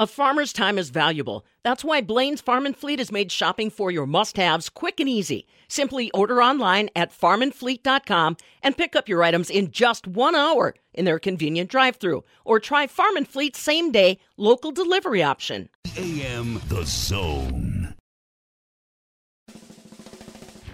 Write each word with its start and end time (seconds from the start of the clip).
A 0.00 0.06
farmer's 0.06 0.52
time 0.52 0.78
is 0.78 0.90
valuable. 0.90 1.44
That's 1.64 1.82
why 1.82 2.02
Blaine's 2.02 2.40
Farm 2.40 2.66
and 2.66 2.76
Fleet 2.76 3.00
has 3.00 3.10
made 3.10 3.32
shopping 3.32 3.68
for 3.68 3.90
your 3.90 4.06
must-haves 4.06 4.68
quick 4.68 5.00
and 5.00 5.08
easy. 5.08 5.48
Simply 5.66 6.08
order 6.12 6.40
online 6.40 6.88
at 6.94 7.10
farmandfleet.com 7.10 8.36
and 8.62 8.76
pick 8.76 8.94
up 8.94 9.08
your 9.08 9.24
items 9.24 9.50
in 9.50 9.72
just 9.72 10.06
1 10.06 10.36
hour 10.36 10.76
in 10.94 11.04
their 11.04 11.18
convenient 11.18 11.68
drive-through 11.68 12.22
or 12.44 12.60
try 12.60 12.86
Farm 12.86 13.16
and 13.16 13.26
Fleet's 13.26 13.58
same-day 13.58 14.20
local 14.36 14.70
delivery 14.70 15.24
option. 15.24 15.68
AM 15.96 16.60
The 16.68 16.84
Zone. 16.84 17.94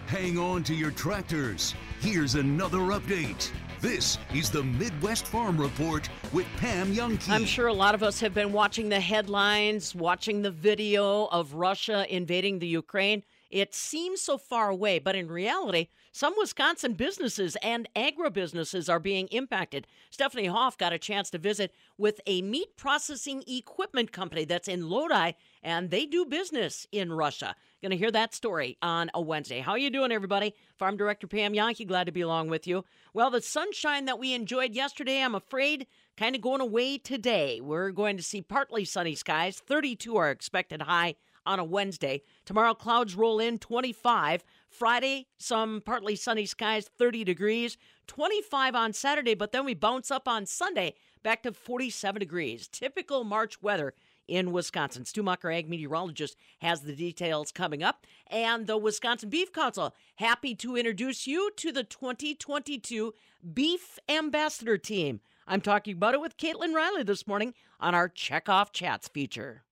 Hang 0.06 0.38
on 0.38 0.62
to 0.64 0.74
your 0.74 0.90
tractors. 0.90 1.74
Here's 2.00 2.34
another 2.34 2.78
update. 2.78 3.50
This 3.84 4.16
is 4.32 4.48
the 4.48 4.62
Midwest 4.62 5.26
Farm 5.26 5.60
Report 5.60 6.08
with 6.32 6.46
Pam 6.56 6.94
Jahnke. 6.94 7.28
I'm 7.28 7.44
sure 7.44 7.66
a 7.66 7.72
lot 7.74 7.94
of 7.94 8.02
us 8.02 8.18
have 8.20 8.32
been 8.32 8.50
watching 8.50 8.88
the 8.88 8.98
headlines, 8.98 9.94
watching 9.94 10.40
the 10.40 10.50
video 10.50 11.26
of 11.26 11.52
Russia 11.52 12.06
invading 12.08 12.60
the 12.60 12.66
Ukraine. 12.66 13.24
It 13.50 13.74
seems 13.74 14.22
so 14.22 14.38
far 14.38 14.70
away, 14.70 15.00
but 15.00 15.16
in 15.16 15.28
reality, 15.28 15.88
some 16.14 16.34
Wisconsin 16.38 16.92
businesses 16.92 17.56
and 17.60 17.88
agribusinesses 17.96 18.88
are 18.88 19.00
being 19.00 19.26
impacted. 19.32 19.88
Stephanie 20.10 20.46
Hoff 20.46 20.78
got 20.78 20.92
a 20.92 20.98
chance 20.98 21.28
to 21.30 21.38
visit 21.38 21.74
with 21.98 22.20
a 22.24 22.40
meat 22.40 22.76
processing 22.76 23.42
equipment 23.48 24.12
company 24.12 24.44
that's 24.44 24.68
in 24.68 24.88
Lodi, 24.88 25.32
and 25.60 25.90
they 25.90 26.06
do 26.06 26.24
business 26.24 26.86
in 26.92 27.12
Russia. 27.12 27.56
Going 27.82 27.90
to 27.90 27.96
hear 27.96 28.12
that 28.12 28.32
story 28.32 28.78
on 28.80 29.10
a 29.12 29.20
Wednesday. 29.20 29.58
How 29.58 29.72
are 29.72 29.78
you 29.78 29.90
doing, 29.90 30.12
everybody? 30.12 30.54
Farm 30.78 30.96
Director 30.96 31.26
Pam 31.26 31.52
Jahnke, 31.52 31.84
glad 31.84 32.04
to 32.04 32.12
be 32.12 32.20
along 32.20 32.48
with 32.48 32.68
you. 32.68 32.84
Well, 33.12 33.30
the 33.30 33.42
sunshine 33.42 34.04
that 34.04 34.20
we 34.20 34.34
enjoyed 34.34 34.72
yesterday, 34.72 35.20
I'm 35.20 35.34
afraid, 35.34 35.88
kind 36.16 36.36
of 36.36 36.42
going 36.42 36.60
away 36.60 36.96
today. 36.96 37.60
We're 37.60 37.90
going 37.90 38.16
to 38.18 38.22
see 38.22 38.40
partly 38.40 38.84
sunny 38.84 39.16
skies. 39.16 39.58
32 39.58 40.16
are 40.16 40.30
expected 40.30 40.82
high 40.82 41.16
on 41.46 41.58
a 41.58 41.64
Wednesday. 41.64 42.22
Tomorrow, 42.44 42.74
clouds 42.74 43.14
roll 43.14 43.38
in 43.38 43.58
25. 43.58 44.44
Friday, 44.74 45.28
some 45.38 45.82
partly 45.84 46.16
sunny 46.16 46.46
skies, 46.46 46.88
30 46.98 47.24
degrees. 47.24 47.78
25 48.06 48.74
on 48.74 48.92
Saturday, 48.92 49.34
but 49.34 49.52
then 49.52 49.64
we 49.64 49.72
bounce 49.72 50.10
up 50.10 50.28
on 50.28 50.44
Sunday 50.46 50.94
back 51.22 51.42
to 51.42 51.52
47 51.52 52.20
degrees. 52.20 52.68
Typical 52.68 53.24
March 53.24 53.62
weather 53.62 53.94
in 54.26 54.52
Wisconsin. 54.52 55.04
Stu 55.04 55.26
ag 55.28 55.68
meteorologist, 55.68 56.36
has 56.60 56.82
the 56.82 56.94
details 56.94 57.52
coming 57.52 57.82
up. 57.82 58.06
And 58.26 58.66
the 58.66 58.76
Wisconsin 58.76 59.30
Beef 59.30 59.52
Council, 59.52 59.94
happy 60.16 60.54
to 60.56 60.76
introduce 60.76 61.26
you 61.26 61.50
to 61.56 61.72
the 61.72 61.84
2022 61.84 63.14
Beef 63.52 63.98
Ambassador 64.08 64.78
Team. 64.78 65.20
I'm 65.46 65.60
talking 65.60 65.96
about 65.96 66.14
it 66.14 66.20
with 66.20 66.36
Caitlin 66.36 66.74
Riley 66.74 67.02
this 67.02 67.26
morning 67.26 67.54
on 67.78 67.94
our 67.94 68.08
Checkoff 68.08 68.72
Chats 68.72 69.08
feature. 69.08 69.62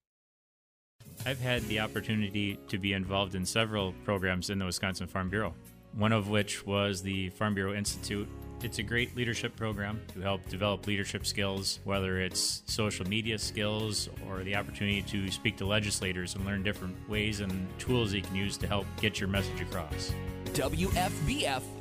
I've 1.24 1.40
had 1.40 1.62
the 1.68 1.80
opportunity 1.80 2.58
to 2.68 2.78
be 2.78 2.92
involved 2.94 3.34
in 3.34 3.46
several 3.46 3.92
programs 4.04 4.50
in 4.50 4.58
the 4.58 4.64
Wisconsin 4.64 5.06
Farm 5.06 5.30
Bureau, 5.30 5.54
one 5.94 6.12
of 6.12 6.28
which 6.28 6.66
was 6.66 7.00
the 7.02 7.30
Farm 7.30 7.54
Bureau 7.54 7.74
Institute. 7.74 8.28
It's 8.62 8.78
a 8.78 8.82
great 8.82 9.16
leadership 9.16 9.56
program 9.56 10.00
to 10.14 10.20
help 10.20 10.48
develop 10.48 10.86
leadership 10.86 11.24
skills, 11.26 11.80
whether 11.84 12.20
it's 12.20 12.62
social 12.66 13.06
media 13.08 13.38
skills 13.38 14.08
or 14.28 14.42
the 14.44 14.56
opportunity 14.56 15.02
to 15.02 15.30
speak 15.30 15.56
to 15.58 15.66
legislators 15.66 16.34
and 16.34 16.44
learn 16.44 16.62
different 16.62 16.96
ways 17.08 17.40
and 17.40 17.68
tools 17.78 18.12
you 18.12 18.22
can 18.22 18.36
use 18.36 18.56
to 18.58 18.66
help 18.66 18.86
get 19.00 19.18
your 19.20 19.28
message 19.28 19.60
across. 19.60 20.12
WFBF.com. 20.54 21.76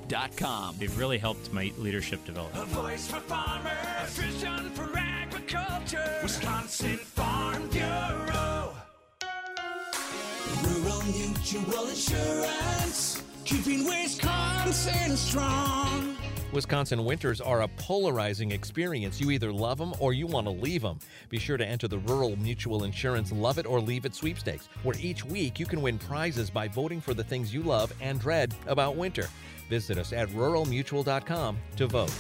They've 0.80 0.97
really 0.97 1.17
helped 1.17 1.52
my 1.53 1.72
leadership 1.78 2.23
develop. 2.25 2.56
A 2.56 2.66
voice 2.66 3.08
for 3.08 3.19
farmers, 3.22 3.72
a 4.02 4.06
vision 4.08 4.69
for 4.72 4.89
agriculture, 4.97 6.19
Wisconsin 6.23 6.97
Farm 6.97 7.67
Bureau. 7.69 8.20
Mutual 11.52 11.88
Insurance, 11.89 13.23
keeping 13.44 13.83
Wisconsin 13.83 15.17
strong. 15.17 16.16
Wisconsin 16.53 17.03
winters 17.03 17.41
are 17.41 17.63
a 17.63 17.67
polarizing 17.67 18.51
experience. 18.51 19.19
You 19.19 19.31
either 19.31 19.51
love 19.51 19.78
them 19.78 19.94
or 20.00 20.13
you 20.13 20.28
want 20.28 20.47
to 20.47 20.51
leave 20.51 20.81
them. 20.81 21.00
Be 21.28 21.39
sure 21.39 21.57
to 21.57 21.66
enter 21.66 21.89
the 21.89 21.97
Rural 22.00 22.38
Mutual 22.38 22.85
Insurance 22.85 23.34
Love 23.34 23.57
It 23.57 23.66
or 23.66 23.81
Leave 23.81 24.06
It 24.06 24.16
sweepstakes, 24.16 24.69
where 24.84 24.95
each 24.97 25.25
week 25.25 25.59
you 25.59 25.66
can 25.66 25.81
win 25.81 25.97
prizes 25.97 26.50
by 26.50 26.69
voting 26.69 27.01
for 27.01 27.13
the 27.13 27.23
things 27.23 27.53
you 27.53 27.63
love 27.63 27.91
and 28.00 28.18
dread 28.22 28.56
about 28.68 28.95
winter. 28.95 29.28
Visit 29.69 29.97
us 29.97 30.13
at 30.13 30.29
ruralmutual.com 30.29 31.57
to 31.75 31.88
vote. 31.88 32.13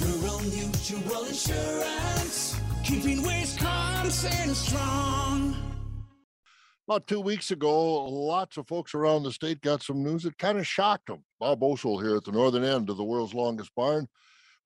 Rural 0.00 0.40
Mutual 0.40 1.24
Insurance, 1.26 2.60
keeping 2.82 3.22
Wisconsin 3.22 4.52
strong. 4.52 5.73
About 6.86 7.06
two 7.06 7.20
weeks 7.20 7.50
ago, 7.50 8.04
lots 8.04 8.58
of 8.58 8.68
folks 8.68 8.94
around 8.94 9.22
the 9.22 9.32
state 9.32 9.62
got 9.62 9.82
some 9.82 10.04
news 10.04 10.24
that 10.24 10.36
kind 10.36 10.58
of 10.58 10.66
shocked 10.66 11.06
them. 11.06 11.24
Bob 11.40 11.60
Bosold 11.60 12.02
here 12.02 12.14
at 12.14 12.24
the 12.24 12.32
northern 12.32 12.62
end 12.62 12.90
of 12.90 12.98
the 12.98 13.04
world's 13.04 13.32
longest 13.32 13.74
barn. 13.74 14.06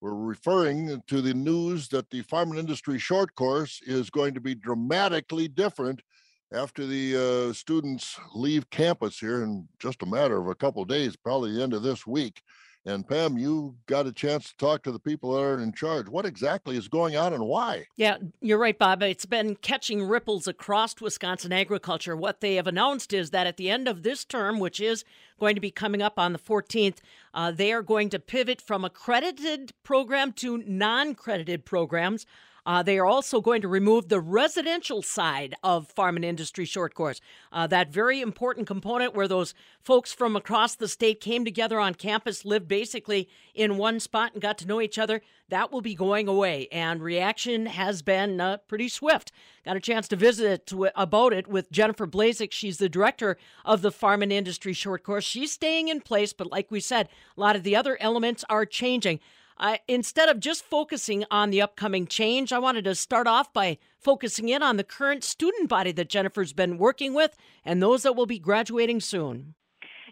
We're 0.00 0.16
referring 0.16 1.00
to 1.06 1.22
the 1.22 1.34
news 1.34 1.86
that 1.90 2.10
the 2.10 2.22
farm 2.22 2.50
and 2.50 2.58
industry 2.58 2.98
short 2.98 3.36
course 3.36 3.80
is 3.86 4.10
going 4.10 4.34
to 4.34 4.40
be 4.40 4.56
dramatically 4.56 5.46
different 5.46 6.02
after 6.52 6.86
the 6.86 7.50
uh, 7.50 7.52
students 7.52 8.18
leave 8.34 8.68
campus 8.70 9.20
here 9.20 9.44
in 9.44 9.68
just 9.78 10.02
a 10.02 10.06
matter 10.06 10.40
of 10.40 10.48
a 10.48 10.56
couple 10.56 10.82
of 10.82 10.88
days, 10.88 11.14
probably 11.14 11.52
the 11.52 11.62
end 11.62 11.72
of 11.72 11.84
this 11.84 12.04
week. 12.04 12.42
And 12.88 13.06
Pam, 13.06 13.36
you 13.36 13.76
got 13.86 14.06
a 14.06 14.12
chance 14.12 14.48
to 14.48 14.56
talk 14.56 14.82
to 14.84 14.90
the 14.90 14.98
people 14.98 15.32
that 15.32 15.42
are 15.42 15.60
in 15.60 15.72
charge. 15.72 16.08
What 16.08 16.24
exactly 16.24 16.74
is 16.74 16.88
going 16.88 17.16
on 17.16 17.34
and 17.34 17.44
why? 17.44 17.86
Yeah, 17.96 18.16
you're 18.40 18.58
right, 18.58 18.78
Bob. 18.78 19.02
It's 19.02 19.26
been 19.26 19.56
catching 19.56 20.02
ripples 20.02 20.48
across 20.48 20.98
Wisconsin 20.98 21.52
agriculture. 21.52 22.16
What 22.16 22.40
they 22.40 22.54
have 22.54 22.66
announced 22.66 23.12
is 23.12 23.28
that 23.30 23.46
at 23.46 23.58
the 23.58 23.68
end 23.68 23.88
of 23.88 24.04
this 24.04 24.24
term, 24.24 24.58
which 24.58 24.80
is 24.80 25.04
going 25.38 25.54
to 25.54 25.60
be 25.60 25.70
coming 25.70 26.00
up 26.00 26.18
on 26.18 26.32
the 26.32 26.38
14th, 26.38 26.96
uh, 27.34 27.50
they 27.50 27.74
are 27.74 27.82
going 27.82 28.08
to 28.08 28.18
pivot 28.18 28.62
from 28.62 28.86
accredited 28.86 29.74
program 29.84 30.32
to 30.32 30.56
non 30.56 31.14
credited 31.14 31.66
programs. 31.66 32.24
Uh, 32.68 32.82
they 32.82 32.98
are 32.98 33.06
also 33.06 33.40
going 33.40 33.62
to 33.62 33.66
remove 33.66 34.10
the 34.10 34.20
residential 34.20 35.00
side 35.00 35.54
of 35.64 35.88
farm 35.88 36.16
and 36.16 36.24
industry 36.24 36.66
short 36.66 36.94
course. 36.94 37.18
Uh, 37.50 37.66
that 37.66 37.90
very 37.90 38.20
important 38.20 38.66
component 38.66 39.14
where 39.14 39.26
those 39.26 39.54
folks 39.80 40.12
from 40.12 40.36
across 40.36 40.74
the 40.74 40.86
state 40.86 41.18
came 41.18 41.46
together 41.46 41.80
on 41.80 41.94
campus, 41.94 42.44
lived 42.44 42.68
basically 42.68 43.26
in 43.54 43.78
one 43.78 43.98
spot, 43.98 44.34
and 44.34 44.42
got 44.42 44.58
to 44.58 44.66
know 44.66 44.82
each 44.82 44.98
other. 44.98 45.22
That 45.48 45.72
will 45.72 45.80
be 45.80 45.94
going 45.94 46.28
away, 46.28 46.68
and 46.70 47.00
reaction 47.00 47.64
has 47.64 48.02
been 48.02 48.38
uh, 48.38 48.58
pretty 48.68 48.90
swift. 48.90 49.32
Got 49.64 49.78
a 49.78 49.80
chance 49.80 50.06
to 50.08 50.16
visit 50.16 50.70
about 50.94 51.32
it 51.32 51.48
with 51.48 51.72
Jennifer 51.72 52.06
Blazek. 52.06 52.52
She's 52.52 52.76
the 52.76 52.90
director 52.90 53.38
of 53.64 53.80
the 53.80 53.90
Farm 53.90 54.20
and 54.20 54.30
Industry 54.30 54.74
Short 54.74 55.02
Course. 55.02 55.24
She's 55.24 55.52
staying 55.52 55.88
in 55.88 56.02
place, 56.02 56.34
but 56.34 56.50
like 56.52 56.70
we 56.70 56.80
said, 56.80 57.08
a 57.34 57.40
lot 57.40 57.56
of 57.56 57.62
the 57.62 57.76
other 57.76 57.96
elements 57.98 58.44
are 58.50 58.66
changing. 58.66 59.20
Uh, 59.58 59.78
instead 59.88 60.28
of 60.28 60.38
just 60.38 60.64
focusing 60.64 61.24
on 61.30 61.50
the 61.50 61.60
upcoming 61.60 62.06
change, 62.06 62.52
I 62.52 62.58
wanted 62.60 62.84
to 62.84 62.94
start 62.94 63.26
off 63.26 63.52
by 63.52 63.78
focusing 63.98 64.48
in 64.48 64.62
on 64.62 64.76
the 64.76 64.84
current 64.84 65.24
student 65.24 65.68
body 65.68 65.90
that 65.92 66.08
Jennifer's 66.08 66.52
been 66.52 66.78
working 66.78 67.12
with 67.12 67.36
and 67.64 67.82
those 67.82 68.04
that 68.04 68.14
will 68.14 68.26
be 68.26 68.38
graduating 68.38 69.00
soon. 69.00 69.54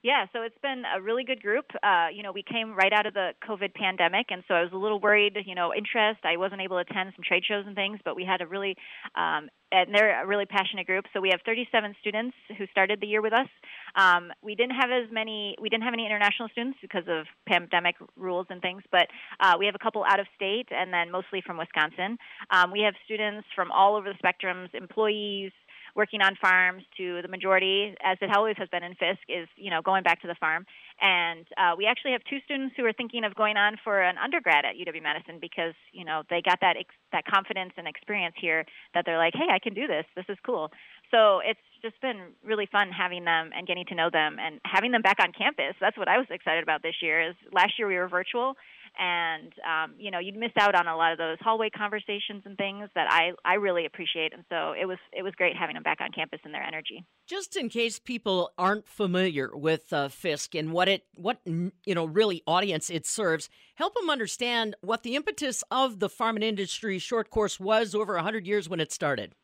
Yeah, 0.07 0.27
so 0.33 0.43
it's 0.43 0.59
been 0.63 0.85
a 0.87 1.03
really 1.03 1.25
good 1.25 1.43
group. 1.43 1.65
Uh, 1.83 2.07
you 2.15 2.23
know, 2.23 2.31
we 2.31 2.45
came 2.45 2.77
right 2.77 2.93
out 2.93 3.07
of 3.07 3.15
the 3.15 3.31
COVID 3.43 3.75
pandemic, 3.75 4.27
and 4.31 4.45
so 4.47 4.55
I 4.55 4.63
was 4.63 4.71
a 4.73 4.77
little 4.77 5.01
worried. 5.01 5.37
You 5.45 5.57
know, 5.57 5.75
interest. 5.75 6.21
I 6.23 6.37
wasn't 6.37 6.61
able 6.61 6.77
to 6.77 6.87
attend 6.89 7.13
some 7.17 7.25
trade 7.27 7.43
shows 7.43 7.65
and 7.67 7.75
things, 7.75 7.99
but 8.05 8.15
we 8.15 8.25
had 8.25 8.41
a 8.41 8.47
really, 8.47 8.77
um, 9.17 9.51
and 9.73 9.93
they're 9.93 10.23
a 10.23 10.25
really 10.25 10.47
passionate 10.47 10.87
group. 10.87 11.07
So 11.13 11.21
we 11.21 11.31
have 11.31 11.41
37 11.45 11.97
students 11.99 12.37
who 12.57 12.69
started 12.71 13.01
the 13.01 13.09
year 13.09 13.21
with 13.21 13.33
us. 13.33 13.49
Um, 13.97 14.31
we 14.43 14.55
didn't 14.55 14.77
have 14.79 14.91
as 14.95 15.11
many. 15.11 15.57
We 15.61 15.71
didn't 15.71 15.83
have 15.83 15.95
any 15.95 16.07
international 16.07 16.51
students 16.51 16.79
because 16.81 17.09
of 17.09 17.27
pandemic 17.49 17.97
rules 18.15 18.47
and 18.49 18.63
things, 18.63 18.85
but 18.93 19.09
uh, 19.41 19.55
we 19.59 19.67
have 19.67 19.75
a 19.75 19.83
couple 19.83 20.05
out 20.09 20.21
of 20.21 20.27
state, 20.37 20.69
and 20.71 20.93
then 20.93 21.11
mostly 21.11 21.43
from 21.45 21.59
Wisconsin. 21.59 22.17
Um, 22.53 22.71
we 22.71 22.83
have 22.83 22.95
students 23.07 23.49
from 23.57 23.73
all 23.73 23.97
over 23.97 24.07
the 24.07 24.19
spectrums, 24.23 24.73
employees 24.73 25.51
working 25.97 26.21
on 26.21 26.37
farms 26.37 26.85
to 26.99 27.23
the 27.23 27.29
majority, 27.29 27.97
as 28.05 28.19
it 28.21 28.31
always 28.37 28.55
has 28.59 28.69
been 28.69 28.85
in 28.85 28.93
FISC, 28.95 29.17
is 29.29 29.49
you 29.57 29.71
know 29.71 29.81
going 29.83 30.05
back 30.05 30.21
to 30.23 30.29
the 30.29 30.37
farm. 30.39 30.67
And 31.01 31.47
uh, 31.57 31.75
we 31.77 31.87
actually 31.87 32.13
have 32.13 32.23
two 32.29 32.39
students 32.45 32.75
who 32.77 32.85
are 32.85 32.93
thinking 32.93 33.25
of 33.25 33.35
going 33.35 33.57
on 33.57 33.77
for 33.83 34.01
an 34.01 34.17
undergrad 34.23 34.65
at 34.65 34.77
UW 34.77 35.03
Madison 35.03 35.39
because 35.41 35.75
you 35.93 36.05
know 36.05 36.23
they 36.29 36.43
got 36.45 36.61
that 36.61 36.77
ex- 36.79 36.95
that 37.13 37.25
confidence 37.25 37.73
and 37.77 37.89
experience 37.89 38.37
here 38.39 38.65
that 38.95 39.05
they're 39.07 39.19
like, 39.19 39.35
hey, 39.35 39.49
I 39.51 39.59
can 39.59 39.75
do 39.75 39.87
this. 39.87 40.05
This 40.15 40.27
is 40.29 40.37
cool. 40.45 40.71
So 41.11 41.41
it's 41.41 41.61
just 41.83 42.01
been 42.01 42.35
really 42.45 42.69
fun 42.71 42.91
having 42.91 43.25
them 43.25 43.51
and 43.57 43.67
getting 43.67 43.87
to 43.87 43.95
know 43.95 44.11
them 44.13 44.37
and 44.41 44.61
having 44.65 44.93
them 44.93 45.03
back 45.03 45.17
on 45.21 45.33
campus. 45.33 45.75
That's 45.81 45.97
what 45.97 46.09
I 46.09 46.19
was 46.19 46.27
excited 46.31 46.63
about 46.63 46.83
this 46.83 46.97
year. 47.01 47.31
Is 47.31 47.37
last 47.53 47.79
year 47.79 47.89
we 47.89 47.97
were 47.97 48.09
virtual 48.09 48.55
and 48.99 49.53
um, 49.65 49.95
you 49.99 50.11
know 50.11 50.19
you'd 50.19 50.37
miss 50.37 50.53
out 50.59 50.75
on 50.75 50.87
a 50.87 50.97
lot 50.97 51.13
of 51.13 51.19
those 51.19 51.37
hallway 51.41 51.71
conversations 51.71 52.43
and 52.45 52.57
things 52.57 52.89
that 52.95 53.07
I, 53.11 53.33
I 53.45 53.55
really 53.55 53.87
appreciate. 53.87 54.33
And 54.33 54.45
so 54.49 54.73
it 54.73 54.87
was 54.87 54.99
it 55.13 55.23
was 55.23 55.35
great 55.35 55.57
having 55.57 55.75
them 55.75 55.83
back 55.83 56.01
on 56.01 56.11
campus 56.13 56.41
and 56.45 56.53
their 56.53 56.63
energy. 56.63 57.05
Just 57.27 57.57
in 57.57 57.69
case 57.69 57.99
people 57.99 58.51
aren't 58.59 58.87
familiar 58.87 59.51
with 59.55 59.93
uh, 59.93 60.09
FISC 60.09 60.59
and 60.59 60.73
what 60.73 60.89
it 60.89 61.05
what 61.17 61.39
you 61.47 61.73
know 61.95 62.05
really 62.05 62.43
audience 62.47 62.91
it 62.91 63.07
serves 63.07 63.49
help 63.75 63.95
them 63.95 64.11
understand 64.11 64.75
what 64.81 65.03
the 65.03 65.17
impetus 65.17 65.63
of 65.71 66.01
the 66.01 66.09
farm 66.09 66.37
and 66.37 66.45
industry 66.45 66.99
short 66.99 67.31
course 67.31 67.61
was 67.61 67.95
over 67.95 68.15
100 68.15 68.47
years 68.47 68.69
when 68.69 68.81
it 68.81 68.93
started. 68.93 69.35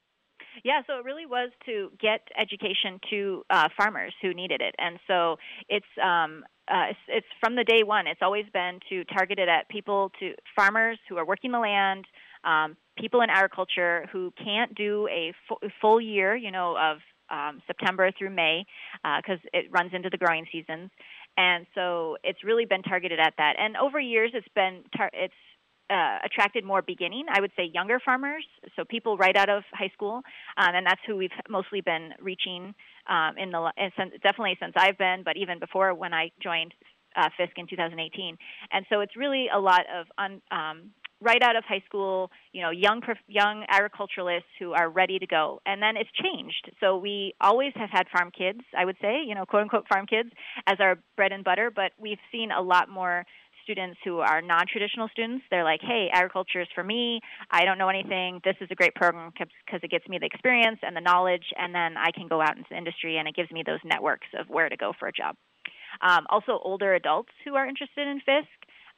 Yeah, 0.64 0.82
so 0.86 0.98
it 0.98 1.04
really 1.04 1.26
was 1.26 1.50
to 1.66 1.90
get 2.00 2.28
education 2.38 3.00
to 3.10 3.42
uh, 3.50 3.68
farmers 3.76 4.12
who 4.22 4.32
needed 4.32 4.60
it, 4.60 4.74
and 4.78 4.98
so 5.08 5.36
it's 5.68 5.86
um, 6.02 6.44
uh, 6.68 6.86
it's, 6.90 6.98
it's 7.08 7.26
from 7.40 7.56
the 7.56 7.64
day 7.64 7.82
one. 7.82 8.06
It's 8.06 8.22
always 8.22 8.44
been 8.52 8.80
to 8.88 9.04
target 9.04 9.38
it 9.38 9.48
at 9.48 9.68
people 9.68 10.10
to 10.20 10.34
farmers 10.54 10.98
who 11.08 11.16
are 11.16 11.26
working 11.26 11.52
the 11.52 11.58
land, 11.58 12.04
um, 12.44 12.76
people 12.98 13.20
in 13.20 13.30
agriculture 13.30 14.06
who 14.12 14.32
can't 14.42 14.74
do 14.74 15.08
a 15.08 15.32
full 15.80 16.00
year, 16.00 16.36
you 16.36 16.50
know, 16.50 16.76
of 16.76 16.98
um, 17.30 17.62
September 17.66 18.10
through 18.16 18.30
May, 18.30 18.64
because 19.16 19.38
uh, 19.44 19.58
it 19.58 19.66
runs 19.70 19.92
into 19.94 20.10
the 20.10 20.18
growing 20.18 20.46
seasons, 20.52 20.90
and 21.36 21.66
so 21.74 22.16
it's 22.22 22.44
really 22.44 22.66
been 22.66 22.82
targeted 22.82 23.18
at 23.18 23.34
that. 23.38 23.54
And 23.58 23.76
over 23.76 23.98
years, 23.98 24.32
it's 24.34 24.46
been 24.54 24.82
tar- 24.94 25.10
it's 25.14 25.32
uh, 25.88 26.18
attracted 26.24 26.64
more 26.64 26.82
beginning, 26.82 27.26
I 27.32 27.40
would 27.40 27.52
say 27.56 27.70
younger 27.72 28.00
farmers, 28.04 28.44
so 28.76 28.84
people 28.84 29.16
right 29.16 29.36
out 29.36 29.48
of 29.48 29.62
high 29.72 29.90
school, 29.94 30.22
um, 30.56 30.74
and 30.74 30.86
that's 30.86 31.00
who 31.06 31.16
we've 31.16 31.30
mostly 31.48 31.80
been 31.80 32.10
reaching 32.20 32.74
um, 33.08 33.38
in 33.38 33.50
the 33.50 33.72
since, 33.96 34.12
definitely 34.22 34.56
since 34.60 34.74
I've 34.76 34.98
been, 34.98 35.22
but 35.24 35.36
even 35.36 35.58
before 35.58 35.94
when 35.94 36.12
I 36.14 36.30
joined 36.42 36.74
uh, 37.16 37.28
FISC 37.38 37.50
in 37.56 37.66
2018. 37.66 38.36
And 38.72 38.86
so 38.88 39.00
it's 39.00 39.16
really 39.16 39.46
a 39.54 39.58
lot 39.58 39.82
of 39.94 40.06
un, 40.18 40.40
um, 40.50 40.90
right 41.20 41.42
out 41.42 41.56
of 41.56 41.64
high 41.64 41.82
school, 41.86 42.30
you 42.52 42.62
know, 42.62 42.70
young 42.70 43.00
young 43.28 43.64
agriculturalists 43.68 44.48
who 44.58 44.72
are 44.72 44.88
ready 44.88 45.18
to 45.18 45.26
go. 45.26 45.60
And 45.66 45.82
then 45.82 45.96
it's 45.96 46.10
changed. 46.12 46.70
So 46.80 46.98
we 46.98 47.34
always 47.40 47.72
have 47.76 47.90
had 47.90 48.06
farm 48.08 48.30
kids, 48.36 48.60
I 48.76 48.84
would 48.84 48.96
say, 49.00 49.22
you 49.24 49.34
know, 49.34 49.46
quote 49.46 49.62
unquote 49.62 49.86
farm 49.88 50.06
kids 50.06 50.30
as 50.66 50.78
our 50.80 50.98
bread 51.16 51.32
and 51.32 51.44
butter, 51.44 51.70
but 51.74 51.92
we've 51.98 52.18
seen 52.30 52.50
a 52.50 52.60
lot 52.60 52.88
more 52.88 53.24
students 53.62 53.98
who 54.04 54.18
are 54.18 54.42
non-traditional 54.42 55.08
students. 55.08 55.44
They're 55.50 55.64
like, 55.64 55.80
"Hey, 55.82 56.08
agriculture 56.12 56.60
is 56.60 56.68
for 56.74 56.84
me. 56.84 57.20
I 57.50 57.64
don't 57.64 57.78
know 57.78 57.88
anything. 57.88 58.40
This 58.44 58.56
is 58.60 58.68
a 58.70 58.74
great 58.74 58.94
program 58.94 59.32
because 59.36 59.80
it 59.82 59.90
gets 59.90 60.08
me 60.08 60.18
the 60.18 60.26
experience 60.26 60.78
and 60.82 60.96
the 60.96 61.00
knowledge, 61.00 61.52
and 61.56 61.74
then 61.74 61.96
I 61.96 62.10
can 62.12 62.28
go 62.28 62.40
out 62.40 62.56
into 62.56 62.68
the 62.70 62.76
industry 62.76 63.18
and 63.18 63.28
it 63.28 63.34
gives 63.34 63.50
me 63.50 63.62
those 63.64 63.80
networks 63.84 64.28
of 64.38 64.48
where 64.48 64.68
to 64.68 64.76
go 64.76 64.92
for 64.98 65.08
a 65.08 65.12
job." 65.12 65.36
Um, 66.00 66.26
also, 66.30 66.58
older 66.62 66.94
adults 66.94 67.32
who 67.44 67.54
are 67.54 67.66
interested 67.66 68.08
in 68.08 68.20
FISC, 68.20 68.48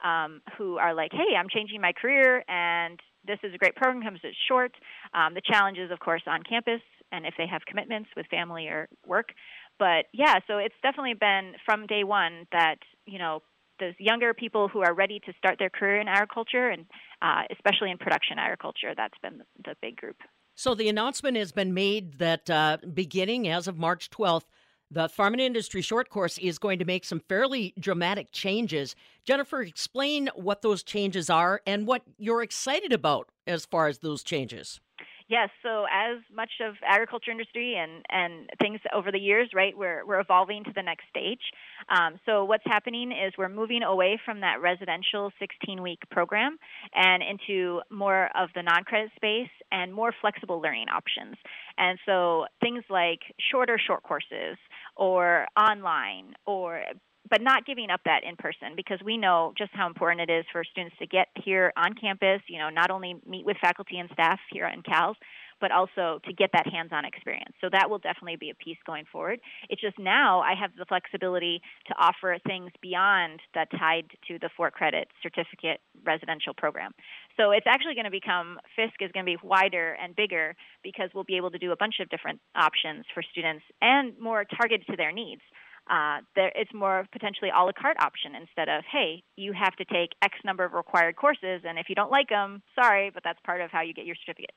um, 0.03 0.41
who 0.57 0.77
are 0.77 0.93
like, 0.93 1.11
"Hey, 1.11 1.35
I'm 1.35 1.49
changing 1.49 1.81
my 1.81 1.93
career, 1.93 2.43
and 2.47 2.99
this 3.23 3.39
is 3.43 3.53
a 3.53 3.57
great 3.57 3.75
program 3.75 4.03
because 4.03 4.23
it's 4.23 4.37
short." 4.47 4.75
Um, 5.13 5.33
the 5.33 5.41
challenge 5.41 5.77
is, 5.77 5.91
of 5.91 5.99
course, 5.99 6.23
on 6.27 6.43
campus, 6.43 6.81
and 7.11 7.25
if 7.25 7.35
they 7.37 7.47
have 7.47 7.65
commitments 7.65 8.09
with 8.15 8.27
family 8.27 8.67
or 8.67 8.87
work. 9.05 9.33
But 9.77 10.05
yeah, 10.13 10.39
so 10.47 10.57
it's 10.57 10.75
definitely 10.81 11.15
been 11.15 11.53
from 11.65 11.85
day 11.85 12.03
one 12.03 12.47
that 12.51 12.77
you 13.05 13.19
know 13.19 13.41
those 13.79 13.93
younger 13.99 14.33
people 14.33 14.67
who 14.67 14.81
are 14.81 14.93
ready 14.93 15.19
to 15.25 15.33
start 15.37 15.57
their 15.59 15.69
career 15.69 15.99
in 15.99 16.07
agriculture 16.07 16.69
and 16.69 16.85
uh, 17.21 17.43
especially 17.51 17.91
in 17.91 17.97
production 17.97 18.39
agriculture. 18.39 18.93
That's 18.95 19.17
been 19.21 19.41
the 19.63 19.75
big 19.81 19.97
group. 19.97 20.17
So 20.55 20.73
the 20.73 20.87
announcement 20.87 21.35
has 21.37 21.51
been 21.51 21.73
made 21.73 22.17
that 22.19 22.49
uh, 22.49 22.77
beginning 22.93 23.47
as 23.47 23.67
of 23.67 23.77
March 23.77 24.09
12th, 24.09 24.45
the 24.89 25.09
Farm 25.09 25.33
and 25.33 25.41
Industry 25.41 25.81
Short 25.81 26.09
Course 26.09 26.37
is 26.37 26.59
going 26.59 26.79
to 26.79 26.85
make 26.85 27.03
some 27.03 27.19
fairly 27.27 27.73
dramatic 27.79 28.31
changes. 28.31 28.95
Jennifer, 29.25 29.61
explain 29.61 30.29
what 30.35 30.61
those 30.61 30.83
changes 30.83 31.29
are 31.29 31.61
and 31.65 31.87
what 31.87 32.03
you're 32.17 32.43
excited 32.43 32.93
about 32.93 33.29
as 33.47 33.65
far 33.65 33.87
as 33.87 33.99
those 33.99 34.23
changes. 34.23 34.79
Yes, 35.27 35.49
so 35.63 35.85
as 35.91 36.19
much 36.31 36.51
of 36.61 36.75
agriculture 36.87 37.31
industry 37.31 37.75
and, 37.75 38.05
and 38.09 38.47
things 38.61 38.79
over 38.93 39.11
the 39.11 39.17
years, 39.17 39.49
right, 39.55 39.75
we're, 39.75 40.05
we're 40.05 40.19
evolving 40.19 40.63
to 40.65 40.71
the 40.75 40.83
next 40.83 41.05
stage. 41.09 41.41
Um, 41.89 42.19
so 42.27 42.45
what's 42.45 42.63
happening 42.65 43.11
is 43.11 43.33
we're 43.35 43.49
moving 43.49 43.81
away 43.81 44.19
from 44.23 44.41
that 44.41 44.61
residential 44.61 45.31
16-week 45.41 45.99
program 46.11 46.57
and 46.93 47.23
into 47.23 47.81
more 47.89 48.29
of 48.35 48.49
the 48.53 48.61
non-credit 48.61 49.11
space 49.15 49.49
and 49.71 49.91
more 49.91 50.13
flexible 50.21 50.61
learning 50.61 50.89
options. 50.89 51.37
And 51.79 51.97
so 52.05 52.45
things 52.61 52.83
like 52.91 53.21
shorter 53.51 53.79
short 53.79 54.03
courses 54.03 54.57
or 54.95 55.47
online 55.57 56.35
or 56.45 56.83
but 57.29 57.41
not 57.41 57.65
giving 57.65 57.89
up 57.89 58.01
that 58.05 58.23
in 58.23 58.35
person 58.35 58.75
because 58.75 58.99
we 59.03 59.17
know 59.17 59.53
just 59.57 59.71
how 59.73 59.87
important 59.87 60.29
it 60.29 60.33
is 60.33 60.45
for 60.51 60.63
students 60.63 60.95
to 60.99 61.07
get 61.07 61.27
here 61.43 61.73
on 61.75 61.93
campus, 61.93 62.41
you 62.47 62.59
know, 62.59 62.69
not 62.69 62.91
only 62.91 63.15
meet 63.27 63.45
with 63.45 63.57
faculty 63.61 63.97
and 63.97 64.09
staff 64.13 64.39
here 64.51 64.67
in 64.67 64.81
CALS, 64.83 65.17
but 65.61 65.71
also 65.71 66.19
to 66.25 66.33
get 66.33 66.49
that 66.53 66.67
hands-on 66.67 67.05
experience. 67.05 67.55
So 67.61 67.69
that 67.71 67.89
will 67.89 67.99
definitely 67.99 68.35
be 68.35 68.49
a 68.49 68.55
piece 68.55 68.77
going 68.85 69.05
forward. 69.11 69.39
It's 69.69 69.81
just 69.81 69.97
now 69.97 70.41
I 70.41 70.53
have 70.59 70.71
the 70.77 70.85
flexibility 70.85 71.61
to 71.87 71.95
offer 71.97 72.37
things 72.45 72.71
beyond 72.81 73.39
that 73.53 73.69
tied 73.71 74.05
to 74.27 74.37
the 74.39 74.49
four 74.55 74.69
credit 74.69 75.07
certificate 75.23 75.79
residential 76.05 76.53
program. 76.53 76.91
So 77.37 77.51
it's 77.51 77.67
actually 77.67 77.95
going 77.95 78.05
to 78.05 78.11
become 78.11 78.59
FISC 78.77 78.99
is 78.99 79.11
going 79.11 79.25
to 79.25 79.31
be 79.31 79.37
wider 79.43 79.97
and 80.01 80.15
bigger 80.15 80.55
because 80.83 81.09
we'll 81.13 81.23
be 81.23 81.37
able 81.37 81.51
to 81.51 81.57
do 81.57 81.71
a 81.71 81.77
bunch 81.77 81.95
of 81.99 82.09
different 82.09 82.39
options 82.55 83.05
for 83.13 83.23
students 83.23 83.63
and 83.81 84.17
more 84.19 84.45
targeted 84.45 84.85
to 84.87 84.97
their 84.97 85.11
needs 85.11 85.41
uh, 85.89 86.19
there, 86.35 86.51
it's 86.55 86.73
more 86.73 86.99
of 86.99 87.11
potentially 87.11 87.51
a 87.55 87.63
la 87.63 87.71
carte 87.71 87.97
option 88.01 88.33
instead 88.35 88.69
of, 88.69 88.83
hey, 88.91 89.23
you 89.35 89.53
have 89.53 89.75
to 89.75 89.85
take 89.85 90.11
X 90.23 90.37
number 90.43 90.63
of 90.65 90.73
required 90.73 91.15
courses, 91.15 91.61
and 91.63 91.77
if 91.77 91.87
you 91.89 91.95
don't 91.95 92.11
like 92.11 92.29
them, 92.29 92.63
sorry, 92.73 93.11
but 93.13 93.23
that's 93.23 93.39
part 93.45 93.61
of 93.61 93.69
how 93.71 93.81
you 93.81 93.93
get 93.93 94.05
your 94.05 94.15
certificate. 94.15 94.51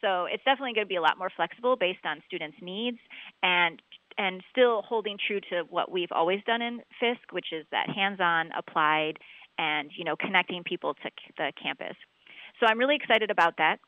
So 0.00 0.26
it's 0.26 0.44
definitely 0.44 0.74
going 0.74 0.86
to 0.86 0.88
be 0.88 0.96
a 0.96 1.02
lot 1.02 1.18
more 1.18 1.30
flexible 1.34 1.76
based 1.76 2.04
on 2.04 2.22
students' 2.26 2.58
needs 2.62 2.98
and 3.42 3.82
and 4.16 4.42
still 4.50 4.82
holding 4.82 5.16
true 5.28 5.40
to 5.48 5.62
what 5.70 5.92
we've 5.92 6.10
always 6.10 6.40
done 6.44 6.60
in 6.60 6.80
FISC, 7.00 7.18
which 7.30 7.52
is 7.52 7.64
that 7.70 7.88
hands-on, 7.88 8.50
applied, 8.56 9.14
and 9.58 9.90
you 9.96 10.04
know 10.04 10.16
connecting 10.16 10.62
people 10.62 10.94
to 10.94 11.10
the 11.36 11.52
campus. 11.60 11.96
So 12.60 12.66
I'm 12.66 12.78
really 12.78 12.96
excited 12.96 13.30
about 13.30 13.58
that 13.58 13.78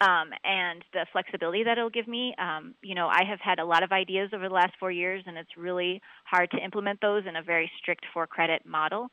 um, 0.00 0.30
and 0.44 0.84
the 0.92 1.06
flexibility 1.12 1.64
that 1.64 1.78
it'll 1.78 1.90
give 1.90 2.08
me. 2.08 2.34
Um, 2.38 2.74
you 2.82 2.94
know, 2.94 3.06
I 3.06 3.22
have 3.28 3.40
had 3.40 3.58
a 3.58 3.64
lot 3.64 3.82
of 3.82 3.92
ideas 3.92 4.30
over 4.34 4.48
the 4.48 4.54
last 4.54 4.72
four 4.80 4.90
years, 4.90 5.22
and 5.26 5.38
it's 5.38 5.56
really 5.56 6.00
hard 6.24 6.50
to 6.50 6.58
implement 6.58 7.00
those 7.00 7.24
in 7.28 7.36
a 7.36 7.42
very 7.42 7.70
strict 7.78 8.04
for 8.12 8.26
credit 8.26 8.62
model. 8.66 9.08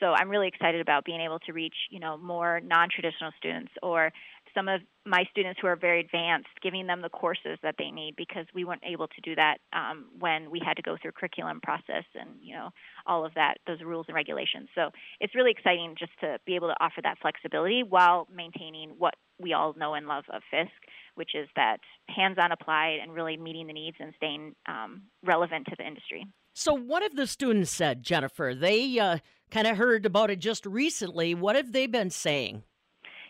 So 0.00 0.06
I'm 0.06 0.28
really 0.28 0.48
excited 0.48 0.80
about 0.80 1.04
being 1.04 1.20
able 1.20 1.38
to 1.40 1.52
reach, 1.52 1.74
you 1.90 2.00
know, 2.00 2.16
more 2.16 2.60
non-traditional 2.60 3.30
students 3.38 3.72
or 3.82 4.12
some 4.54 4.68
of 4.68 4.80
my 5.04 5.24
students 5.30 5.58
who 5.60 5.66
are 5.66 5.76
very 5.76 6.00
advanced, 6.00 6.48
giving 6.62 6.86
them 6.86 7.02
the 7.02 7.08
courses 7.08 7.58
that 7.62 7.74
they 7.78 7.90
need 7.90 8.14
because 8.16 8.46
we 8.54 8.64
weren't 8.64 8.82
able 8.84 9.08
to 9.08 9.20
do 9.22 9.34
that 9.34 9.58
um, 9.72 10.06
when 10.18 10.50
we 10.50 10.60
had 10.64 10.74
to 10.74 10.82
go 10.82 10.96
through 11.00 11.12
curriculum 11.12 11.60
process 11.60 12.04
and 12.14 12.30
you 12.40 12.54
know 12.54 12.70
all 13.06 13.24
of 13.24 13.34
that, 13.34 13.58
those 13.66 13.80
rules 13.82 14.06
and 14.08 14.14
regulations. 14.14 14.68
So 14.74 14.90
it's 15.20 15.34
really 15.34 15.50
exciting 15.50 15.94
just 15.98 16.12
to 16.20 16.38
be 16.46 16.54
able 16.54 16.68
to 16.68 16.76
offer 16.80 17.02
that 17.02 17.18
flexibility 17.20 17.82
while 17.82 18.26
maintaining 18.34 18.90
what 18.98 19.14
we 19.40 19.52
all 19.52 19.74
know 19.76 19.94
and 19.94 20.06
love 20.06 20.24
of 20.32 20.42
FISC, 20.52 20.68
which 21.14 21.30
is 21.34 21.48
that 21.56 21.78
hands-on 22.08 22.52
applied 22.52 22.98
and 23.02 23.12
really 23.12 23.36
meeting 23.36 23.66
the 23.66 23.72
needs 23.72 23.96
and 24.00 24.12
staying 24.16 24.54
um, 24.68 25.02
relevant 25.24 25.66
to 25.66 25.76
the 25.78 25.86
industry. 25.86 26.26
So, 26.54 26.72
what 26.72 27.02
have 27.02 27.16
the 27.16 27.26
students 27.26 27.70
said, 27.70 28.02
Jennifer? 28.02 28.54
They 28.54 28.98
uh, 28.98 29.18
kind 29.50 29.66
of 29.66 29.76
heard 29.76 30.06
about 30.06 30.30
it 30.30 30.38
just 30.38 30.66
recently. 30.66 31.34
What 31.34 31.56
have 31.56 31.72
they 31.72 31.86
been 31.86 32.10
saying? 32.10 32.62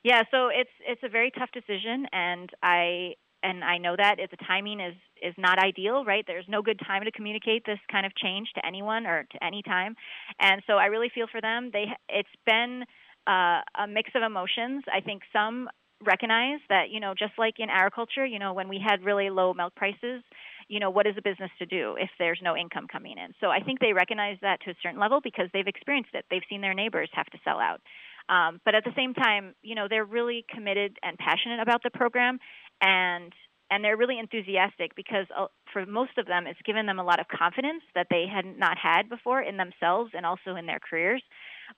Yeah, 0.02 0.23
so 0.31 0.49
it's 0.49 0.71
it's 0.87 1.00
a 1.02 1.09
very 1.09 1.31
tough 1.31 1.49
decision, 1.52 2.07
and 2.12 2.50
I 2.62 3.14
and 3.43 3.64
I 3.64 3.79
know 3.79 3.95
that 3.97 4.17
the 4.19 4.37
timing 4.47 4.81
is 4.81 4.95
is 5.23 5.35
not 5.38 5.59
ideal, 5.59 6.05
right? 6.05 6.25
There's 6.26 6.45
no 6.49 6.61
good 6.61 6.81
time 6.87 7.05
to 7.05 7.11
communicate 7.11 7.64
this 7.64 7.79
kind 7.90 8.05
of 8.05 8.14
change 8.14 8.49
to 8.57 8.67
anyone 8.67 9.07
or 9.07 9.25
to 9.31 9.45
any 9.45 9.62
time, 9.62 9.97
and 10.38 10.62
so 10.67 10.75
I 10.75 10.87
really 10.87 11.11
feel 11.14 11.26
for 11.31 11.40
them. 11.40 11.71
They 11.73 11.87
it's 12.11 12.29
been 12.45 12.85
uh, 13.26 13.61
a 13.79 13.87
mix 13.88 14.11
of 14.14 14.23
emotions. 14.23 14.85
I 14.93 15.00
think 15.00 15.23
some 15.33 15.69
recognize 16.07 16.61
that 16.69 16.91
you 16.91 17.01
know 17.01 17.15
just 17.19 17.33
like 17.39 17.55
in 17.59 17.69
agriculture, 17.71 18.25
you 18.25 18.39
know 18.39 18.53
when 18.53 18.69
we 18.69 18.81
had 18.85 19.05
really 19.05 19.31
low 19.31 19.55
milk 19.55 19.75
prices, 19.75 20.23
you 20.69 20.81
know 20.81 20.91
what 20.91 21.07
is 21.07 21.15
a 21.19 21.23
business 21.23 21.51
to 21.59 21.67
do 21.67 21.97
if 21.99 22.11
there's 22.19 22.41
no 22.43 22.57
income 22.57 22.87
coming 22.91 23.17
in. 23.19 23.33
So 23.41 23.49
I 23.49 23.61
think 23.61 23.81
they 23.81 23.93
recognize 23.93 24.39
that 24.43 24.61
to 24.63 24.71
a 24.71 24.75
certain 24.83 25.01
level 25.01 25.21
because 25.23 25.49
they've 25.53 25.67
experienced 25.67 26.11
it. 26.15 26.25
They've 26.31 26.43
seen 26.49 26.61
their 26.61 26.75
neighbors 26.75 27.11
have 27.13 27.27
to 27.27 27.39
sell 27.45 27.59
out. 27.59 27.81
Um, 28.29 28.61
but 28.65 28.75
at 28.75 28.85
the 28.85 28.93
same 28.97 29.13
time, 29.13 29.55
you 29.63 29.75
know, 29.75 29.87
they're 29.89 30.05
really 30.05 30.47
committed 30.49 30.97
and 31.03 31.19
passionate 31.19 31.61
about 31.61 31.83
the 31.83 31.91
program, 31.91 32.39
and 32.81 33.33
and 33.75 33.85
they're 33.85 33.97
really 33.97 34.21
enthusiastic 34.21 34.95
because 34.95 35.26
uh, 35.37 35.47
for 35.73 35.85
most 35.85 36.16
of 36.16 36.26
them, 36.26 36.47
it's 36.47 36.61
given 36.64 36.87
them 36.87 37.00
a 37.00 37.04
lot 37.04 37.19
of 37.19 37.26
confidence 37.26 37.83
that 37.97 38.07
they 38.09 38.25
had 38.33 38.45
not 38.57 38.78
had 38.78 39.09
before 39.09 39.43
in 39.43 39.57
themselves 39.57 40.12
and 40.14 40.25
also 40.25 40.54
in 40.54 40.66
their 40.66 40.78
careers. 40.78 41.23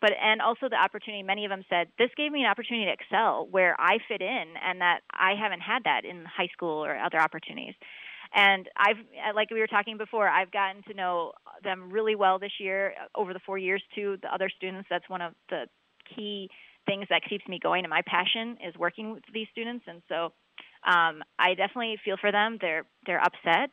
But 0.02 0.10
and 0.22 0.42
also 0.42 0.68
the 0.68 0.76
opportunity. 0.76 1.22
Many 1.22 1.46
of 1.46 1.50
them 1.50 1.64
said 1.70 1.88
this 1.96 2.10
gave 2.14 2.32
me 2.32 2.42
an 2.42 2.50
opportunity 2.50 2.84
to 2.84 2.92
excel 2.92 3.48
where 3.50 3.74
I 3.78 3.96
fit 4.08 4.20
in, 4.20 4.44
and 4.62 4.80
that 4.82 5.00
I 5.10 5.32
haven't 5.40 5.60
had 5.60 5.84
that 5.84 6.04
in 6.04 6.24
high 6.26 6.48
school 6.52 6.84
or 6.84 6.98
other 6.98 7.18
opportunities. 7.18 7.74
And 8.34 8.68
I've, 8.76 8.98
like 9.34 9.50
we 9.50 9.60
were 9.60 9.68
talking 9.68 9.96
before, 9.96 10.28
I've 10.28 10.50
gotten 10.50 10.82
to 10.88 10.94
know 10.94 11.32
them 11.64 11.90
really 11.90 12.16
well 12.16 12.38
this 12.38 12.60
year 12.60 12.92
over 13.14 13.32
the 13.32 13.40
four 13.46 13.56
years 13.56 13.82
too. 13.94 14.18
The 14.20 14.34
other 14.34 14.50
students, 14.54 14.88
that's 14.90 15.08
one 15.08 15.22
of 15.22 15.32
the 15.48 15.66
key 16.14 16.50
things 16.84 17.06
that 17.10 17.22
keeps 17.28 17.46
me 17.48 17.58
going 17.62 17.84
and 17.84 17.90
my 17.90 18.02
passion 18.06 18.58
is 18.66 18.74
working 18.76 19.12
with 19.12 19.22
these 19.32 19.48
students 19.50 19.84
and 19.88 20.02
so 20.08 20.32
um, 20.85 21.23
I 21.38 21.54
definitely 21.54 21.99
feel 22.04 22.16
for 22.21 22.33
them. 22.33 22.59
They're 22.61 22.85
they're 23.06 23.23
upset. 23.23 23.71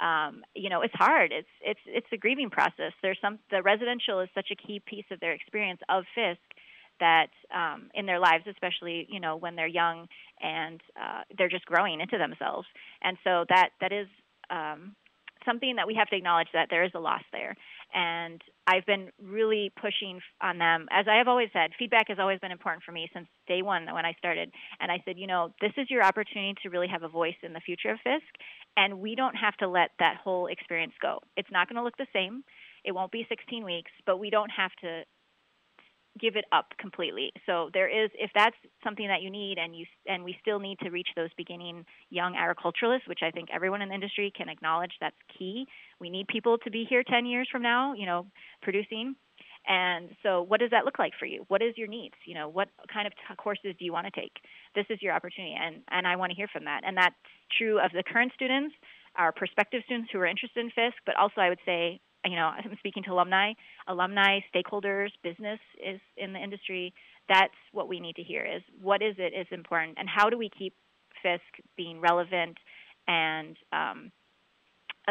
Um, 0.00 0.42
you 0.54 0.70
know, 0.70 0.82
it's 0.82 0.94
hard. 0.94 1.32
It's 1.32 1.48
it's 1.60 1.80
it's 1.86 2.06
a 2.12 2.16
grieving 2.16 2.50
process. 2.50 2.92
There's 3.02 3.18
some 3.20 3.38
the 3.50 3.62
residential 3.62 4.20
is 4.20 4.28
such 4.34 4.50
a 4.50 4.56
key 4.56 4.80
piece 4.84 5.06
of 5.10 5.20
their 5.20 5.32
experience 5.32 5.80
of 5.88 6.04
FISC 6.16 6.36
that 7.00 7.30
um, 7.54 7.90
in 7.94 8.06
their 8.06 8.18
lives, 8.18 8.44
especially 8.48 9.06
you 9.10 9.20
know 9.20 9.36
when 9.36 9.56
they're 9.56 9.66
young 9.66 10.08
and 10.42 10.80
uh, 11.00 11.22
they're 11.36 11.48
just 11.48 11.66
growing 11.66 12.00
into 12.00 12.18
themselves. 12.18 12.66
And 13.02 13.16
so 13.24 13.44
that 13.48 13.70
that 13.80 13.92
is 13.92 14.08
um, 14.50 14.94
something 15.44 15.76
that 15.76 15.86
we 15.86 15.94
have 15.94 16.08
to 16.08 16.16
acknowledge 16.16 16.48
that 16.52 16.68
there 16.70 16.84
is 16.84 16.92
a 16.94 17.00
loss 17.00 17.22
there. 17.32 17.56
And 17.94 18.42
I've 18.66 18.86
been 18.86 19.10
really 19.22 19.72
pushing 19.80 20.20
on 20.40 20.58
them. 20.58 20.86
As 20.90 21.06
I 21.08 21.16
have 21.16 21.28
always 21.28 21.50
said, 21.52 21.72
feedback 21.78 22.08
has 22.08 22.18
always 22.18 22.40
been 22.40 22.50
important 22.50 22.82
for 22.82 22.92
me 22.92 23.08
since 23.12 23.26
day 23.46 23.62
one 23.62 23.86
when 23.92 24.06
I 24.06 24.14
started. 24.18 24.50
And 24.80 24.90
I 24.90 25.02
said, 25.04 25.18
you 25.18 25.26
know, 25.26 25.52
this 25.60 25.72
is 25.76 25.90
your 25.90 26.02
opportunity 26.02 26.54
to 26.62 26.70
really 26.70 26.88
have 26.88 27.02
a 27.02 27.08
voice 27.08 27.36
in 27.42 27.52
the 27.52 27.60
future 27.60 27.90
of 27.90 27.98
FISC. 28.06 28.22
And 28.76 29.00
we 29.00 29.14
don't 29.14 29.36
have 29.36 29.56
to 29.58 29.68
let 29.68 29.90
that 29.98 30.16
whole 30.22 30.46
experience 30.46 30.94
go. 31.00 31.20
It's 31.36 31.50
not 31.52 31.68
going 31.68 31.76
to 31.76 31.82
look 31.82 31.96
the 31.96 32.06
same. 32.12 32.42
It 32.84 32.92
won't 32.92 33.12
be 33.12 33.26
16 33.28 33.64
weeks, 33.64 33.90
but 34.06 34.18
we 34.18 34.30
don't 34.30 34.50
have 34.50 34.72
to 34.82 35.02
give 36.20 36.36
it 36.36 36.44
up 36.52 36.66
completely. 36.78 37.32
So 37.46 37.70
there 37.72 37.88
is 37.88 38.10
if 38.14 38.30
that's 38.34 38.56
something 38.82 39.08
that 39.08 39.22
you 39.22 39.30
need 39.30 39.58
and 39.58 39.76
you 39.76 39.84
and 40.06 40.22
we 40.22 40.36
still 40.40 40.58
need 40.58 40.78
to 40.80 40.90
reach 40.90 41.08
those 41.16 41.30
beginning 41.36 41.84
young 42.10 42.36
agriculturalists, 42.36 43.08
which 43.08 43.20
I 43.22 43.30
think 43.30 43.48
everyone 43.52 43.82
in 43.82 43.88
the 43.88 43.94
industry 43.94 44.32
can 44.36 44.48
acknowledge 44.48 44.92
that's 45.00 45.16
key. 45.38 45.66
We 46.00 46.10
need 46.10 46.28
people 46.28 46.58
to 46.58 46.70
be 46.70 46.86
here 46.88 47.02
10 47.02 47.26
years 47.26 47.48
from 47.50 47.62
now, 47.62 47.94
you 47.94 48.06
know, 48.06 48.26
producing. 48.62 49.16
And 49.66 50.10
so 50.22 50.42
what 50.42 50.60
does 50.60 50.70
that 50.70 50.84
look 50.84 50.98
like 50.98 51.12
for 51.18 51.24
you? 51.26 51.44
What 51.48 51.62
is 51.62 51.72
your 51.76 51.88
needs? 51.88 52.14
You 52.26 52.34
know, 52.34 52.48
what 52.48 52.68
kind 52.92 53.06
of 53.06 53.14
t- 53.14 53.34
courses 53.36 53.74
do 53.78 53.84
you 53.84 53.92
want 53.92 54.06
to 54.06 54.20
take? 54.20 54.32
This 54.74 54.84
is 54.90 55.00
your 55.00 55.14
opportunity 55.14 55.56
and 55.58 55.82
and 55.90 56.06
I 56.06 56.16
want 56.16 56.30
to 56.30 56.36
hear 56.36 56.48
from 56.52 56.64
that. 56.64 56.82
And 56.86 56.96
that's 56.96 57.16
true 57.58 57.80
of 57.80 57.90
the 57.92 58.04
current 58.04 58.32
students, 58.34 58.74
our 59.16 59.32
prospective 59.32 59.82
students 59.86 60.10
who 60.12 60.18
are 60.18 60.26
interested 60.26 60.60
in 60.60 60.70
FISC, 60.70 60.92
but 61.06 61.16
also 61.16 61.40
I 61.40 61.48
would 61.48 61.64
say 61.64 62.00
you 62.24 62.36
know, 62.36 62.46
I'm 62.46 62.76
speaking 62.78 63.02
to 63.04 63.12
alumni, 63.12 63.52
alumni, 63.86 64.40
stakeholders, 64.54 65.08
business 65.22 65.60
is 65.84 66.00
in 66.16 66.32
the 66.32 66.38
industry. 66.38 66.94
That's 67.28 67.54
what 67.72 67.88
we 67.88 68.00
need 68.00 68.16
to 68.16 68.22
hear 68.22 68.44
is 68.44 68.62
what 68.80 69.02
is 69.02 69.16
it 69.18 69.32
is 69.38 69.46
important 69.50 69.98
and 69.98 70.08
how 70.08 70.30
do 70.30 70.38
we 70.38 70.50
keep 70.56 70.74
FISC 71.24 71.40
being 71.76 72.00
relevant 72.00 72.56
and 73.06 73.56
um, 73.72 74.12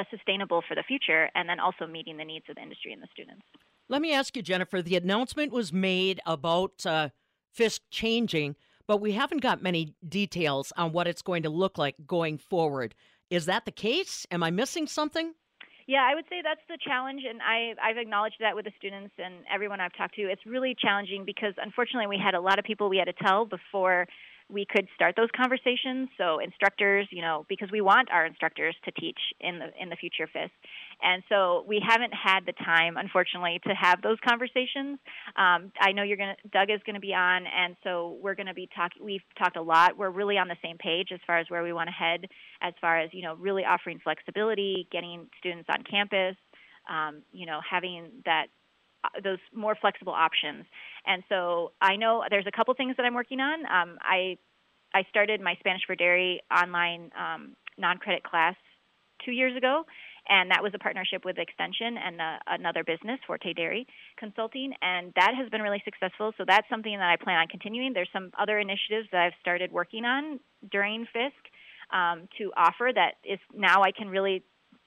sustainable 0.09 0.63
for 0.67 0.75
the 0.75 0.83
future 0.83 1.29
and 1.35 1.47
then 1.47 1.59
also 1.59 1.85
meeting 1.85 2.17
the 2.17 2.25
needs 2.25 2.45
of 2.49 2.55
the 2.55 2.61
industry 2.61 2.93
and 2.93 3.01
the 3.01 3.07
students. 3.11 3.43
Let 3.89 4.01
me 4.01 4.13
ask 4.13 4.35
you, 4.35 4.41
Jennifer, 4.41 4.81
the 4.81 4.95
announcement 4.95 5.51
was 5.51 5.73
made 5.73 6.19
about 6.25 6.85
uh, 6.85 7.09
FISC 7.57 7.79
changing, 7.91 8.55
but 8.87 9.01
we 9.01 9.11
haven't 9.11 9.41
got 9.41 9.61
many 9.61 9.95
details 10.07 10.71
on 10.77 10.93
what 10.93 11.07
it's 11.07 11.21
going 11.21 11.43
to 11.43 11.49
look 11.49 11.77
like 11.77 11.95
going 12.07 12.37
forward. 12.37 12.95
Is 13.29 13.45
that 13.45 13.65
the 13.65 13.71
case? 13.71 14.25
Am 14.31 14.41
I 14.41 14.51
missing 14.51 14.87
something? 14.87 15.33
Yeah, 15.85 16.07
I 16.09 16.15
would 16.15 16.25
say 16.29 16.41
that's 16.41 16.61
the 16.69 16.77
challenge, 16.77 17.23
and 17.29 17.41
I, 17.41 17.75
I've 17.83 17.97
acknowledged 17.97 18.37
that 18.39 18.55
with 18.55 18.65
the 18.65 18.71
students 18.77 19.13
and 19.17 19.43
everyone 19.53 19.81
I've 19.81 19.95
talked 19.97 20.15
to. 20.15 20.21
It's 20.23 20.45
really 20.45 20.75
challenging 20.79 21.25
because 21.25 21.53
unfortunately 21.57 22.07
we 22.07 22.17
had 22.17 22.35
a 22.35 22.39
lot 22.39 22.57
of 22.57 22.63
people 22.63 22.87
we 22.87 22.97
had 22.97 23.05
to 23.05 23.13
tell 23.13 23.45
before 23.45 24.07
we 24.53 24.65
could 24.69 24.87
start 24.95 25.15
those 25.17 25.29
conversations. 25.35 26.09
So 26.17 26.39
instructors, 26.39 27.07
you 27.11 27.21
know, 27.21 27.45
because 27.49 27.69
we 27.71 27.81
want 27.81 28.09
our 28.11 28.25
instructors 28.25 28.75
to 28.85 28.91
teach 28.91 29.19
in 29.41 29.59
the 29.59 29.67
in 29.81 29.89
the 29.89 29.95
future 29.95 30.29
FISC, 30.33 30.51
and 31.01 31.23
so 31.27 31.65
we 31.67 31.83
haven't 31.85 32.13
had 32.13 32.45
the 32.45 32.53
time, 32.53 32.95
unfortunately, 32.97 33.59
to 33.67 33.73
have 33.73 34.01
those 34.01 34.17
conversations. 34.27 34.99
Um, 35.35 35.71
I 35.81 35.91
know 35.91 36.03
you're 36.03 36.17
gonna 36.17 36.37
Doug 36.51 36.69
is 36.69 36.79
going 36.85 36.95
to 36.95 37.01
be 37.01 37.13
on, 37.13 37.45
and 37.47 37.75
so 37.83 38.17
we're 38.21 38.35
going 38.35 38.47
to 38.47 38.53
be 38.53 38.69
talking. 38.75 39.03
We've 39.03 39.21
talked 39.37 39.57
a 39.57 39.61
lot. 39.61 39.97
We're 39.97 40.11
really 40.11 40.37
on 40.37 40.47
the 40.47 40.57
same 40.63 40.77
page 40.77 41.09
as 41.11 41.19
far 41.25 41.39
as 41.39 41.49
where 41.49 41.63
we 41.63 41.73
want 41.73 41.87
to 41.87 41.93
head, 41.93 42.27
as 42.61 42.73
far 42.79 42.99
as 42.99 43.09
you 43.13 43.23
know, 43.23 43.35
really 43.35 43.63
offering 43.63 43.99
flexibility, 44.03 44.87
getting 44.91 45.27
students 45.39 45.67
on 45.69 45.83
campus, 45.89 46.35
um, 46.89 47.23
you 47.31 47.45
know, 47.45 47.59
having 47.69 48.11
that 48.25 48.47
those 49.23 49.39
more 49.53 49.75
flexible 49.79 50.13
options. 50.13 50.65
And 51.05 51.23
so 51.29 51.71
I 51.81 51.95
know 51.95 52.23
there's 52.29 52.47
a 52.47 52.51
couple 52.51 52.73
things 52.73 52.95
that 52.97 53.05
I'm 53.05 53.13
working 53.13 53.39
on. 53.39 53.65
Um, 53.65 53.97
I 54.01 54.37
I 54.93 55.03
started 55.09 55.41
my 55.41 55.55
Spanish 55.59 55.81
for 55.87 55.95
Dairy 55.95 56.41
online 56.55 57.09
um, 57.17 57.55
non-credit 57.79 58.23
class 58.23 58.55
two 59.25 59.31
years 59.31 59.57
ago, 59.57 59.83
and 60.29 60.51
that 60.51 60.61
was 60.61 60.71
a 60.75 60.79
partnership 60.79 61.25
with 61.25 61.37
Extension 61.39 61.97
and 61.97 62.21
uh, 62.21 62.37
another 62.47 62.83
business, 62.83 63.19
Forte 63.25 63.53
Dairy 63.53 63.87
Consulting, 64.17 64.73
and 64.81 65.11
that 65.15 65.33
has 65.35 65.49
been 65.49 65.61
really 65.61 65.81
successful. 65.83 66.31
So 66.37 66.43
that's 66.47 66.67
something 66.69 66.95
that 66.95 67.09
I 67.09 67.21
plan 67.21 67.39
on 67.39 67.47
continuing. 67.47 67.93
There's 67.93 68.09
some 68.13 68.31
other 68.37 68.59
initiatives 68.59 69.07
that 69.11 69.21
I've 69.21 69.39
started 69.41 69.71
working 69.71 70.05
on 70.05 70.39
during 70.71 71.07
FISC 71.15 71.31
um, 71.91 72.27
to 72.37 72.51
offer 72.55 72.91
that 72.93 73.15
is 73.23 73.39
now 73.53 73.81
I 73.81 73.91
can 73.91 74.09
really 74.09 74.43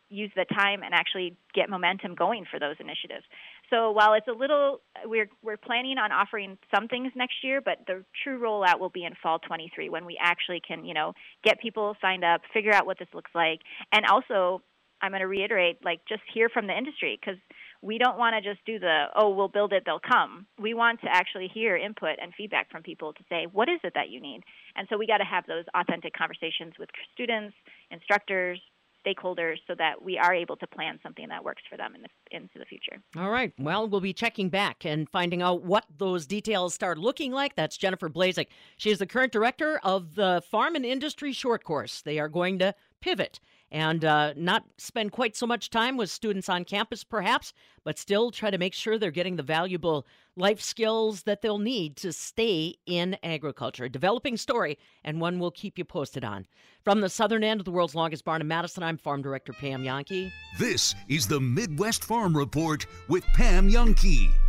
use 0.08 0.30
the 0.36 0.44
time 0.44 0.82
and 0.82 0.94
actually 0.94 1.36
get 1.54 1.68
momentum 1.68 2.14
going 2.14 2.44
for 2.50 2.60
those 2.60 2.76
initiatives. 2.78 3.24
So 3.70 3.90
while 3.90 4.14
it's 4.14 4.28
a 4.28 4.32
little, 4.32 4.80
we're 5.04 5.28
we're 5.42 5.56
planning 5.56 5.98
on 5.98 6.12
offering 6.12 6.58
some 6.74 6.88
things 6.88 7.12
next 7.16 7.42
year, 7.42 7.60
but 7.60 7.78
the 7.86 8.04
true 8.22 8.40
rollout 8.40 8.78
will 8.78 8.90
be 8.90 9.04
in 9.04 9.12
fall 9.22 9.38
23 9.40 9.88
when 9.88 10.04
we 10.04 10.18
actually 10.20 10.60
can, 10.66 10.84
you 10.84 10.94
know, 10.94 11.14
get 11.44 11.60
people 11.60 11.96
signed 12.00 12.24
up, 12.24 12.42
figure 12.54 12.72
out 12.72 12.86
what 12.86 12.98
this 12.98 13.08
looks 13.12 13.30
like, 13.34 13.60
and 13.92 14.04
also 14.06 14.62
I'm 15.02 15.10
going 15.10 15.20
to 15.20 15.26
reiterate, 15.26 15.84
like 15.84 16.00
just 16.08 16.22
hear 16.32 16.48
from 16.48 16.66
the 16.66 16.76
industry 16.76 17.18
because 17.20 17.38
we 17.82 17.98
don't 17.98 18.18
want 18.18 18.34
to 18.34 18.40
just 18.40 18.64
do 18.64 18.78
the 18.78 19.06
oh 19.14 19.30
we'll 19.30 19.48
build 19.48 19.72
it 19.72 19.82
they'll 19.84 20.00
come. 20.00 20.46
We 20.58 20.74
want 20.74 21.00
to 21.02 21.08
actually 21.10 21.50
hear 21.52 21.76
input 21.76 22.16
and 22.20 22.32
feedback 22.36 22.70
from 22.70 22.82
people 22.82 23.12
to 23.12 23.22
say 23.28 23.46
what 23.52 23.68
is 23.68 23.80
it 23.84 23.92
that 23.94 24.10
you 24.10 24.20
need, 24.20 24.42
and 24.74 24.86
so 24.88 24.96
we 24.96 25.06
got 25.06 25.18
to 25.18 25.24
have 25.24 25.44
those 25.46 25.64
authentic 25.74 26.12
conversations 26.14 26.74
with 26.78 26.88
students, 27.12 27.54
instructors, 27.90 28.60
stakeholders 29.06 29.56
so 29.66 29.74
that 29.78 30.02
we 30.02 30.18
are 30.18 30.34
able 30.34 30.56
to 30.56 30.66
plan 30.66 30.98
something 31.02 31.28
that 31.28 31.44
works 31.44 31.62
for 31.70 31.76
them 31.76 31.94
in 31.94 32.02
the, 32.02 32.08
into 32.30 32.58
the 32.58 32.64
future. 32.64 33.00
All 33.16 33.30
right. 33.30 33.52
Well, 33.58 33.88
we'll 33.88 34.00
be 34.00 34.12
checking 34.12 34.48
back 34.48 34.84
and 34.84 35.08
finding 35.08 35.42
out 35.42 35.62
what 35.62 35.84
those 35.96 36.26
details 36.26 36.74
start 36.74 36.98
looking 36.98 37.32
like. 37.32 37.54
That's 37.54 37.76
Jennifer 37.76 38.08
Blazek. 38.08 38.48
She 38.76 38.90
is 38.90 38.98
the 38.98 39.06
current 39.06 39.32
director 39.32 39.78
of 39.82 40.14
the 40.14 40.42
Farm 40.50 40.74
and 40.74 40.84
Industry 40.84 41.32
Short 41.32 41.64
Course. 41.64 42.02
They 42.02 42.18
are 42.18 42.28
going 42.28 42.58
to 42.58 42.74
pivot 43.00 43.40
and 43.70 44.04
uh, 44.04 44.32
not 44.36 44.64
spend 44.78 45.12
quite 45.12 45.36
so 45.36 45.46
much 45.46 45.70
time 45.70 45.96
with 45.96 46.10
students 46.10 46.48
on 46.48 46.64
campus, 46.64 47.04
perhaps, 47.04 47.52
but 47.84 47.98
still 47.98 48.30
try 48.30 48.50
to 48.50 48.58
make 48.58 48.74
sure 48.74 48.98
they're 48.98 49.10
getting 49.10 49.36
the 49.36 49.42
valuable 49.42 50.06
life 50.36 50.60
skills 50.60 51.22
that 51.22 51.42
they'll 51.42 51.58
need 51.58 51.96
to 51.96 52.12
stay 52.12 52.76
in 52.86 53.16
agriculture. 53.22 53.84
A 53.84 53.88
developing 53.88 54.36
story, 54.36 54.78
and 55.04 55.20
one 55.20 55.38
we'll 55.38 55.50
keep 55.50 55.78
you 55.78 55.84
posted 55.84 56.24
on. 56.24 56.46
From 56.84 57.00
the 57.00 57.08
southern 57.08 57.42
end 57.42 57.60
of 57.60 57.64
the 57.64 57.72
world's 57.72 57.94
longest 57.94 58.24
barn 58.24 58.40
in 58.40 58.48
Madison, 58.48 58.82
I'm 58.82 58.98
Farm 58.98 59.22
Director 59.22 59.52
Pam 59.52 59.82
Jahnke. 59.82 60.30
This 60.58 60.94
is 61.08 61.26
the 61.26 61.40
Midwest 61.40 62.04
Farm 62.04 62.36
Report 62.36 62.86
with 63.08 63.24
Pam 63.34 63.70
Jahnke. 63.70 64.45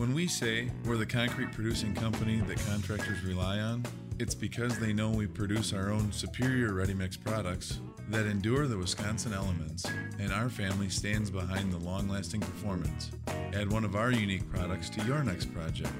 When 0.00 0.14
we 0.14 0.28
say 0.28 0.70
we're 0.86 0.96
the 0.96 1.04
concrete 1.04 1.52
producing 1.52 1.94
company 1.94 2.40
that 2.48 2.56
contractors 2.64 3.22
rely 3.22 3.58
on, 3.58 3.84
it's 4.18 4.34
because 4.34 4.78
they 4.78 4.94
know 4.94 5.10
we 5.10 5.26
produce 5.26 5.74
our 5.74 5.90
own 5.90 6.10
superior 6.10 6.72
ready 6.72 6.94
mix 6.94 7.18
products 7.18 7.80
that 8.08 8.24
endure 8.24 8.66
the 8.66 8.78
Wisconsin 8.78 9.34
elements, 9.34 9.84
and 10.18 10.32
our 10.32 10.48
family 10.48 10.88
stands 10.88 11.28
behind 11.28 11.70
the 11.70 11.76
long 11.76 12.08
lasting 12.08 12.40
performance. 12.40 13.10
Add 13.52 13.70
one 13.70 13.84
of 13.84 13.94
our 13.94 14.10
unique 14.10 14.50
products 14.50 14.88
to 14.88 15.04
your 15.04 15.22
next 15.22 15.52
project. 15.52 15.92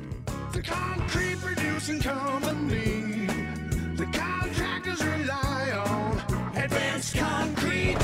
The 0.55 0.63
concrete 0.63 1.37
producing 1.37 2.01
company. 2.01 3.27
The 3.97 4.09
contractors 4.15 5.05
rely 5.05 5.73
on 5.73 6.57
advanced 6.57 7.17
concrete. 7.17 7.99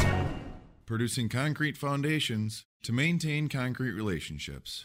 Producing 0.84 1.30
concrete 1.30 1.78
foundations 1.78 2.66
to 2.82 2.92
maintain 2.92 3.48
concrete 3.48 3.92
relationships. 3.92 4.84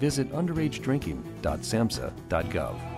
visit 0.00 0.32
underagedrinking.samhsa.gov. 0.32 2.89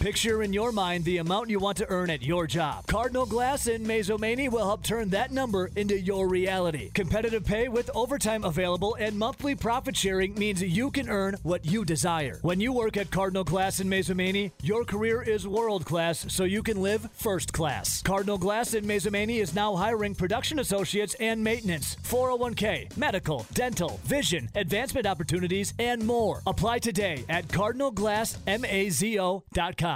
Picture 0.00 0.42
in 0.44 0.52
your 0.52 0.70
mind 0.70 1.04
the 1.04 1.18
amount 1.18 1.50
you 1.50 1.58
want 1.58 1.76
to 1.78 1.90
earn 1.90 2.08
at 2.08 2.22
your 2.22 2.46
job. 2.46 2.86
Cardinal 2.86 3.26
Glass 3.26 3.66
in 3.66 3.84
Mazomanie 3.84 4.48
will 4.48 4.64
help 4.64 4.84
turn 4.84 5.10
that 5.10 5.32
number 5.32 5.72
into 5.74 5.98
your 5.98 6.28
reality. 6.28 6.92
Competitive 6.94 7.44
pay 7.44 7.66
with 7.66 7.90
overtime 7.96 8.44
available 8.44 8.96
and 9.00 9.18
monthly 9.18 9.56
profit 9.56 9.96
sharing 9.96 10.34
means 10.34 10.62
you 10.62 10.92
can 10.92 11.08
earn 11.08 11.34
what 11.42 11.66
you 11.66 11.84
desire. 11.84 12.38
When 12.42 12.60
you 12.60 12.72
work 12.72 12.96
at 12.96 13.10
Cardinal 13.10 13.42
Glass 13.42 13.80
in 13.80 13.88
Mazomanie, 13.88 14.52
your 14.62 14.84
career 14.84 15.20
is 15.20 15.48
world 15.48 15.84
class 15.84 16.32
so 16.32 16.44
you 16.44 16.62
can 16.62 16.80
live 16.80 17.08
first 17.14 17.52
class. 17.52 18.00
Cardinal 18.02 18.38
Glass 18.38 18.74
in 18.74 18.84
Mazomanie 18.84 19.40
is 19.40 19.52
now 19.52 19.74
hiring 19.74 20.14
production 20.14 20.60
associates 20.60 21.16
and 21.18 21.42
maintenance, 21.42 21.96
401k, 22.04 22.96
medical, 22.96 23.44
dental, 23.52 23.98
vision, 24.04 24.48
advancement 24.54 25.08
opportunities, 25.08 25.74
and 25.80 26.06
more. 26.06 26.40
Apply 26.46 26.78
today 26.78 27.24
at 27.28 27.48
cardinalglassmazo.com. 27.48 29.87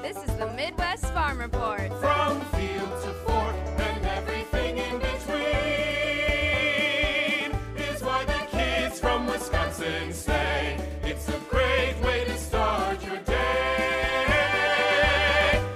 This 0.00 0.16
is 0.16 0.34
the 0.36 0.50
Midwest 0.56 1.04
Farm 1.12 1.38
Report. 1.38 1.92
From 2.00 2.40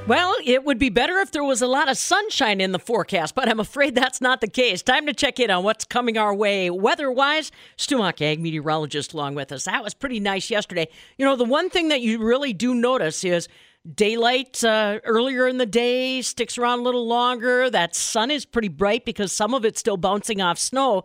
Well, 0.06 0.36
it 0.44 0.64
would 0.64 0.78
be 0.78 0.90
better 0.90 1.18
if 1.20 1.30
there 1.30 1.42
was 1.42 1.62
a 1.62 1.66
lot 1.66 1.88
of 1.88 1.96
sunshine 1.96 2.60
in 2.60 2.72
the 2.72 2.78
forecast, 2.78 3.34
but 3.34 3.48
I'm 3.48 3.58
afraid 3.58 3.94
that's 3.94 4.20
not 4.20 4.42
the 4.42 4.46
case. 4.46 4.82
Time 4.82 5.06
to 5.06 5.14
check 5.14 5.40
in 5.40 5.50
on 5.50 5.64
what's 5.64 5.86
coming 5.86 6.18
our 6.18 6.34
way 6.34 6.68
weather 6.68 7.10
wise. 7.10 7.50
Stu 7.78 7.96
Muck, 7.96 8.20
ag 8.20 8.38
meteorologist, 8.38 9.14
along 9.14 9.34
with 9.34 9.50
us. 9.50 9.64
That 9.64 9.82
was 9.82 9.94
pretty 9.94 10.20
nice 10.20 10.50
yesterday. 10.50 10.88
You 11.16 11.24
know, 11.24 11.36
the 11.36 11.46
one 11.46 11.70
thing 11.70 11.88
that 11.88 12.02
you 12.02 12.18
really 12.18 12.52
do 12.52 12.74
notice 12.74 13.24
is 13.24 13.48
daylight 13.90 14.62
uh, 14.62 15.00
earlier 15.04 15.48
in 15.48 15.56
the 15.56 15.64
day 15.64 16.20
sticks 16.20 16.58
around 16.58 16.80
a 16.80 16.82
little 16.82 17.06
longer. 17.06 17.70
That 17.70 17.96
sun 17.96 18.30
is 18.30 18.44
pretty 18.44 18.68
bright 18.68 19.06
because 19.06 19.32
some 19.32 19.54
of 19.54 19.64
it's 19.64 19.80
still 19.80 19.96
bouncing 19.96 20.42
off 20.42 20.58
snow. 20.58 21.04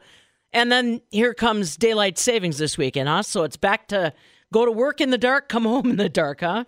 And 0.51 0.69
then 0.69 0.99
here 1.09 1.33
comes 1.33 1.77
daylight 1.77 2.17
savings 2.17 2.57
this 2.57 2.77
weekend, 2.77 3.07
huh? 3.07 3.23
So 3.23 3.43
it's 3.43 3.55
back 3.55 3.87
to 3.89 4.11
go 4.51 4.65
to 4.65 4.71
work 4.73 4.99
in 4.99 5.09
the 5.09 5.17
dark, 5.17 5.47
come 5.47 5.63
home 5.63 5.89
in 5.89 5.95
the 5.95 6.09
dark, 6.09 6.41
huh? 6.41 6.65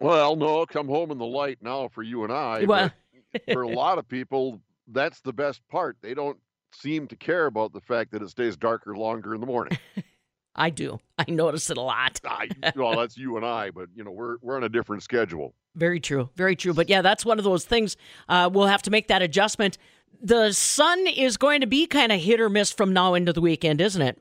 Well, 0.00 0.36
no, 0.36 0.64
come 0.66 0.86
home 0.88 1.10
in 1.10 1.18
the 1.18 1.26
light 1.26 1.58
now 1.60 1.88
for 1.88 2.02
you 2.02 2.24
and 2.24 2.32
I. 2.32 2.64
Well- 2.64 2.92
for 3.52 3.62
a 3.62 3.68
lot 3.74 3.98
of 3.98 4.08
people, 4.08 4.60
that's 4.88 5.20
the 5.20 5.32
best 5.32 5.60
part. 5.68 5.96
They 6.02 6.14
don't 6.14 6.38
seem 6.72 7.06
to 7.08 7.16
care 7.16 7.46
about 7.46 7.72
the 7.72 7.80
fact 7.80 8.12
that 8.12 8.22
it 8.22 8.30
stays 8.30 8.56
darker 8.56 8.96
longer 8.96 9.34
in 9.34 9.40
the 9.40 9.46
morning. 9.46 9.78
I 10.54 10.70
do. 10.70 10.98
I 11.16 11.24
notice 11.28 11.70
it 11.70 11.76
a 11.76 11.80
lot. 11.82 12.20
I, 12.24 12.48
well, 12.74 12.96
that's 12.96 13.16
you 13.16 13.36
and 13.36 13.46
I, 13.46 13.70
but 13.70 13.88
you 13.94 14.02
know 14.02 14.10
we're 14.10 14.38
we're 14.42 14.56
on 14.56 14.64
a 14.64 14.68
different 14.68 15.04
schedule. 15.04 15.54
Very 15.76 16.00
true. 16.00 16.30
Very 16.34 16.56
true. 16.56 16.74
But 16.74 16.88
yeah, 16.88 17.00
that's 17.00 17.24
one 17.24 17.38
of 17.38 17.44
those 17.44 17.64
things. 17.64 17.96
Uh, 18.28 18.50
we'll 18.52 18.66
have 18.66 18.82
to 18.82 18.90
make 18.90 19.06
that 19.06 19.22
adjustment. 19.22 19.78
The 20.20 20.52
sun 20.52 21.06
is 21.06 21.36
going 21.36 21.60
to 21.60 21.68
be 21.68 21.86
kind 21.86 22.10
of 22.10 22.20
hit 22.20 22.40
or 22.40 22.48
miss 22.48 22.72
from 22.72 22.92
now 22.92 23.14
into 23.14 23.32
the 23.32 23.40
weekend, 23.40 23.80
isn't 23.80 24.02
it? 24.02 24.20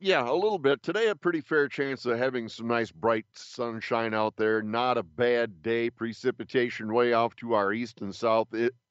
Yeah, 0.00 0.28
a 0.28 0.32
little 0.34 0.58
bit. 0.60 0.82
Today, 0.82 1.08
a 1.08 1.16
pretty 1.16 1.40
fair 1.40 1.66
chance 1.68 2.06
of 2.06 2.18
having 2.18 2.48
some 2.48 2.68
nice 2.68 2.92
bright 2.92 3.26
sunshine 3.32 4.14
out 4.14 4.36
there. 4.36 4.62
Not 4.62 4.96
a 4.96 5.02
bad 5.02 5.60
day. 5.62 5.90
Precipitation 5.90 6.92
way 6.92 7.12
off 7.12 7.34
to 7.36 7.54
our 7.54 7.72
east 7.72 8.00
and 8.00 8.14
south, 8.14 8.48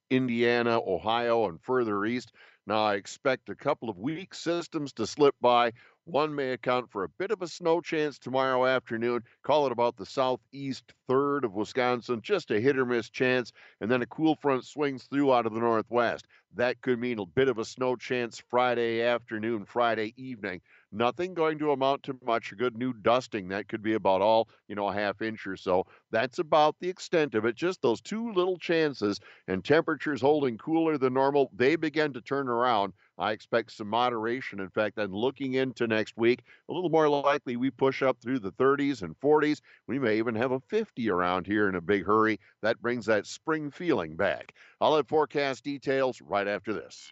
Indiana, 0.10 0.82
Ohio, 0.82 1.48
and 1.48 1.62
further 1.62 2.04
east. 2.06 2.34
Now, 2.66 2.84
I 2.84 2.96
expect 2.96 3.48
a 3.48 3.56
couple 3.56 3.90
of 3.90 3.98
weak 3.98 4.34
systems 4.34 4.92
to 4.94 5.08
slip 5.08 5.36
by. 5.40 5.72
One 6.04 6.36
may 6.36 6.52
account 6.52 6.90
for 6.90 7.04
a 7.04 7.10
bit 7.10 7.32
of 7.32 7.42
a 7.42 7.48
snow 7.48 7.80
chance 7.80 8.18
tomorrow 8.20 8.66
afternoon. 8.66 9.24
Call 9.44 9.66
it 9.66 9.72
about 9.74 9.96
the 9.98 10.06
southeast 10.06 10.94
third 11.08 11.46
of 11.46 11.54
Wisconsin, 11.54 12.22
just 12.22 12.52
a 12.52 12.60
hit 12.60 12.78
or 12.78 12.86
miss 12.86 13.10
chance. 13.10 13.52
And 13.80 13.90
then 13.90 14.02
a 14.02 14.08
cool 14.08 14.36
front 14.36 14.66
swings 14.66 15.06
through 15.06 15.34
out 15.34 15.46
of 15.46 15.54
the 15.54 15.60
northwest. 15.60 16.28
That 16.54 16.82
could 16.82 17.00
mean 17.00 17.20
a 17.20 17.26
bit 17.26 17.48
of 17.50 17.58
a 17.58 17.66
snow 17.66 17.96
chance 17.96 18.40
Friday 18.50 19.02
afternoon, 19.02 19.66
Friday 19.66 20.14
evening. 20.18 20.62
Nothing 20.92 21.34
going 21.34 21.60
to 21.60 21.72
amount 21.72 22.04
to 22.04 22.18
much. 22.24 22.54
A 22.54 22.56
good 22.56 22.78
new 22.78 22.94
dusting. 22.94 23.50
That 23.50 23.68
could 23.68 23.82
be 23.82 23.96
about 23.96 24.22
all, 24.22 24.48
you 24.70 24.76
know, 24.76 24.88
a 24.88 24.94
half 24.94 25.22
inch 25.22 25.46
or 25.46 25.58
so. 25.58 25.86
That's 26.12 26.40
about 26.40 26.78
the 26.80 26.88
extent 26.88 27.36
of 27.36 27.46
it. 27.46 27.56
Just 27.56 27.82
those 27.82 28.00
two 28.00 28.32
little 28.32 28.58
chances 28.58 29.20
and 29.50 29.66
temperatures 29.66 30.22
holding 30.22 30.58
cooler 30.58 30.98
than 30.98 31.14
normal. 31.14 31.52
They 31.54 31.76
begin 31.76 32.14
to 32.14 32.22
turn 32.22 32.48
around. 32.48 32.94
I 33.18 33.34
expect 33.34 33.74
some 33.74 33.90
moderation. 33.90 34.62
In 34.62 34.70
fact, 34.70 34.98
I'm 34.98 35.12
looking 35.12 35.56
into 35.56 35.88
next 35.88 36.16
week. 36.16 36.44
A 36.70 36.74
little 36.74 36.90
more 36.90 37.10
likely 37.10 37.58
we 37.58 37.70
push 37.70 38.02
up 38.02 38.22
through 38.22 38.40
the 38.40 38.54
30s 38.54 39.02
and 39.02 39.20
40s. 39.20 39.60
We 39.88 40.00
may 40.00 40.18
even 40.18 40.36
have 40.36 40.52
a 40.52 40.62
50 40.62 41.10
around 41.10 41.48
here 41.48 41.68
in 41.68 41.76
a 41.76 41.82
big 41.82 42.06
hurry. 42.06 42.40
That 42.62 42.82
brings 42.82 43.08
that 43.08 43.26
spring 43.26 43.72
feeling 43.72 44.16
back. 44.16 44.54
I'll 44.80 44.96
have 44.96 45.08
forecast 45.10 45.66
details 45.66 46.22
right 46.22 46.48
after 46.48 46.72
this. 46.72 47.12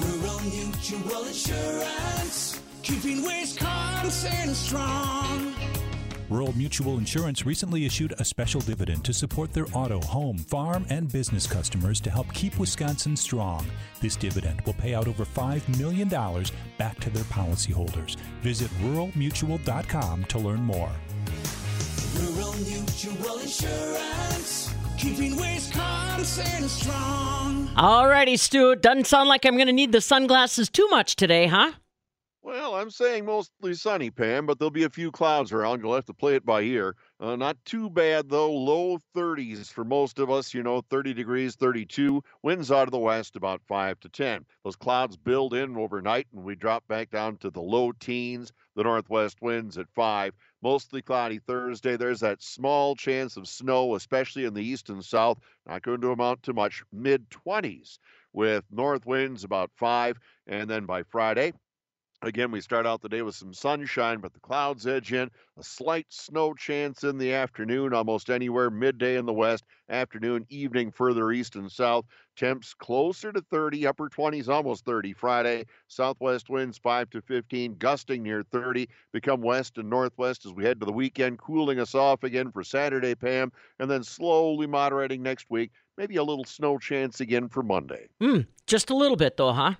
Rural 0.00 0.40
Mutual 0.40 1.24
Insurance, 1.26 2.60
keeping 2.82 3.22
Wisconsin 3.22 4.54
strong. 4.54 5.54
Rural 6.32 6.56
Mutual 6.56 6.96
Insurance 6.96 7.44
recently 7.44 7.84
issued 7.84 8.14
a 8.18 8.24
special 8.24 8.62
dividend 8.62 9.04
to 9.04 9.12
support 9.12 9.52
their 9.52 9.66
auto, 9.74 10.00
home, 10.00 10.38
farm, 10.38 10.86
and 10.88 11.12
business 11.12 11.46
customers 11.46 12.00
to 12.00 12.10
help 12.10 12.32
keep 12.32 12.58
Wisconsin 12.58 13.14
strong. 13.16 13.66
This 14.00 14.16
dividend 14.16 14.62
will 14.62 14.72
pay 14.72 14.94
out 14.94 15.08
over 15.08 15.26
$5 15.26 15.78
million 15.78 16.08
back 16.78 16.98
to 17.00 17.10
their 17.10 17.24
policyholders. 17.24 18.16
Visit 18.40 18.70
ruralmutual.com 18.80 20.24
to 20.24 20.38
learn 20.38 20.62
more. 20.62 20.90
Rural 22.16 22.54
Mutual 22.54 23.38
Insurance, 23.38 24.74
keeping 25.02 25.34
Wisconsin 25.34 26.68
strong. 26.68 27.68
All 27.76 28.06
righty, 28.06 28.36
Stu. 28.36 28.76
Doesn't 28.76 29.08
sound 29.08 29.28
like 29.28 29.44
I'm 29.44 29.56
going 29.56 29.66
to 29.66 29.72
need 29.72 29.90
the 29.90 30.00
sunglasses 30.00 30.70
too 30.70 30.86
much 30.90 31.16
today, 31.16 31.48
huh? 31.48 31.72
Well, 32.44 32.74
I'm 32.74 32.90
saying 32.90 33.24
mostly 33.24 33.74
sunny, 33.74 34.10
Pam, 34.10 34.46
but 34.46 34.58
there'll 34.58 34.72
be 34.72 34.82
a 34.82 34.90
few 34.90 35.12
clouds 35.12 35.52
around. 35.52 35.80
You'll 35.80 35.94
have 35.94 36.06
to 36.06 36.12
play 36.12 36.34
it 36.34 36.44
by 36.44 36.62
ear. 36.62 36.96
Uh, 37.20 37.36
not 37.36 37.56
too 37.64 37.88
bad, 37.88 38.28
though. 38.28 38.52
Low 38.52 38.98
30s 39.14 39.72
for 39.72 39.84
most 39.84 40.18
of 40.18 40.28
us, 40.28 40.52
you 40.52 40.64
know, 40.64 40.80
30 40.80 41.14
degrees, 41.14 41.54
32. 41.54 42.20
Winds 42.42 42.72
out 42.72 42.88
of 42.88 42.90
the 42.90 42.98
west 42.98 43.36
about 43.36 43.62
5 43.62 44.00
to 44.00 44.08
10. 44.08 44.44
Those 44.64 44.74
clouds 44.74 45.16
build 45.16 45.54
in 45.54 45.76
overnight, 45.76 46.26
and 46.32 46.42
we 46.42 46.56
drop 46.56 46.86
back 46.88 47.10
down 47.10 47.36
to 47.38 47.50
the 47.50 47.62
low 47.62 47.92
teens. 47.92 48.52
The 48.74 48.82
northwest 48.82 49.40
winds 49.40 49.78
at 49.78 49.88
5. 49.94 50.34
Mostly 50.62 51.00
cloudy 51.00 51.38
Thursday. 51.38 51.96
There's 51.96 52.20
that 52.20 52.42
small 52.42 52.96
chance 52.96 53.36
of 53.36 53.46
snow, 53.46 53.94
especially 53.94 54.46
in 54.46 54.54
the 54.54 54.64
east 54.64 54.90
and 54.90 55.04
south. 55.04 55.38
Not 55.64 55.82
going 55.82 56.00
to 56.00 56.10
amount 56.10 56.42
to 56.42 56.52
much. 56.52 56.82
Mid 56.92 57.30
20s 57.30 57.98
with 58.32 58.64
north 58.72 59.06
winds 59.06 59.44
about 59.44 59.70
5. 59.76 60.18
And 60.48 60.68
then 60.68 60.86
by 60.86 61.04
Friday, 61.04 61.52
Again, 62.24 62.52
we 62.52 62.60
start 62.60 62.86
out 62.86 63.02
the 63.02 63.08
day 63.08 63.22
with 63.22 63.34
some 63.34 63.52
sunshine, 63.52 64.20
but 64.20 64.32
the 64.32 64.38
clouds 64.38 64.86
edge 64.86 65.12
in. 65.12 65.28
A 65.58 65.62
slight 65.62 66.06
snow 66.08 66.54
chance 66.54 67.02
in 67.02 67.18
the 67.18 67.32
afternoon, 67.32 67.92
almost 67.92 68.30
anywhere 68.30 68.70
midday 68.70 69.16
in 69.16 69.26
the 69.26 69.32
west, 69.32 69.64
afternoon, 69.88 70.46
evening 70.48 70.92
further 70.92 71.32
east 71.32 71.56
and 71.56 71.70
south. 71.70 72.04
Temps 72.36 72.74
closer 72.74 73.32
to 73.32 73.40
30, 73.40 73.88
upper 73.88 74.08
20s, 74.08 74.48
almost 74.48 74.84
30 74.84 75.12
Friday. 75.14 75.64
Southwest 75.88 76.48
winds 76.48 76.78
5 76.78 77.10
to 77.10 77.22
15, 77.22 77.74
gusting 77.74 78.22
near 78.22 78.44
30, 78.44 78.88
become 79.12 79.42
west 79.42 79.78
and 79.78 79.90
northwest 79.90 80.46
as 80.46 80.52
we 80.52 80.64
head 80.64 80.78
to 80.78 80.86
the 80.86 80.92
weekend, 80.92 81.40
cooling 81.40 81.80
us 81.80 81.96
off 81.96 82.22
again 82.22 82.52
for 82.52 82.62
Saturday, 82.62 83.16
Pam, 83.16 83.50
and 83.80 83.90
then 83.90 84.04
slowly 84.04 84.68
moderating 84.68 85.24
next 85.24 85.46
week. 85.50 85.72
Maybe 85.98 86.16
a 86.16 86.22
little 86.22 86.44
snow 86.44 86.78
chance 86.78 87.20
again 87.20 87.48
for 87.48 87.64
Monday. 87.64 88.06
Hmm, 88.20 88.42
just 88.68 88.90
a 88.90 88.94
little 88.94 89.16
bit, 89.16 89.36
though, 89.36 89.52
huh? 89.52 89.74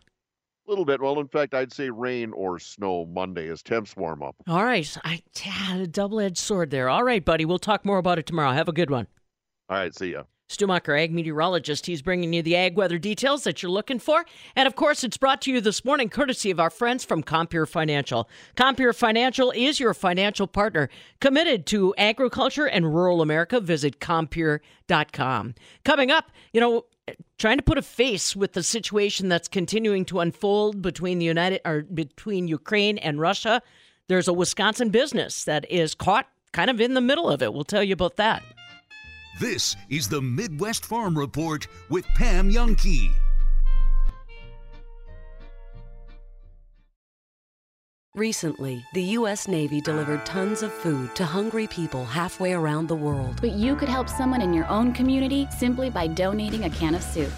A 0.66 0.70
little 0.70 0.85
bit. 0.85 1.01
Well, 1.01 1.18
in 1.18 1.27
fact, 1.27 1.55
I'd 1.55 1.72
say 1.72 1.90
rain 1.90 2.33
or 2.33 2.59
snow 2.59 3.05
Monday 3.07 3.48
as 3.48 3.62
temps 3.62 3.96
warm 3.96 4.22
up. 4.22 4.37
All 4.46 4.64
right. 4.64 4.96
I 5.05 5.22
yeah, 5.44 5.79
a 5.79 5.87
double-edged 5.87 6.38
sword 6.38 6.70
there. 6.70 6.88
All 6.88 7.03
right, 7.03 7.25
buddy. 7.25 7.44
We'll 7.44 7.59
talk 7.59 7.85
more 7.85 7.98
about 7.98 8.18
it 8.18 8.27
tomorrow. 8.27 8.53
Have 8.53 8.68
a 8.68 8.72
good 8.72 8.90
one. 8.90 9.09
All 9.68 9.77
right, 9.77 9.94
see 9.94 10.12
ya. 10.12 10.22
Stumacher, 10.48 11.01
ag 11.01 11.12
meteorologist. 11.12 11.87
He's 11.87 12.03
bringing 12.03 12.33
you 12.33 12.42
the 12.42 12.55
ag 12.57 12.77
weather 12.77 12.98
details 12.98 13.42
that 13.44 13.62
you're 13.62 13.72
looking 13.72 13.98
for. 13.98 14.25
And 14.55 14.66
of 14.66 14.77
course, 14.77 15.03
it's 15.03 15.16
brought 15.16 15.40
to 15.42 15.51
you 15.51 15.61
this 15.61 15.85
morning 15.85 16.11
courtesy 16.11 16.51
of 16.51 16.61
our 16.61 16.70
friends 16.70 17.05
from 17.05 17.22
Compeer 17.22 17.66
Financial. 17.66 18.29
Compeer 18.55 18.92
Financial 18.92 19.51
is 19.53 19.81
your 19.81 19.94
financial 19.94 20.46
partner 20.46 20.90
committed 21.20 21.64
to 21.66 21.94
agriculture 21.96 22.66
and 22.66 22.94
rural 22.94 23.22
America. 23.22 23.61
Visit 23.61 23.98
Compeer.com. 23.98 25.55
Coming 25.85 26.11
up, 26.11 26.31
you 26.53 26.61
know, 26.61 26.85
trying 27.38 27.57
to 27.57 27.62
put 27.62 27.79
a 27.79 27.83
face 27.83 28.37
with 28.37 28.53
the 28.53 28.62
situation 28.62 29.29
that's 29.29 29.49
continuing 29.49 30.05
to 30.07 30.21
unfold 30.21 30.83
between 30.83 31.19
the 31.19 31.25
United 31.25 31.61
or 31.65 31.83
between 31.83 32.49
Ukraine 32.49 32.99
and 32.99 33.21
Russia. 33.21 33.62
There's 34.09 34.29
a 34.29 34.33
Wisconsin 34.33 34.91
business 34.91 35.45
that 35.45 35.71
is 35.71 35.95
caught 35.95 36.29
kind 36.53 36.71
of 36.71 36.81
in 36.81 36.95
the 36.95 37.01
middle 37.01 37.29
of 37.29 37.43
it. 37.43 37.53
We'll 37.53 37.65
tell 37.65 37.83
you 37.83 37.95
about 37.95 38.17
that. 38.17 38.43
This 39.41 39.75
is 39.88 40.09
the 40.09 40.21
Midwest 40.21 40.85
Farm 40.85 41.19
Report 41.19 41.67
with 41.88 42.05
Pam 42.15 42.51
Jahnke. 42.51 43.11
Recently, 48.14 48.85
the 48.92 49.16
U.S. 49.16 49.48
Navy 49.48 49.81
delivered 49.81 50.27
tons 50.27 50.62
of 50.62 50.70
food 50.70 51.16
to 51.16 51.25
hungry 51.25 51.66
people 51.66 52.05
halfway 52.05 52.53
around 52.53 52.87
the 52.87 52.94
world. 52.94 53.38
But 53.40 53.53
you 53.53 53.75
could 53.75 53.88
help 53.88 54.07
someone 54.07 54.42
in 54.42 54.53
your 54.53 54.66
own 54.66 54.92
community 54.92 55.48
simply 55.51 55.88
by 55.88 56.09
donating 56.09 56.64
a 56.64 56.70
can 56.70 56.94
of 56.94 57.03
soup. 57.03 57.33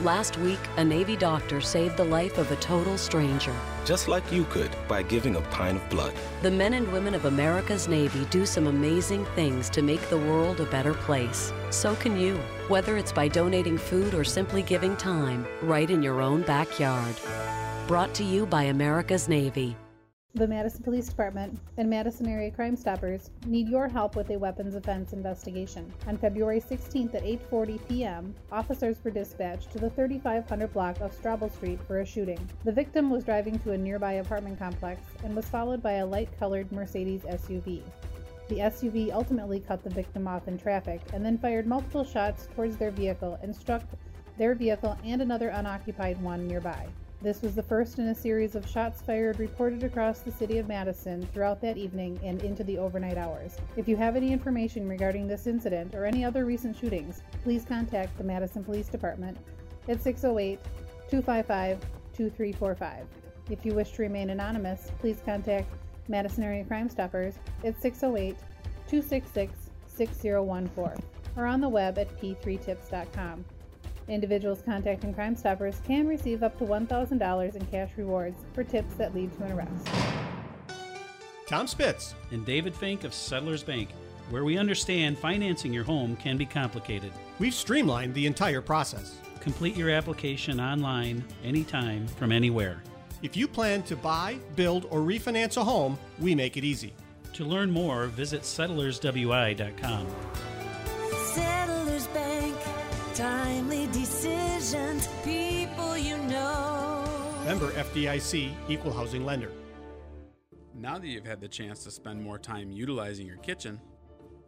Last 0.00 0.36
week, 0.38 0.58
a 0.76 0.84
Navy 0.84 1.14
doctor 1.14 1.60
saved 1.60 1.96
the 1.96 2.04
life 2.04 2.36
of 2.36 2.50
a 2.50 2.56
total 2.56 2.98
stranger. 2.98 3.54
Just 3.84 4.08
like 4.08 4.32
you 4.32 4.42
could 4.46 4.72
by 4.88 5.04
giving 5.04 5.36
a 5.36 5.40
pint 5.52 5.76
of 5.76 5.88
blood. 5.88 6.14
The 6.42 6.50
men 6.50 6.74
and 6.74 6.90
women 6.92 7.14
of 7.14 7.26
America's 7.26 7.86
Navy 7.86 8.24
do 8.24 8.44
some 8.44 8.66
amazing 8.66 9.24
things 9.36 9.70
to 9.70 9.82
make 9.82 10.02
the 10.10 10.18
world 10.18 10.58
a 10.58 10.66
better 10.66 10.94
place. 10.94 11.52
So 11.70 11.94
can 11.94 12.18
you, 12.18 12.38
whether 12.66 12.96
it's 12.96 13.12
by 13.12 13.28
donating 13.28 13.78
food 13.78 14.14
or 14.14 14.24
simply 14.24 14.62
giving 14.62 14.96
time, 14.96 15.46
right 15.62 15.88
in 15.88 16.02
your 16.02 16.20
own 16.20 16.42
backyard. 16.42 17.14
Brought 17.86 18.14
to 18.14 18.24
you 18.24 18.46
by 18.46 18.64
America's 18.64 19.28
Navy. 19.28 19.76
The 20.38 20.46
Madison 20.46 20.84
Police 20.84 21.08
Department 21.08 21.58
and 21.78 21.90
Madison 21.90 22.28
Area 22.28 22.52
Crime 22.52 22.76
Stoppers 22.76 23.30
need 23.46 23.68
your 23.68 23.88
help 23.88 24.14
with 24.14 24.30
a 24.30 24.38
weapons 24.38 24.76
offense 24.76 25.12
investigation. 25.12 25.92
On 26.06 26.16
February 26.16 26.60
16th 26.60 27.12
at 27.16 27.24
8:40 27.24 27.88
p.m., 27.88 28.32
officers 28.52 29.02
were 29.02 29.10
dispatched 29.10 29.72
to 29.72 29.78
the 29.78 29.90
3500 29.90 30.72
block 30.72 31.00
of 31.00 31.12
Straubel 31.12 31.52
Street 31.52 31.80
for 31.88 32.02
a 32.02 32.06
shooting. 32.06 32.38
The 32.62 32.70
victim 32.70 33.10
was 33.10 33.24
driving 33.24 33.58
to 33.58 33.72
a 33.72 33.76
nearby 33.76 34.12
apartment 34.12 34.60
complex 34.60 35.00
and 35.24 35.34
was 35.34 35.46
followed 35.46 35.82
by 35.82 35.94
a 35.94 36.06
light-colored 36.06 36.70
Mercedes 36.70 37.22
SUV. 37.22 37.82
The 38.48 38.58
SUV 38.58 39.12
ultimately 39.12 39.58
cut 39.58 39.82
the 39.82 39.90
victim 39.90 40.28
off 40.28 40.46
in 40.46 40.56
traffic 40.56 41.00
and 41.12 41.24
then 41.24 41.38
fired 41.38 41.66
multiple 41.66 42.04
shots 42.04 42.46
towards 42.54 42.76
their 42.76 42.92
vehicle 42.92 43.40
and 43.42 43.52
struck 43.52 43.82
their 44.36 44.54
vehicle 44.54 44.96
and 45.02 45.20
another 45.20 45.48
unoccupied 45.48 46.22
one 46.22 46.46
nearby. 46.46 46.86
This 47.20 47.42
was 47.42 47.56
the 47.56 47.64
first 47.64 47.98
in 47.98 48.06
a 48.06 48.14
series 48.14 48.54
of 48.54 48.68
shots 48.68 49.02
fired 49.02 49.40
reported 49.40 49.82
across 49.82 50.20
the 50.20 50.30
city 50.30 50.58
of 50.58 50.68
Madison 50.68 51.26
throughout 51.32 51.60
that 51.62 51.76
evening 51.76 52.20
and 52.22 52.40
into 52.44 52.62
the 52.62 52.78
overnight 52.78 53.18
hours. 53.18 53.56
If 53.76 53.88
you 53.88 53.96
have 53.96 54.14
any 54.14 54.32
information 54.32 54.88
regarding 54.88 55.26
this 55.26 55.48
incident 55.48 55.96
or 55.96 56.04
any 56.04 56.24
other 56.24 56.44
recent 56.44 56.76
shootings, 56.76 57.22
please 57.42 57.64
contact 57.64 58.16
the 58.16 58.22
Madison 58.22 58.62
Police 58.62 58.86
Department 58.86 59.36
at 59.88 60.00
608 60.00 60.60
255 61.10 61.80
2345. 62.16 63.06
If 63.50 63.66
you 63.66 63.74
wish 63.74 63.90
to 63.92 64.02
remain 64.02 64.30
anonymous, 64.30 64.92
please 65.00 65.20
contact 65.24 65.72
Madison 66.06 66.44
Area 66.44 66.64
Crime 66.64 66.88
Stoppers 66.88 67.34
at 67.64 67.80
608 67.82 68.36
266 68.86 69.70
6014 69.88 71.02
or 71.36 71.46
on 71.46 71.60
the 71.60 71.68
web 71.68 71.98
at 71.98 72.16
p3tips.com. 72.20 73.44
Individuals 74.08 74.62
contacting 74.64 75.12
Crime 75.12 75.36
Stoppers 75.36 75.80
can 75.86 76.06
receive 76.06 76.42
up 76.42 76.58
to 76.58 76.64
$1,000 76.64 77.54
in 77.54 77.66
cash 77.66 77.90
rewards 77.96 78.40
for 78.54 78.64
tips 78.64 78.94
that 78.94 79.14
lead 79.14 79.36
to 79.36 79.44
an 79.44 79.52
arrest. 79.52 79.88
Tom 81.46 81.66
Spitz 81.66 82.14
and 82.30 82.44
David 82.44 82.74
Fink 82.74 83.04
of 83.04 83.14
Settlers 83.14 83.62
Bank, 83.62 83.90
where 84.30 84.44
we 84.44 84.58
understand 84.58 85.18
financing 85.18 85.72
your 85.72 85.84
home 85.84 86.16
can 86.16 86.36
be 86.36 86.46
complicated. 86.46 87.12
We've 87.38 87.54
streamlined 87.54 88.14
the 88.14 88.26
entire 88.26 88.60
process. 88.60 89.16
Complete 89.40 89.76
your 89.76 89.90
application 89.90 90.60
online, 90.60 91.24
anytime, 91.44 92.06
from 92.06 92.32
anywhere. 92.32 92.82
If 93.22 93.36
you 93.36 93.48
plan 93.48 93.82
to 93.84 93.96
buy, 93.96 94.38
build, 94.56 94.86
or 94.90 95.00
refinance 95.00 95.56
a 95.56 95.64
home, 95.64 95.98
we 96.18 96.34
make 96.34 96.56
it 96.56 96.64
easy. 96.64 96.92
To 97.34 97.44
learn 97.44 97.70
more, 97.70 98.06
visit 98.06 98.42
settlerswi.com. 98.42 100.06
Member 107.48 107.70
FDIC, 107.70 108.52
Equal 108.68 108.92
Housing 108.92 109.24
Lender. 109.24 109.50
Now 110.74 110.98
that 110.98 111.06
you've 111.06 111.24
had 111.24 111.40
the 111.40 111.48
chance 111.48 111.82
to 111.84 111.90
spend 111.90 112.20
more 112.20 112.38
time 112.38 112.70
utilizing 112.70 113.26
your 113.26 113.38
kitchen, 113.38 113.80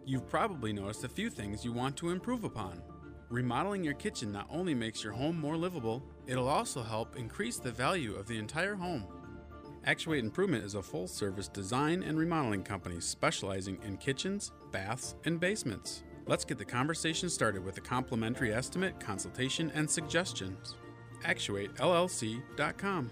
you've 0.05 0.29
probably 0.29 0.75
noticed 0.75 1.03
a 1.05 1.09
few 1.09 1.31
things 1.31 1.65
you 1.65 1.73
want 1.73 1.97
to 1.97 2.11
improve 2.11 2.45
upon. 2.45 2.83
Remodeling 3.31 3.83
your 3.83 3.95
kitchen 3.95 4.31
not 4.31 4.49
only 4.51 4.75
makes 4.75 5.03
your 5.03 5.15
home 5.15 5.41
more 5.41 5.57
livable, 5.57 6.03
it'll 6.27 6.47
also 6.47 6.83
help 6.83 7.17
increase 7.17 7.57
the 7.57 7.73
value 7.73 8.15
of 8.17 8.29
the 8.29 8.37
entire 8.37 8.75
home. 8.75 9.07
Actuate 9.87 10.23
Improvement 10.23 10.63
is 10.63 10.75
a 10.75 10.83
full 10.83 11.09
service 11.09 11.49
design 11.49 12.03
and 12.03 12.19
remodeling 12.19 12.63
company 12.63 13.01
specializing 13.01 13.79
in 13.83 13.97
kitchens, 13.97 14.53
baths, 14.73 15.15
and 15.25 15.41
basements. 15.41 16.03
Let's 16.27 16.45
get 16.45 16.59
the 16.59 16.67
conversation 16.67 17.31
started 17.31 17.65
with 17.65 17.79
a 17.79 17.81
complimentary 17.81 18.53
estimate, 18.53 19.01
consultation, 19.01 19.73
and 19.75 19.89
suggestions. 19.89 20.75
ActuateLLC.com. 21.24 23.11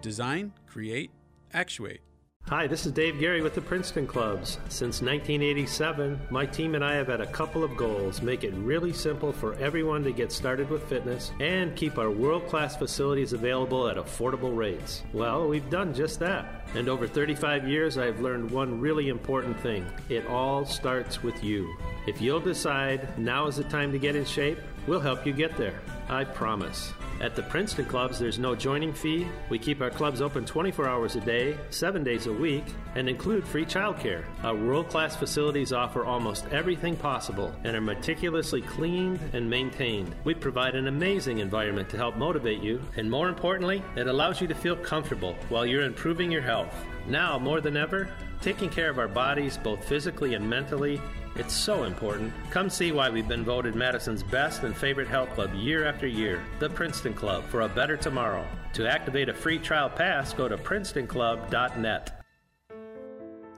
Design, 0.00 0.52
create, 0.66 1.10
actuate. 1.52 2.00
Hi, 2.48 2.66
this 2.66 2.86
is 2.86 2.92
Dave 2.92 3.20
Gary 3.20 3.40
with 3.40 3.54
the 3.54 3.60
Princeton 3.60 4.04
Clubs. 4.06 4.58
Since 4.68 5.00
1987, 5.00 6.20
my 6.28 6.44
team 6.44 6.74
and 6.74 6.84
I 6.84 6.94
have 6.94 7.06
had 7.06 7.20
a 7.20 7.26
couple 7.26 7.62
of 7.62 7.76
goals 7.76 8.20
make 8.20 8.42
it 8.42 8.52
really 8.54 8.92
simple 8.92 9.32
for 9.32 9.54
everyone 9.54 10.02
to 10.02 10.12
get 10.12 10.32
started 10.32 10.68
with 10.68 10.82
fitness 10.88 11.30
and 11.40 11.74
keep 11.76 11.98
our 11.98 12.10
world 12.10 12.48
class 12.48 12.76
facilities 12.76 13.32
available 13.32 13.88
at 13.88 13.96
affordable 13.96 14.54
rates. 14.54 15.04
Well, 15.12 15.48
we've 15.48 15.70
done 15.70 15.94
just 15.94 16.18
that. 16.18 16.68
And 16.74 16.88
over 16.88 17.06
35 17.06 17.68
years, 17.68 17.96
I've 17.96 18.20
learned 18.20 18.50
one 18.50 18.80
really 18.80 19.08
important 19.08 19.58
thing 19.60 19.86
it 20.08 20.26
all 20.26 20.66
starts 20.66 21.22
with 21.22 21.42
you. 21.44 21.74
If 22.08 22.20
you'll 22.20 22.40
decide 22.40 23.16
now 23.18 23.46
is 23.46 23.56
the 23.56 23.64
time 23.64 23.92
to 23.92 23.98
get 23.98 24.16
in 24.16 24.24
shape, 24.24 24.58
we'll 24.88 25.00
help 25.00 25.24
you 25.24 25.32
get 25.32 25.56
there. 25.56 25.80
I 26.08 26.24
promise. 26.24 26.92
At 27.20 27.36
the 27.36 27.42
Princeton 27.42 27.84
Clubs, 27.84 28.18
there's 28.18 28.38
no 28.38 28.54
joining 28.54 28.92
fee. 28.92 29.28
We 29.48 29.58
keep 29.58 29.80
our 29.80 29.90
clubs 29.90 30.20
open 30.20 30.44
24 30.44 30.88
hours 30.88 31.14
a 31.14 31.20
day, 31.20 31.56
7 31.70 32.02
days 32.02 32.26
a 32.26 32.32
week, 32.32 32.64
and 32.96 33.08
include 33.08 33.46
free 33.46 33.64
childcare. 33.64 34.24
Our 34.42 34.56
world 34.56 34.88
class 34.88 35.14
facilities 35.14 35.72
offer 35.72 36.04
almost 36.04 36.46
everything 36.50 36.96
possible 36.96 37.54
and 37.64 37.76
are 37.76 37.80
meticulously 37.80 38.62
cleaned 38.62 39.20
and 39.32 39.48
maintained. 39.48 40.14
We 40.24 40.34
provide 40.34 40.74
an 40.74 40.88
amazing 40.88 41.38
environment 41.38 41.88
to 41.90 41.96
help 41.96 42.16
motivate 42.16 42.62
you, 42.62 42.80
and 42.96 43.10
more 43.10 43.28
importantly, 43.28 43.82
it 43.94 44.08
allows 44.08 44.40
you 44.40 44.48
to 44.48 44.54
feel 44.54 44.76
comfortable 44.76 45.36
while 45.48 45.64
you're 45.64 45.84
improving 45.84 46.32
your 46.32 46.42
health. 46.42 46.74
Now, 47.06 47.38
more 47.38 47.60
than 47.60 47.76
ever, 47.76 48.08
taking 48.40 48.68
care 48.68 48.90
of 48.90 48.98
our 48.98 49.08
bodies, 49.08 49.56
both 49.56 49.84
physically 49.84 50.34
and 50.34 50.48
mentally, 50.48 51.00
it's 51.36 51.54
so 51.54 51.84
important. 51.84 52.32
Come 52.50 52.68
see 52.68 52.92
why 52.92 53.08
we've 53.08 53.28
been 53.28 53.44
voted 53.44 53.74
Madison's 53.74 54.22
best 54.22 54.62
and 54.62 54.76
favorite 54.76 55.08
health 55.08 55.30
club 55.30 55.54
year 55.54 55.86
after 55.86 56.06
year, 56.06 56.44
the 56.58 56.68
Princeton 56.68 57.14
Club, 57.14 57.44
for 57.44 57.62
a 57.62 57.68
better 57.68 57.96
tomorrow. 57.96 58.46
To 58.74 58.88
activate 58.88 59.28
a 59.28 59.34
free 59.34 59.58
trial 59.58 59.88
pass, 59.88 60.32
go 60.32 60.48
to 60.48 60.56
princetonclub.net. 60.56 62.24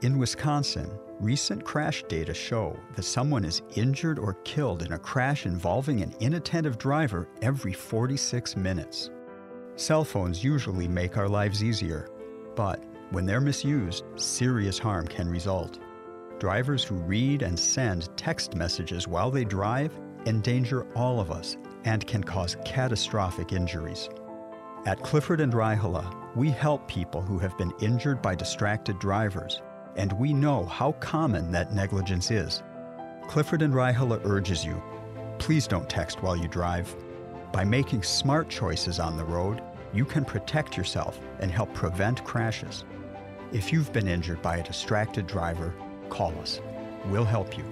In 0.01 0.17
Wisconsin, 0.17 0.91
recent 1.19 1.63
crash 1.63 2.03
data 2.07 2.33
show 2.33 2.77
that 2.95 3.03
someone 3.03 3.45
is 3.45 3.61
injured 3.75 4.19
or 4.19 4.35
killed 4.43 4.83
in 4.83 4.93
a 4.93 4.99
crash 4.99 5.45
involving 5.45 6.01
an 6.01 6.13
inattentive 6.19 6.77
driver 6.77 7.27
every 7.41 7.73
46 7.73 8.55
minutes. 8.55 9.09
Cell 9.77 10.03
phones 10.05 10.43
usually 10.43 10.87
make 10.87 11.17
our 11.17 11.27
lives 11.27 11.63
easier, 11.63 12.07
but 12.55 12.83
when 13.11 13.25
they're 13.25 13.41
misused, 13.41 14.03
serious 14.15 14.79
harm 14.79 15.07
can 15.07 15.29
result. 15.29 15.79
Drivers 16.39 16.83
who 16.83 16.95
read 16.95 17.41
and 17.41 17.57
send 17.57 18.15
text 18.17 18.55
messages 18.55 19.07
while 19.07 19.31
they 19.31 19.45
drive 19.45 19.97
endanger 20.25 20.87
all 20.95 21.19
of 21.19 21.31
us 21.31 21.57
and 21.83 22.05
can 22.05 22.23
cause 22.23 22.57
catastrophic 22.65 23.53
injuries. 23.53 24.09
At 24.85 25.01
Clifford 25.01 25.39
and 25.39 25.53
Raihala, 25.53 26.35
we 26.35 26.49
help 26.49 26.87
people 26.87 27.21
who 27.21 27.39
have 27.39 27.57
been 27.57 27.73
injured 27.79 28.21
by 28.21 28.35
distracted 28.35 28.99
drivers, 28.99 29.61
and 29.95 30.13
we 30.13 30.33
know 30.33 30.65
how 30.65 30.93
common 30.93 31.51
that 31.51 31.73
negligence 31.73 32.31
is. 32.31 32.63
Clifford 33.27 33.61
and 33.61 33.73
Raihala 33.73 34.19
urges 34.25 34.65
you 34.65 34.81
please 35.39 35.67
don't 35.67 35.89
text 35.89 36.21
while 36.23 36.35
you 36.35 36.47
drive. 36.47 36.95
By 37.51 37.63
making 37.63 38.03
smart 38.03 38.49
choices 38.49 38.99
on 38.99 39.17
the 39.17 39.25
road, 39.25 39.61
you 39.93 40.05
can 40.05 40.25
protect 40.25 40.75
yourself 40.75 41.19
and 41.39 41.51
help 41.51 41.73
prevent 41.73 42.23
crashes. 42.23 42.85
If 43.51 43.71
you've 43.71 43.93
been 43.93 44.07
injured 44.07 44.41
by 44.41 44.57
a 44.57 44.63
distracted 44.63 45.27
driver, 45.27 45.73
call 46.09 46.33
us. 46.39 46.61
We'll 47.05 47.25
help 47.25 47.57
you. 47.57 47.63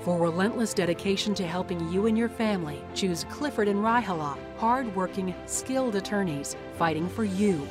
For 0.00 0.18
relentless 0.18 0.74
dedication 0.74 1.34
to 1.34 1.46
helping 1.46 1.92
you 1.92 2.06
and 2.06 2.18
your 2.18 2.28
family, 2.28 2.82
choose 2.94 3.24
Clifford 3.30 3.68
and 3.68 3.80
Raihala, 3.80 4.36
hard-working, 4.58 5.34
skilled 5.46 5.94
attorneys 5.94 6.56
fighting 6.76 7.08
for 7.08 7.24
you. 7.24 7.68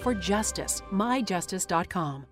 For 0.00 0.14
justice, 0.14 0.82
myjustice.com. 0.92 2.26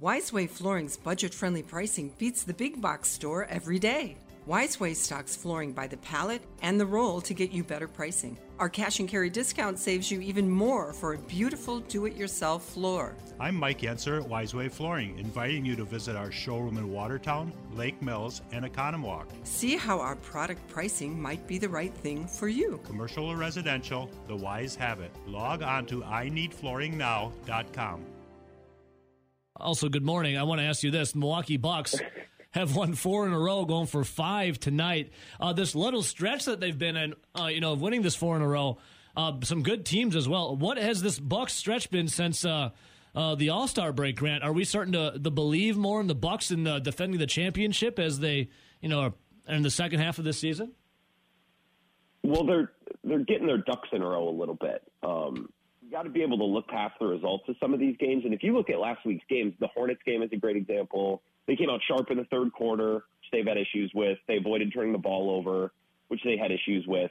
Wiseway 0.00 0.48
Flooring's 0.48 0.96
budget 0.96 1.34
friendly 1.34 1.62
pricing 1.62 2.14
beats 2.18 2.44
the 2.44 2.54
big 2.54 2.80
box 2.80 3.08
store 3.08 3.46
every 3.46 3.78
day. 3.78 4.16
Wiseway 4.48 4.96
stocks 4.96 5.36
flooring 5.36 5.72
by 5.72 5.86
the 5.86 5.98
pallet 5.98 6.40
and 6.62 6.80
the 6.80 6.86
roll 6.86 7.20
to 7.20 7.34
get 7.34 7.52
you 7.52 7.62
better 7.62 7.86
pricing. 7.86 8.38
Our 8.58 8.70
cash 8.70 8.98
and 8.98 9.06
carry 9.06 9.28
discount 9.28 9.78
saves 9.78 10.10
you 10.10 10.22
even 10.22 10.50
more 10.50 10.94
for 10.94 11.12
a 11.12 11.18
beautiful 11.18 11.80
do 11.80 12.06
it 12.06 12.16
yourself 12.16 12.64
floor. 12.64 13.14
I'm 13.38 13.54
Mike 13.54 13.82
Yenser 13.82 14.22
at 14.22 14.26
Wiseway 14.26 14.72
Flooring, 14.72 15.18
inviting 15.18 15.66
you 15.66 15.76
to 15.76 15.84
visit 15.84 16.16
our 16.16 16.30
showroom 16.30 16.78
in 16.78 16.90
Watertown, 16.90 17.52
Lake 17.74 18.00
Mills, 18.00 18.40
and 18.50 18.64
Oconomowoc. 18.64 19.26
See 19.44 19.76
how 19.76 20.00
our 20.00 20.16
product 20.16 20.66
pricing 20.68 21.20
might 21.20 21.46
be 21.46 21.58
the 21.58 21.68
right 21.68 21.92
thing 21.92 22.26
for 22.26 22.48
you. 22.48 22.80
Commercial 22.84 23.26
or 23.26 23.36
residential, 23.36 24.10
the 24.28 24.36
Wise 24.36 24.74
have 24.76 25.00
it. 25.00 25.10
Log 25.26 25.62
on 25.62 25.84
to 25.84 26.00
ineedflooringnow.com. 26.00 28.06
Also, 29.56 29.90
good 29.90 30.06
morning. 30.06 30.38
I 30.38 30.44
want 30.44 30.62
to 30.62 30.64
ask 30.64 30.82
you 30.82 30.90
this: 30.90 31.14
Milwaukee 31.14 31.58
Bucks 31.58 31.94
have 32.58 32.74
won 32.74 32.94
four 32.94 33.26
in 33.26 33.32
a 33.32 33.38
row, 33.38 33.64
going 33.64 33.86
for 33.86 34.04
five 34.04 34.58
tonight. 34.58 35.12
Uh, 35.40 35.52
this 35.52 35.74
little 35.74 36.02
stretch 36.02 36.44
that 36.46 36.60
they've 36.60 36.78
been 36.78 36.96
in, 36.96 37.14
uh, 37.38 37.46
you 37.46 37.60
know, 37.60 37.74
winning 37.74 38.02
this 38.02 38.16
four 38.16 38.36
in 38.36 38.42
a 38.42 38.48
row. 38.48 38.78
Uh, 39.16 39.32
some 39.42 39.62
good 39.62 39.84
teams 39.84 40.14
as 40.14 40.28
well. 40.28 40.54
What 40.56 40.76
has 40.76 41.02
this 41.02 41.18
Bucks 41.18 41.52
stretch 41.52 41.90
been 41.90 42.08
since 42.08 42.44
uh, 42.44 42.70
uh, 43.14 43.34
the 43.34 43.50
All 43.50 43.66
Star 43.66 43.92
break? 43.92 44.16
Grant, 44.16 44.44
are 44.44 44.52
we 44.52 44.64
starting 44.64 44.92
to, 44.92 45.18
to 45.18 45.30
believe 45.30 45.76
more 45.76 46.00
in 46.00 46.06
the 46.06 46.14
Bucks 46.14 46.50
and 46.50 46.66
uh, 46.68 46.78
defending 46.78 47.18
the 47.18 47.26
championship 47.26 47.98
as 47.98 48.18
they, 48.18 48.48
you 48.80 48.88
know, 48.88 49.00
are 49.00 49.14
in 49.48 49.62
the 49.62 49.70
second 49.70 50.00
half 50.00 50.18
of 50.18 50.24
this 50.24 50.38
season? 50.38 50.72
Well, 52.22 52.44
they're 52.44 52.72
they're 53.04 53.24
getting 53.24 53.46
their 53.46 53.58
ducks 53.58 53.88
in 53.92 54.02
a 54.02 54.06
row 54.06 54.28
a 54.28 54.36
little 54.36 54.54
bit. 54.54 54.82
Um, 55.02 55.48
you 55.80 55.90
got 55.90 56.02
to 56.02 56.10
be 56.10 56.22
able 56.22 56.38
to 56.38 56.44
look 56.44 56.68
past 56.68 56.94
the 57.00 57.06
results 57.06 57.44
of 57.48 57.56
some 57.60 57.72
of 57.72 57.80
these 57.80 57.96
games. 57.98 58.24
And 58.24 58.34
if 58.34 58.42
you 58.42 58.54
look 58.54 58.68
at 58.68 58.78
last 58.78 59.06
week's 59.06 59.24
games, 59.30 59.54
the 59.58 59.68
Hornets 59.68 60.02
game 60.04 60.22
is 60.22 60.30
a 60.32 60.36
great 60.36 60.56
example. 60.56 61.22
They 61.48 61.56
came 61.56 61.70
out 61.70 61.80
sharp 61.88 62.10
in 62.10 62.18
the 62.18 62.24
third 62.24 62.52
quarter, 62.52 62.94
which 62.94 63.30
they've 63.32 63.46
had 63.46 63.56
issues 63.56 63.90
with. 63.94 64.18
They 64.28 64.36
avoided 64.36 64.72
turning 64.72 64.92
the 64.92 64.98
ball 64.98 65.30
over, 65.30 65.72
which 66.08 66.20
they 66.22 66.36
had 66.36 66.52
issues 66.52 66.86
with. 66.86 67.10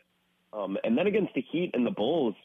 Um, 0.54 0.78
and 0.84 0.98
then 0.98 1.08
against 1.08 1.34
the 1.34 1.44
Heat 1.52 1.72
and 1.74 1.86
the 1.86 1.92
Bulls, 1.92 2.36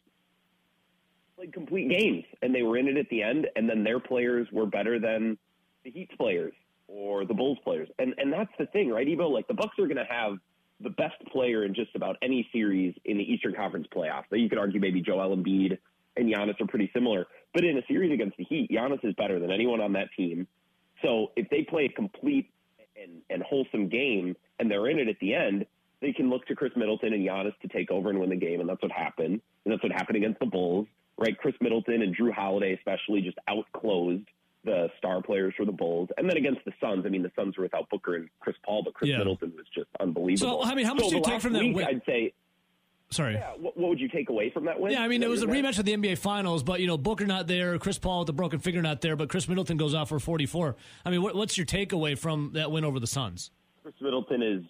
played 1.37 1.53
complete 1.53 1.91
games, 1.91 2.25
and 2.41 2.55
they 2.55 2.63
were 2.63 2.79
in 2.79 2.89
it 2.89 2.97
at 2.97 3.09
the 3.11 3.23
end. 3.23 3.47
And 3.55 3.69
then 3.69 3.85
their 3.85 4.01
players 4.01 4.49
were 4.51 4.67
better 4.67 4.99
than 4.99 5.39
the 5.85 5.91
Heat's 5.91 6.15
players 6.17 6.55
or 6.89 7.27
the 7.27 7.35
Bulls 7.35 7.59
players. 7.63 7.89
And 7.99 8.15
and 8.17 8.33
that's 8.33 8.51
the 8.59 8.67
thing, 8.67 8.91
right, 8.91 9.07
Evo? 9.07 9.31
Like 9.31 9.47
the 9.47 9.55
Bucks 9.55 9.79
are 9.79 9.87
going 9.87 9.97
to 9.97 10.05
have 10.11 10.39
the 10.81 10.91
best 10.91 11.15
player 11.31 11.65
in 11.65 11.75
just 11.75 11.95
about 11.95 12.17
any 12.23 12.49
series 12.53 12.95
in 13.05 13.19
the 13.19 13.25
Eastern 13.25 13.55
Conference 13.55 13.87
playoffs. 13.95 14.25
So 14.31 14.37
you 14.37 14.49
could 14.49 14.59
argue 14.59 14.81
maybe 14.81 15.03
Joel 15.03 15.37
Embiid 15.37 15.79
and 16.17 16.33
Giannis 16.33 16.61
are 16.61 16.67
pretty 16.67 16.91
similar. 16.95 17.27
But 17.55 17.65
in 17.65 17.77
a 17.77 17.83
series 17.87 18.13
against 18.13 18.37
the 18.39 18.45
Heat, 18.45 18.71
Giannis 18.71 19.05
is 19.05 19.15
better 19.15 19.39
than 19.39 19.51
anyone 19.51 19.81
on 19.81 19.93
that 19.93 20.09
team. 20.17 20.49
So 21.03 21.33
if 21.37 21.49
they 21.51 21.63
play 21.63 21.87
a 21.87 21.89
complete 21.89 22.51
and, 23.01 23.23
and 23.31 23.43
wholesome 23.43 23.89
game 23.89 24.37
and 24.59 24.71
they're 24.71 24.89
in 24.89 24.99
it 24.99 25.09
at 25.09 25.19
the 25.21 25.35
end, 25.35 25.67
they 26.01 26.13
can 26.13 26.31
look 26.31 26.47
to 26.47 26.55
Khris 26.55 26.73
Middleton 26.77 27.13
and 27.13 27.27
Giannis 27.27 27.59
to 27.63 27.69
take 27.69 27.91
over 27.91 28.11
and 28.11 28.19
win 28.19 28.31
the 28.31 28.37
game. 28.37 28.61
And 28.61 28.69
that's 28.69 28.83
what 28.83 28.93
happened. 28.93 29.41
And 29.65 29.73
that's 29.73 29.83
what 29.83 29.93
happened 29.93 30.17
against 30.17 30.41
the 30.41 30.47
Bulls, 30.47 30.87
right? 31.19 31.37
Khris 31.39 31.55
Middleton 31.61 32.03
and 32.03 32.17
Jrue 32.17 32.33
Holiday 32.33 32.75
especially 32.75 33.21
just 33.23 33.39
outclosed 33.49 34.27
the 34.65 34.89
star 34.99 35.21
players 35.23 35.55
for 35.57 35.65
the 35.65 35.73
Bulls. 35.73 36.09
And 36.17 36.29
then 36.29 36.37
against 36.37 36.65
the 36.65 36.73
Suns, 36.81 37.05
I 37.05 37.09
mean, 37.09 37.23
the 37.23 37.33
Suns 37.35 37.57
were 37.57 37.65
without 37.65 37.89
Booker 37.91 38.15
and 38.17 38.29
Chris 38.41 38.57
Paul, 38.65 38.83
but 38.85 38.95
Khris 38.95 39.11
Yeah. 39.11 39.19
Middleton 39.19 39.53
was 39.57 39.67
just 39.75 39.89
unbelievable. 39.99 40.63
So, 40.63 40.69
I 40.71 40.75
mean, 40.75 40.87
how 40.87 40.95
much 40.95 41.05
So 41.05 41.11
do 41.11 41.17
you 41.17 41.23
take 41.23 41.41
from 41.41 41.53
that 41.55 41.65
week, 41.65 41.77
win? 41.77 41.87
I'd 41.87 42.03
say, 42.07 42.33
Sorry. 43.13 43.35
yeah, 43.35 43.53
what, 43.59 43.77
what 43.77 43.91
would 43.91 44.01
you 44.01 44.09
take 44.09 44.29
away 44.31 44.51
from 44.51 44.65
that 44.65 44.81
win? 44.81 44.93
Yeah, 44.93 45.03
I 45.03 45.09
mean, 45.09 45.23
it 45.23 45.29
was 45.29 45.43
a 45.43 45.47
rematch 45.47 45.79
of 45.79 45.85
the 45.85 45.97
NBA 45.97 46.19
Finals, 46.19 46.63
but 46.63 46.81
you 46.81 46.87
know, 46.87 46.99
Booker 46.99 47.27
not 47.27 47.47
there, 47.47 47.79
Chris 47.79 47.99
Paul 47.99 48.21
with 48.21 48.27
the 48.27 48.33
broken 48.33 48.59
finger 48.59 48.83
not 48.83 49.01
there, 49.01 49.17
but 49.17 49.29
Khris 49.29 49.49
Middleton 49.49 49.77
goes 49.77 49.95
off 49.95 50.09
for 50.09 50.19
44. 50.19 50.77
I 51.05 51.11
mean, 51.11 51.23
what, 51.23 51.35
what's 51.35 51.57
your 51.57 51.67
takeaway 51.67 52.19
from 52.19 52.51
that 52.55 52.71
win 52.71 52.85
over 52.85 52.99
the 52.99 53.07
Suns? 53.07 53.51
Khris 53.83 53.95
Middleton 54.01 54.43
is 54.43 54.65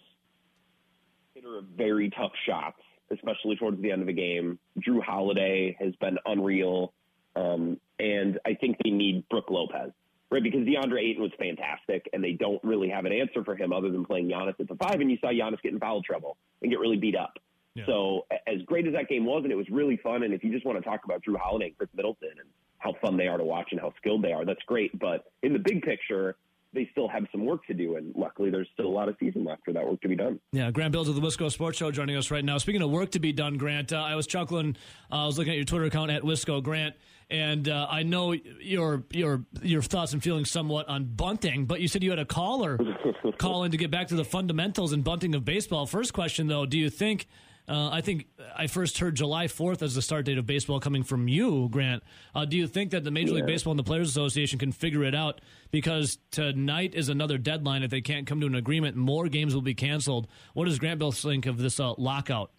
hitter 1.33 1.57
of 1.57 1.65
very 1.77 2.09
tough 2.09 2.31
shots, 2.47 2.79
especially 3.11 3.55
towards 3.55 3.81
the 3.81 3.91
end 3.91 4.01
of 4.01 4.07
the 4.07 4.13
game. 4.13 4.59
Jrue 4.79 5.03
Holiday 5.03 5.75
has 5.79 5.95
been 5.97 6.17
unreal, 6.25 6.93
um, 7.35 7.79
and 7.99 8.39
I 8.45 8.55
think 8.55 8.77
they 8.83 8.89
need 8.89 9.27
Brook 9.29 9.45
Lopez, 9.49 9.91
right? 10.31 10.43
Because 10.43 10.61
DeAndre 10.61 11.01
Ayton 11.09 11.21
was 11.21 11.31
fantastic, 11.37 12.09
and 12.13 12.23
they 12.23 12.33
don't 12.33 12.63
really 12.63 12.89
have 12.89 13.05
an 13.05 13.13
answer 13.13 13.43
for 13.43 13.55
him 13.55 13.71
other 13.71 13.89
than 13.89 14.05
playing 14.05 14.29
Giannis 14.29 14.59
at 14.59 14.67
the 14.67 14.75
five. 14.75 14.99
And 14.99 15.09
you 15.09 15.17
saw 15.21 15.27
Giannis 15.27 15.61
get 15.61 15.73
in 15.73 15.79
foul 15.79 16.01
trouble 16.01 16.37
and 16.61 16.71
get 16.71 16.79
really 16.79 16.97
beat 16.97 17.15
up. 17.15 17.37
So 17.85 18.25
as 18.47 18.61
great 18.65 18.87
as 18.87 18.93
that 18.93 19.09
game 19.09 19.25
was, 19.25 19.43
and 19.43 19.51
it 19.51 19.55
was 19.55 19.69
really 19.69 19.97
fun. 19.97 20.23
And 20.23 20.33
if 20.33 20.43
you 20.43 20.51
just 20.51 20.65
want 20.65 20.77
to 20.77 20.83
talk 20.83 21.05
about 21.05 21.23
Jrue 21.23 21.37
Holiday 21.37 21.67
and 21.67 21.77
Khris 21.77 21.89
Middleton 21.95 22.29
and 22.39 22.49
how 22.77 22.93
fun 23.01 23.17
they 23.17 23.27
are 23.27 23.37
to 23.37 23.43
watch 23.43 23.69
and 23.71 23.79
how 23.79 23.93
skilled 23.97 24.23
they 24.23 24.31
are, 24.31 24.45
that's 24.45 24.61
great. 24.67 24.97
But 24.99 25.25
in 25.41 25.53
the 25.53 25.59
big 25.59 25.81
picture, 25.81 26.35
they 26.73 26.87
still 26.91 27.07
have 27.07 27.23
some 27.31 27.45
work 27.45 27.65
to 27.67 27.73
do, 27.73 27.95
and 27.95 28.13
luckily 28.15 28.49
there's 28.49 28.67
still 28.73 28.87
a 28.87 28.89
lot 28.89 29.07
of 29.07 29.15
season 29.19 29.45
left 29.45 29.63
for 29.63 29.73
that 29.73 29.85
work 29.85 30.01
to 30.01 30.07
be 30.07 30.15
done. 30.15 30.39
Yeah, 30.51 30.71
Grant 30.71 30.91
Bills 30.91 31.07
of 31.07 31.15
the 31.15 31.21
Wisco 31.21 31.51
Sports 31.51 31.77
Show 31.77 31.91
joining 31.91 32.15
us 32.15 32.31
right 32.31 32.43
now. 32.43 32.57
Speaking 32.57 32.81
of 32.81 32.89
work 32.89 33.11
to 33.11 33.19
be 33.19 33.31
done, 33.31 33.57
Grant, 33.57 33.93
uh, 33.93 34.01
I 34.01 34.15
was 34.15 34.25
chuckling. 34.25 34.75
Uh, 35.11 35.23
I 35.23 35.25
was 35.25 35.37
looking 35.37 35.51
at 35.51 35.57
your 35.57 35.65
Twitter 35.65 35.85
account 35.85 36.09
at 36.11 36.23
Wisco 36.23 36.63
Grant, 36.63 36.95
and 37.29 37.69
uh, 37.69 37.87
I 37.89 38.03
know 38.03 38.31
your 38.31 39.03
your 39.11 39.45
your 39.61 39.81
thoughts 39.81 40.13
and 40.13 40.23
feelings 40.23 40.49
somewhat 40.49 40.89
on 40.89 41.05
bunting, 41.05 41.65
but 41.65 41.79
you 41.79 41.87
said 41.87 42.03
you 42.03 42.09
had 42.09 42.19
a 42.19 42.25
caller 42.25 42.79
call 43.37 43.63
in 43.63 43.71
to 43.71 43.77
get 43.77 43.91
back 43.91 44.07
to 44.07 44.15
the 44.15 44.25
fundamentals 44.25 44.93
and 44.93 45.03
bunting 45.03 45.35
of 45.35 45.45
baseball. 45.45 45.85
First 45.85 46.13
question 46.13 46.47
though, 46.47 46.65
do 46.65 46.77
you 46.77 46.89
think? 46.89 47.27
Uh, 47.67 47.89
I 47.89 48.01
think 48.01 48.27
I 48.55 48.67
first 48.67 48.97
heard 48.97 49.15
July 49.15 49.47
4th 49.47 49.81
as 49.81 49.95
the 49.95 50.01
start 50.01 50.25
date 50.25 50.37
of 50.37 50.45
baseball 50.45 50.81
coming 50.81 51.03
from 51.03 51.29
you, 51.29 51.69
Grant. 51.69 52.03
Uh, 52.35 52.43
do 52.43 52.57
you 52.57 52.67
think 52.67 52.91
that 52.91 53.05
the 53.05 53.11
Major 53.11 53.33
League 53.33 53.45
Baseball 53.45 53.71
and 53.71 53.79
the 53.79 53.85
Players 53.85 54.09
Association 54.09 54.59
can 54.59 54.73
figure 54.73 55.03
it 55.03 55.15
out? 55.15 55.39
Because 55.71 56.17
tonight 56.31 56.93
is 56.93 57.07
another 57.07 57.37
deadline. 57.37 57.81
If 57.83 57.89
they 57.89 58.01
can't 58.01 58.27
come 58.27 58.41
to 58.41 58.47
an 58.47 58.55
agreement, 58.55 58.97
more 58.97 59.29
games 59.29 59.55
will 59.55 59.61
be 59.61 59.73
canceled. 59.73 60.27
What 60.53 60.65
does 60.65 60.77
Grant 60.77 60.99
Bill 60.99 61.13
think 61.13 61.45
of 61.45 61.57
this 61.57 61.79
uh, 61.79 61.93
lockout? 61.97 62.51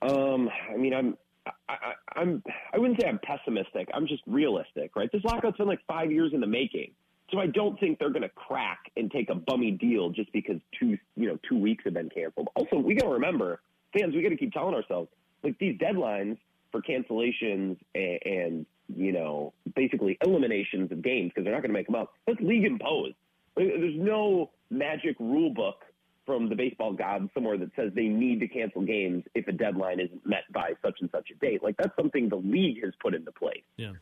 Um, 0.00 0.48
I 0.72 0.76
mean, 0.78 0.94
I'm, 0.94 1.16
I, 1.46 1.52
I, 1.68 2.20
I'm, 2.20 2.42
I 2.72 2.78
wouldn't 2.78 3.00
say 3.00 3.06
I'm 3.06 3.20
pessimistic. 3.22 3.88
I'm 3.92 4.06
just 4.06 4.22
realistic, 4.26 4.96
right? 4.96 5.10
This 5.12 5.24
lockout's 5.24 5.58
been 5.58 5.66
like 5.68 5.80
five 5.86 6.10
years 6.10 6.32
in 6.32 6.40
the 6.40 6.46
making, 6.46 6.92
so 7.30 7.38
I 7.38 7.46
don't 7.46 7.78
think 7.80 7.98
they're 7.98 8.10
going 8.10 8.22
to 8.22 8.28
crack 8.30 8.78
and 8.96 9.10
take 9.10 9.30
a 9.30 9.34
bummy 9.34 9.72
deal 9.72 10.10
just 10.10 10.32
because 10.32 10.56
two, 10.78 10.98
you 11.16 11.26
know, 11.28 11.38
two 11.48 11.58
weeks 11.58 11.84
have 11.84 11.94
been 11.94 12.10
canceled. 12.10 12.48
Also, 12.54 12.76
we 12.76 12.94
got 12.94 13.06
to 13.06 13.12
remember, 13.12 13.60
fans, 13.96 14.14
we 14.14 14.22
got 14.22 14.30
to 14.30 14.36
keep 14.36 14.52
telling 14.52 14.74
ourselves 14.74 15.08
like 15.42 15.58
these 15.58 15.78
deadlines 15.78 16.38
for 16.72 16.80
cancellations 16.82 17.76
and, 17.94 18.18
and 18.24 18.66
you 18.94 19.12
know, 19.12 19.52
basically 19.74 20.18
eliminations 20.24 20.90
of 20.92 21.02
games 21.02 21.30
because 21.30 21.44
they're 21.44 21.52
not 21.52 21.62
going 21.62 21.70
to 21.70 21.78
make 21.78 21.86
them 21.86 21.94
up. 21.94 22.12
That's 22.26 22.40
league 22.40 22.64
imposed. 22.64 23.14
There's 23.56 23.96
no 23.96 24.50
magic 24.70 25.16
rule 25.20 25.50
book 25.50 25.84
from 26.26 26.48
the 26.48 26.56
baseball 26.56 26.92
gods 26.92 27.28
somewhere 27.34 27.58
that 27.58 27.70
says 27.76 27.92
they 27.94 28.06
need 28.06 28.40
to 28.40 28.48
cancel 28.48 28.82
games 28.82 29.24
if 29.34 29.46
a 29.46 29.52
deadline 29.52 30.00
isn't 30.00 30.26
met 30.26 30.44
by 30.52 30.72
such 30.82 30.96
and 31.00 31.10
such 31.12 31.28
a 31.30 31.38
date. 31.38 31.62
Like 31.62 31.76
that's 31.76 31.94
something 31.96 32.28
the 32.28 32.36
league 32.36 32.82
has 32.82 32.92
put 33.00 33.14
into 33.14 33.30
place. 33.32 33.62
Yeah. 33.76 33.92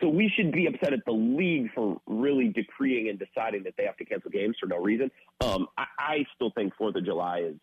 So 0.00 0.08
we 0.08 0.30
should 0.34 0.52
be 0.52 0.66
upset 0.66 0.92
at 0.92 1.04
the 1.06 1.12
league 1.12 1.70
for 1.74 2.00
really 2.06 2.48
decreeing 2.48 3.08
and 3.08 3.18
deciding 3.18 3.62
that 3.64 3.74
they 3.78 3.84
have 3.84 3.96
to 3.96 4.04
cancel 4.04 4.30
games 4.30 4.56
for 4.60 4.66
no 4.66 4.76
reason. 4.78 5.10
Um, 5.40 5.68
I, 5.78 5.84
I 5.98 6.26
still 6.34 6.50
think 6.50 6.74
Fourth 6.76 6.96
of 6.96 7.04
July 7.04 7.40
is 7.40 7.54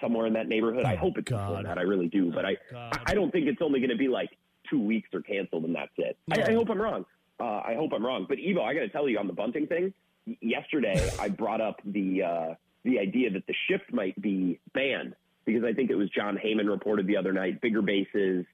somewhere 0.00 0.26
in 0.26 0.32
that 0.34 0.48
neighborhood. 0.48 0.84
I 0.84 0.96
hope 0.96 1.18
it's 1.18 1.30
before 1.30 1.62
that. 1.62 1.78
I 1.78 1.82
really 1.82 2.08
do, 2.08 2.30
but 2.32 2.44
I 2.44 2.56
I- 2.74 3.00
I 3.06 3.14
don't 3.14 3.30
think 3.30 3.46
it's 3.46 3.62
only 3.62 3.80
going 3.80 3.90
to 3.90 3.96
be 3.96 4.08
like 4.08 4.30
two 4.70 4.80
weeks 4.80 5.08
or 5.14 5.22
canceled 5.22 5.64
and 5.64 5.74
that's 5.74 5.92
it. 5.96 6.16
I, 6.32 6.42
I 6.50 6.54
hope 6.54 6.68
I'm 6.70 6.80
wrong. 6.80 7.04
Uh, 7.38 7.44
I 7.64 7.74
hope 7.76 7.92
I'm 7.94 8.04
wrong. 8.04 8.26
But 8.28 8.38
Evo, 8.38 8.62
I 8.62 8.74
got 8.74 8.80
to 8.80 8.88
tell 8.88 9.08
you 9.08 9.18
on 9.18 9.26
the 9.26 9.32
bunting 9.32 9.66
thing. 9.66 9.92
Yesterday, 10.40 11.08
I 11.20 11.28
brought 11.28 11.60
up 11.60 11.80
the 11.84 12.22
uh, 12.22 12.54
the 12.84 12.98
idea 12.98 13.30
that 13.30 13.46
the 13.46 13.54
shift 13.68 13.92
might 13.92 14.20
be 14.20 14.58
banned 14.74 15.14
because 15.44 15.62
I 15.64 15.72
think 15.72 15.90
it 15.90 15.94
was 15.96 16.08
Jon 16.10 16.36
Heyman 16.36 16.68
reported 16.68 17.06
the 17.06 17.16
other 17.16 17.32
night 17.32 17.60
bigger 17.60 17.82
bases. 17.82 18.44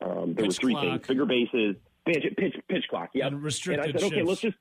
Um, 0.00 0.34
there 0.34 0.46
Pitch 0.46 0.58
were 0.58 0.60
three 0.60 0.72
clock. 0.72 0.84
things: 0.84 1.06
bigger 1.06 1.26
bases, 1.26 1.76
pitch 2.06 2.24
pitch, 2.36 2.54
pitch 2.68 2.84
clock. 2.88 3.10
Yeah, 3.12 3.26
And 3.28 3.42
restricted 3.42 3.96
I 3.96 3.98
said, 4.00 4.06
okay, 4.12 4.22
let's 4.22 4.40
just 4.40 4.56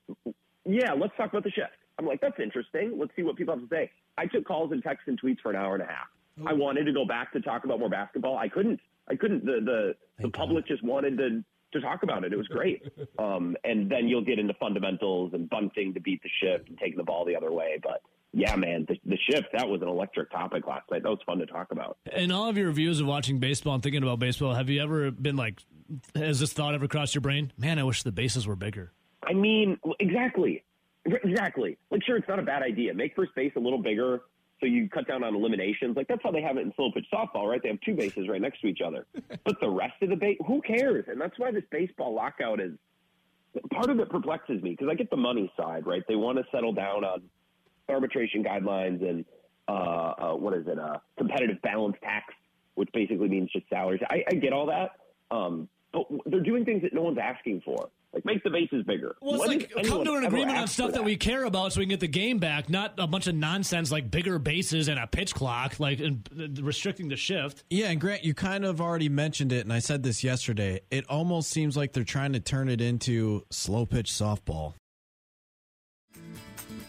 yeah, 0.65 0.93
let's 0.93 1.15
talk 1.17 1.29
about 1.29 1.43
the 1.43 1.51
shift. 1.51 1.71
I'm 1.97 2.05
like, 2.05 2.21
that's 2.21 2.39
interesting. 2.39 2.97
Let's 2.99 3.11
see 3.15 3.23
what 3.23 3.35
people 3.35 3.55
have 3.55 3.63
to 3.63 3.69
say. 3.69 3.89
I 4.17 4.25
took 4.27 4.45
calls 4.45 4.71
and 4.71 4.83
texts 4.83 5.07
and 5.07 5.19
tweets 5.19 5.39
for 5.41 5.49
an 5.49 5.55
hour 5.55 5.73
and 5.73 5.83
a 5.83 5.87
half. 5.87 6.07
I 6.45 6.53
wanted 6.53 6.85
to 6.85 6.93
go 6.93 7.05
back 7.05 7.33
to 7.33 7.41
talk 7.41 7.63
about 7.65 7.79
more 7.79 7.89
basketball. 7.89 8.37
I 8.37 8.49
couldn't. 8.49 8.79
I 9.09 9.15
couldn't. 9.15 9.45
The 9.45 9.59
the, 9.63 10.23
the 10.23 10.29
public 10.29 10.67
just 10.67 10.83
wanted 10.83 11.17
to 11.17 11.43
to 11.73 11.81
talk 11.81 12.03
about 12.03 12.23
it. 12.23 12.33
It 12.33 12.37
was 12.37 12.47
great. 12.47 12.83
Um, 13.19 13.57
and 13.65 13.91
then 13.91 14.07
you'll 14.07 14.23
get 14.23 14.39
into 14.39 14.53
fundamentals 14.53 15.33
and 15.33 15.49
bunting 15.49 15.93
to 15.93 15.99
beat 15.99 16.21
the 16.23 16.29
shift 16.41 16.69
and 16.69 16.77
taking 16.77 16.95
the 16.95 17.03
ball 17.03 17.25
the 17.25 17.35
other 17.35 17.51
way. 17.51 17.77
But 17.83 18.01
yeah, 18.31 18.55
man, 18.55 18.85
the, 18.87 18.97
the 19.05 19.17
shift 19.29 19.47
that 19.51 19.67
was 19.67 19.81
an 19.81 19.89
electric 19.89 20.31
topic 20.31 20.65
last 20.65 20.89
night. 20.89 21.03
That 21.03 21.09
was 21.09 21.19
fun 21.25 21.37
to 21.39 21.45
talk 21.45 21.71
about. 21.71 21.97
In 22.15 22.31
all 22.31 22.47
of 22.47 22.57
your 22.57 22.67
reviews 22.67 23.01
of 23.01 23.07
watching 23.07 23.39
baseball 23.39 23.73
and 23.73 23.83
thinking 23.83 24.01
about 24.01 24.19
baseball, 24.19 24.53
have 24.53 24.69
you 24.69 24.81
ever 24.81 25.11
been 25.11 25.35
like, 25.35 25.61
has 26.15 26.39
this 26.39 26.53
thought 26.53 26.73
ever 26.75 26.87
crossed 26.87 27.13
your 27.13 27.21
brain? 27.21 27.51
Man, 27.57 27.77
I 27.77 27.83
wish 27.83 28.03
the 28.03 28.11
bases 28.13 28.47
were 28.47 28.55
bigger. 28.55 28.93
I 29.23 29.33
mean, 29.33 29.77
exactly. 29.99 30.63
Exactly. 31.05 31.77
Like, 31.91 32.03
sure, 32.05 32.17
it's 32.17 32.27
not 32.27 32.39
a 32.39 32.43
bad 32.43 32.63
idea. 32.63 32.93
Make 32.93 33.15
first 33.15 33.35
base 33.35 33.51
a 33.57 33.59
little 33.59 33.81
bigger 33.81 34.21
so 34.59 34.65
you 34.65 34.89
cut 34.89 35.07
down 35.07 35.23
on 35.23 35.35
eliminations. 35.35 35.95
Like, 35.95 36.07
that's 36.07 36.21
how 36.23 36.31
they 36.31 36.41
have 36.41 36.57
it 36.57 36.61
in 36.61 36.73
slow 36.75 36.91
pitch 36.91 37.05
softball, 37.13 37.47
right? 37.47 37.61
They 37.61 37.69
have 37.69 37.79
two 37.81 37.95
bases 37.95 38.27
right 38.27 38.41
next 38.41 38.61
to 38.61 38.67
each 38.67 38.81
other. 38.85 39.05
But 39.45 39.59
the 39.61 39.69
rest 39.69 39.95
of 40.01 40.09
the 40.09 40.15
base, 40.15 40.37
who 40.45 40.61
cares? 40.61 41.05
And 41.07 41.19
that's 41.19 41.37
why 41.39 41.51
this 41.51 41.63
baseball 41.71 42.13
lockout 42.13 42.59
is 42.59 42.73
part 43.71 43.89
of 43.89 43.99
it 43.99 44.09
perplexes 44.09 44.61
me 44.61 44.71
because 44.71 44.87
I 44.89 44.95
get 44.95 45.09
the 45.09 45.17
money 45.17 45.51
side, 45.57 45.85
right? 45.87 46.03
They 46.07 46.15
want 46.15 46.37
to 46.37 46.43
settle 46.51 46.73
down 46.73 47.03
on 47.03 47.23
arbitration 47.87 48.43
guidelines 48.43 49.07
and 49.07 49.25
uh, 49.67 49.71
uh, 49.71 50.35
what 50.35 50.53
is 50.55 50.67
it, 50.67 50.79
uh, 50.79 50.97
competitive 51.17 51.61
balance 51.61 51.95
tax, 52.03 52.33
which 52.75 52.89
basically 52.93 53.27
means 53.27 53.51
just 53.51 53.67
salaries. 53.69 54.01
I, 54.09 54.23
I 54.29 54.35
get 54.35 54.53
all 54.53 54.67
that, 54.67 54.91
um, 55.31 55.67
but 55.93 56.03
they're 56.25 56.41
doing 56.41 56.65
things 56.65 56.81
that 56.83 56.93
no 56.93 57.03
one's 57.03 57.17
asking 57.17 57.61
for. 57.63 57.89
Like 58.11 58.25
make 58.25 58.43
the 58.43 58.49
bases 58.49 58.83
bigger. 58.85 59.15
Well, 59.21 59.35
it's 59.35 59.47
When 59.47 59.59
like 59.59 59.85
come 59.85 60.03
to 60.03 60.13
an 60.15 60.25
agreement 60.25 60.57
on 60.57 60.67
stuff 60.67 60.87
for 60.87 60.91
that? 60.93 61.03
we 61.03 61.15
care 61.15 61.43
about 61.43 61.73
so 61.73 61.79
we 61.79 61.85
can 61.85 61.91
get 61.91 61.99
the 61.99 62.07
game 62.07 62.39
back, 62.39 62.67
not 62.67 62.95
a 62.97 63.05
bunch 63.05 63.27
of 63.27 63.35
nonsense 63.35 63.91
like 63.91 64.09
bigger 64.09 64.39
bases 64.39 64.87
and 64.87 64.99
a 64.99 65.05
pitch 65.05 65.35
clock, 65.35 65.79
like 65.79 65.99
and 65.99 66.27
uh, 66.35 66.63
restricting 66.63 67.07
the 67.09 67.15
shift. 67.15 67.63
Yeah, 67.69 67.89
and 67.91 68.01
Grant, 68.01 68.23
you 68.23 68.33
kind 68.33 68.65
of 68.65 68.81
already 68.81 69.09
mentioned 69.09 69.51
it, 69.51 69.63
and 69.63 69.71
I 69.71 69.77
said 69.77 70.01
this 70.01 70.23
yesterday. 70.23 70.81
It 70.89 71.05
almost 71.07 71.51
seems 71.51 71.77
like 71.77 71.93
they're 71.93 72.03
trying 72.03 72.33
to 72.33 72.39
turn 72.39 72.67
it 72.67 72.81
into 72.81 73.45
slow 73.51 73.85
pitch 73.85 74.09
softball. 74.11 74.73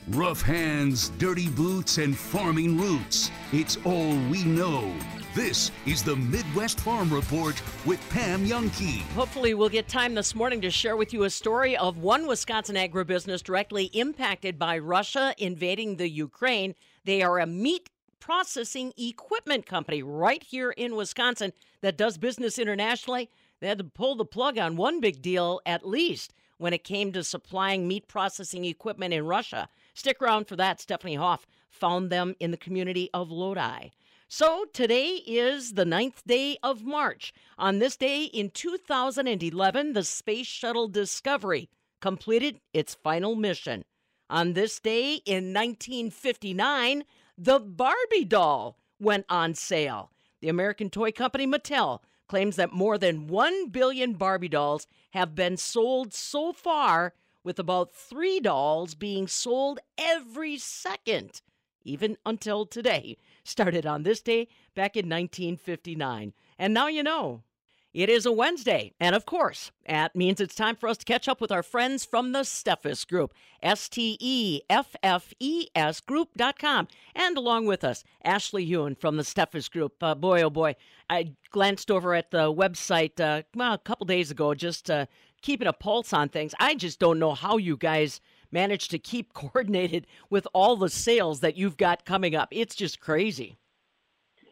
Rough 0.09 0.43
hands, 0.43 1.11
dirty 1.19 1.49
boots, 1.51 1.99
and 1.99 2.17
farming 2.17 2.81
roots. 2.81 3.31
It's 3.53 3.77
all 3.85 4.17
we 4.31 4.43
know. 4.45 4.93
This 5.33 5.71
is 5.87 6.03
the 6.03 6.17
Midwest 6.17 6.81
Farm 6.81 7.09
Report 7.15 7.63
with 7.87 8.01
Pam 8.11 8.45
Jahnke. 8.45 9.03
Hopefully, 9.13 9.55
we'll 9.55 9.69
get 9.69 9.87
time 9.87 10.17
this 10.17 10.35
morning 10.35 10.61
to 10.63 10.73
share 10.73 10.97
with 10.97 11.13
you 11.13 11.23
a 11.23 11.31
story 11.31 11.77
of 11.77 11.99
one 11.99 12.27
Wisconsin 12.27 12.75
agribusiness 12.75 13.41
directly 13.41 13.85
impacted 13.93 14.59
by 14.59 14.77
Russia 14.77 15.33
invading 15.39 15.97
the 15.97 16.11
Ukraine. 16.11 16.75
They 17.05 17.23
are 17.23 17.39
a 17.39 17.47
meat 17.47 17.91
processing 18.19 18.93
equipment 18.99 19.67
company 19.67 20.03
right 20.03 20.43
here 20.43 20.73
in 20.73 20.97
Wisconsin 20.97 21.53
that 21.81 21.97
does 21.97 22.19
business 22.19 22.59
internationally. 22.59 23.31
They 23.61 23.69
had 23.69 23.79
to 23.79 23.85
pull 23.85 24.17
the 24.17 24.25
plug 24.25 24.59
on 24.59 24.75
one 24.75 25.01
big 25.01 25.23
deal 25.23 25.61
at 25.65 25.87
least 25.87 26.35
when 26.59 26.73
it 26.73 26.83
came 26.83 27.13
to 27.13 27.23
supplying 27.23 27.87
meat 27.87 28.09
processing 28.09 28.65
equipment 28.65 29.15
in 29.15 29.25
Russia. 29.25 29.69
Stick 29.95 30.21
around 30.21 30.49
for 30.49 30.57
that. 30.57 30.81
Stephanie 30.81 31.15
Hoff 31.15 31.47
found 31.69 32.11
them 32.11 32.35
in 32.41 32.51
the 32.51 32.57
community 32.57 33.09
of 33.15 33.31
Lodi. 33.31 33.91
So 34.33 34.65
today 34.73 35.25
is 35.27 35.73
the 35.73 35.85
ninth 35.85 36.23
day 36.25 36.57
of 36.63 36.85
March. 36.85 37.35
On 37.59 37.81
this 37.81 37.97
day 37.97 38.27
in 38.27 38.51
2011, 38.51 39.93
the 39.93 40.05
Space 40.05 40.47
Shuttle 40.47 40.87
Discovery 40.87 41.69
completed 42.01 42.61
its 42.73 42.95
final 42.95 43.35
mission. 43.35 43.85
On 44.31 44.53
this 44.53 44.79
day 44.79 45.15
in 45.27 45.53
1959, 45.53 47.03
the 47.37 47.59
Barbie 47.59 48.25
doll 48.25 48.79
went 49.01 49.27
on 49.29 49.55
sale. 49.55 50.13
The 50.41 50.49
American 50.49 50.91
toy 50.91 51.11
company 51.11 51.45
Mattel 51.45 51.99
claims 52.29 52.55
that 52.55 52.73
more 52.73 52.99
than 52.99 53.27
1 53.27 53.71
billion 53.71 54.13
Barbie 54.13 54.49
dolls 54.49 54.87
have 55.11 55.35
been 55.35 55.57
sold 55.57 56.15
so 56.15 56.53
far, 56.53 57.15
with 57.43 57.59
about 57.59 57.91
three 57.91 58.39
dolls 58.39 58.95
being 58.95 59.27
sold 59.27 59.81
every 59.99 60.57
second, 60.57 61.43
even 61.91 62.17
until 62.25 62.65
today. 62.65 63.17
Started 63.45 63.85
on 63.85 64.03
this 64.03 64.21
day 64.21 64.49
back 64.75 64.97
in 64.97 65.09
1959. 65.09 66.33
And 66.59 66.75
now 66.75 66.87
you 66.87 67.03
know. 67.03 67.43
It 67.93 68.09
is 68.09 68.25
a 68.25 68.31
Wednesday, 68.31 68.93
and 69.01 69.17
of 69.17 69.27
course, 69.27 69.73
that 69.89 70.15
means 70.15 70.41
it's 70.41 70.55
time 70.55 70.77
for 70.77 70.89
us 70.89 70.97
to 70.99 71.05
catch 71.05 71.27
up 71.27 71.41
with 71.41 71.51
our 71.51 71.65
friends 71.65 72.05
from 72.05 72.31
the 72.31 72.45
Steffes 72.45 73.05
Group, 73.05 73.35
S 73.61 73.89
T 73.89 74.17
E 74.21 74.61
F 74.71 74.95
F 75.03 75.35
E 75.41 75.67
S 75.75 75.99
Group.com. 75.99 76.87
And 77.17 77.37
along 77.37 77.67
with 77.67 77.83
us, 77.83 78.05
Ashley 78.23 78.65
Huhn 78.65 78.95
from 78.97 79.17
the 79.17 79.25
Steffes 79.25 79.69
Group. 79.69 80.01
Uh, 80.01 80.15
boy, 80.15 80.43
oh 80.43 80.51
boy, 80.51 80.77
I 81.09 81.33
glanced 81.51 81.91
over 81.91 82.15
at 82.15 82.31
the 82.31 82.53
website 82.53 83.19
uh, 83.19 83.43
well, 83.57 83.73
a 83.73 83.79
couple 83.79 84.07
days 84.07 84.31
ago, 84.31 84.55
just 84.55 84.89
uh, 84.89 85.07
keeping 85.43 85.67
a 85.67 85.73
pulse 85.73 86.13
on 86.13 86.29
things. 86.29 86.55
I 86.61 86.77
just 86.77 87.01
don't 87.01 87.19
know 87.19 87.35
how 87.35 87.57
you 87.57 87.77
guys 87.77 88.21
manage 88.53 88.89
to 88.89 88.99
keep 88.99 89.33
coordinated 89.35 90.07
with 90.29 90.47
all 90.53 90.77
the 90.77 90.89
sales 90.89 91.41
that 91.41 91.57
you've 91.57 91.77
got 91.77 92.05
coming 92.05 92.35
up. 92.35 92.49
It's 92.51 92.75
just 92.75 93.01
crazy. 93.01 93.57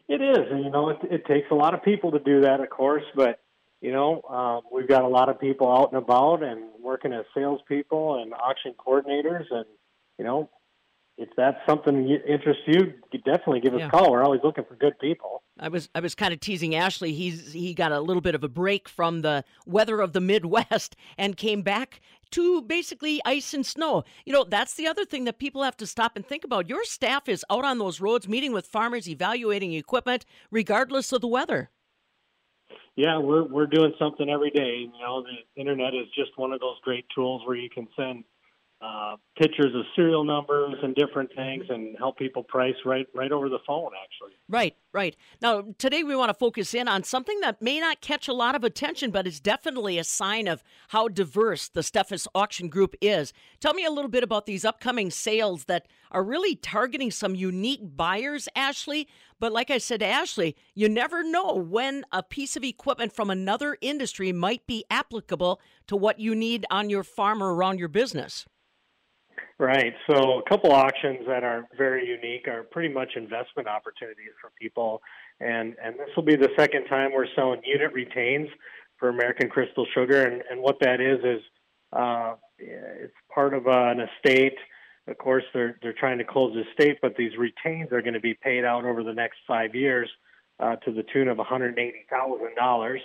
It 0.07 0.21
is, 0.21 0.47
and 0.49 0.63
you 0.63 0.71
know, 0.71 0.89
it, 0.89 0.97
it 1.03 1.25
takes 1.25 1.51
a 1.51 1.55
lot 1.55 1.75
of 1.75 1.83
people 1.83 2.11
to 2.11 2.19
do 2.19 2.41
that, 2.41 2.59
of 2.61 2.69
course. 2.71 3.03
But 3.15 3.39
you 3.79 3.91
know, 3.91 4.21
um, 4.23 4.61
we've 4.71 4.87
got 4.87 5.03
a 5.03 5.07
lot 5.07 5.29
of 5.29 5.39
people 5.39 5.71
out 5.71 5.91
and 5.91 6.01
about 6.01 6.41
and 6.41 6.63
working 6.81 7.13
as 7.13 7.25
salespeople 7.33 8.19
and 8.21 8.33
auction 8.33 8.73
coordinators, 8.73 9.45
and 9.51 9.65
you 10.17 10.25
know, 10.25 10.49
if 11.19 11.29
that's 11.37 11.57
something 11.67 12.07
that 12.07 12.25
interests 12.25 12.63
you, 12.65 12.93
you 13.11 13.19
definitely 13.19 13.59
give 13.59 13.73
us 13.75 13.81
Yeah. 13.81 13.87
a 13.87 13.91
call. 13.91 14.11
We're 14.11 14.23
always 14.23 14.41
looking 14.43 14.63
for 14.63 14.75
good 14.75 14.97
people. 14.99 15.43
I 15.59 15.67
was 15.67 15.89
I 15.93 15.99
was 15.99 16.15
kind 16.15 16.33
of 16.33 16.39
teasing 16.39 16.73
Ashley. 16.73 17.11
He's 17.13 17.51
he 17.51 17.73
got 17.73 17.91
a 17.91 17.99
little 17.99 18.21
bit 18.21 18.33
of 18.33 18.43
a 18.43 18.47
break 18.47 18.87
from 18.89 19.21
the 19.21 19.43
weather 19.65 19.99
of 19.99 20.13
the 20.13 20.21
Midwest 20.21 20.95
and 21.17 21.37
came 21.37 21.61
back 21.61 22.01
to 22.31 22.61
basically 22.61 23.21
ice 23.25 23.53
and 23.53 23.65
snow. 23.65 24.03
You 24.25 24.33
know, 24.33 24.43
that's 24.43 24.75
the 24.75 24.87
other 24.87 25.05
thing 25.05 25.25
that 25.25 25.39
people 25.39 25.63
have 25.63 25.77
to 25.77 25.87
stop 25.87 26.15
and 26.15 26.25
think 26.25 26.43
about. 26.43 26.69
Your 26.69 26.83
staff 26.85 27.27
is 27.27 27.45
out 27.49 27.65
on 27.65 27.77
those 27.77 28.01
roads 28.01 28.27
meeting 28.27 28.51
with 28.51 28.65
farmers, 28.65 29.07
evaluating 29.07 29.73
equipment 29.73 30.25
regardless 30.51 31.11
of 31.11 31.21
the 31.21 31.27
weather. 31.27 31.69
Yeah, 32.95 33.17
we're 33.17 33.43
we're 33.43 33.67
doing 33.67 33.93
something 33.97 34.29
every 34.29 34.49
day. 34.51 34.79
You 34.79 34.99
know, 35.01 35.23
the 35.23 35.61
internet 35.61 35.93
is 35.93 36.07
just 36.15 36.37
one 36.37 36.51
of 36.51 36.59
those 36.59 36.75
great 36.83 37.05
tools 37.15 37.41
where 37.45 37.55
you 37.55 37.69
can 37.69 37.87
send 37.95 38.25
uh, 38.81 39.17
pictures 39.37 39.75
of 39.75 39.83
serial 39.95 40.23
numbers 40.23 40.75
and 40.81 40.95
different 40.95 41.29
things, 41.35 41.65
and 41.69 41.97
help 41.97 42.17
people 42.17 42.43
price 42.43 42.75
right 42.85 43.07
right 43.13 43.31
over 43.31 43.49
the 43.49 43.59
phone. 43.67 43.91
Actually. 44.03 44.37
Right, 44.47 44.75
right. 44.93 45.15
Now, 45.41 45.65
today 45.77 46.03
we 46.03 46.15
want 46.15 46.29
to 46.29 46.33
focus 46.33 46.73
in 46.73 46.87
on 46.87 47.03
something 47.03 47.39
that 47.41 47.61
may 47.61 47.79
not 47.79 48.01
catch 48.01 48.27
a 48.27 48.33
lot 48.33 48.55
of 48.55 48.63
attention, 48.63 49.11
but 49.11 49.27
is 49.27 49.39
definitely 49.39 49.97
a 49.97 50.03
sign 50.03 50.47
of 50.47 50.63
how 50.89 51.09
diverse 51.09 51.67
the 51.67 51.81
Steffes 51.81 52.25
Auction 52.33 52.69
Group 52.69 52.95
is. 53.01 53.33
Tell 53.59 53.73
me 53.73 53.83
a 53.83 53.91
little 53.91 54.09
bit 54.09 54.23
about 54.23 54.45
these 54.45 54.63
upcoming 54.63 55.11
sales 55.11 55.65
that 55.65 55.87
are 56.11 56.23
really 56.23 56.55
targeting 56.55 57.11
some 57.11 57.35
unique 57.35 57.81
buyers, 57.83 58.47
Ashley. 58.55 59.07
But 59.39 59.51
like 59.51 59.69
I 59.69 59.77
said 59.77 59.99
to 59.99 60.05
Ashley, 60.05 60.55
you 60.73 60.89
never 60.89 61.23
know 61.23 61.53
when 61.53 62.05
a 62.11 62.23
piece 62.23 62.55
of 62.55 62.63
equipment 62.63 63.13
from 63.13 63.29
another 63.29 63.77
industry 63.81 64.31
might 64.31 64.65
be 64.67 64.85
applicable 64.89 65.61
to 65.87 65.95
what 65.95 66.19
you 66.19 66.33
need 66.33 66.65
on 66.71 66.89
your 66.89 67.03
farm 67.03 67.43
or 67.43 67.53
around 67.53 67.79
your 67.79 67.87
business. 67.87 68.45
Right. 69.61 69.93
So 70.09 70.39
a 70.39 70.49
couple 70.49 70.71
auctions 70.71 71.19
that 71.27 71.43
are 71.43 71.67
very 71.77 72.07
unique 72.07 72.47
are 72.47 72.63
pretty 72.63 72.93
much 72.93 73.09
investment 73.17 73.67
opportunities 73.67 74.31
for 74.39 74.51
people, 74.57 75.01
and 75.41 75.75
and 75.83 75.95
this 75.95 76.07
will 76.15 76.23
be 76.23 76.37
the 76.37 76.47
second 76.57 76.85
time 76.85 77.11
we're 77.13 77.27
selling 77.35 77.59
unit 77.65 77.91
retains 77.91 78.47
for 78.97 79.09
American 79.09 79.49
Crystal 79.49 79.85
Sugar, 79.93 80.23
and 80.23 80.43
and 80.49 80.61
what 80.61 80.77
that 80.79 81.01
is 81.01 81.19
is 81.25 81.41
uh, 81.91 82.35
it's 82.57 83.13
part 83.33 83.53
of 83.53 83.67
an 83.67 83.99
estate. 83.99 84.55
Of 85.09 85.17
course, 85.17 85.43
they're 85.53 85.77
they're 85.81 85.91
trying 85.91 86.19
to 86.19 86.23
close 86.23 86.53
the 86.53 86.63
estate, 86.69 86.99
but 87.01 87.17
these 87.17 87.33
retains 87.37 87.91
are 87.91 88.01
going 88.01 88.13
to 88.13 88.21
be 88.21 88.35
paid 88.35 88.63
out 88.63 88.85
over 88.85 89.03
the 89.03 89.13
next 89.13 89.39
five 89.45 89.75
years 89.75 90.09
uh, 90.61 90.77
to 90.77 90.93
the 90.93 91.03
tune 91.11 91.27
of 91.27 91.37
one 91.37 91.47
hundred 91.47 91.77
eighty 91.77 92.05
thousand 92.09 92.55
dollars. 92.55 93.01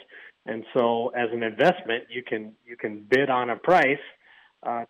And 0.47 0.65
so, 0.73 1.09
as 1.09 1.31
an 1.33 1.43
investment, 1.43 2.05
you 2.11 2.23
can 2.23 2.53
you 2.65 2.77
can 2.77 3.05
bid 3.11 3.29
on 3.29 3.51
a 3.51 3.57
price 3.57 3.99
uh, 4.63 4.85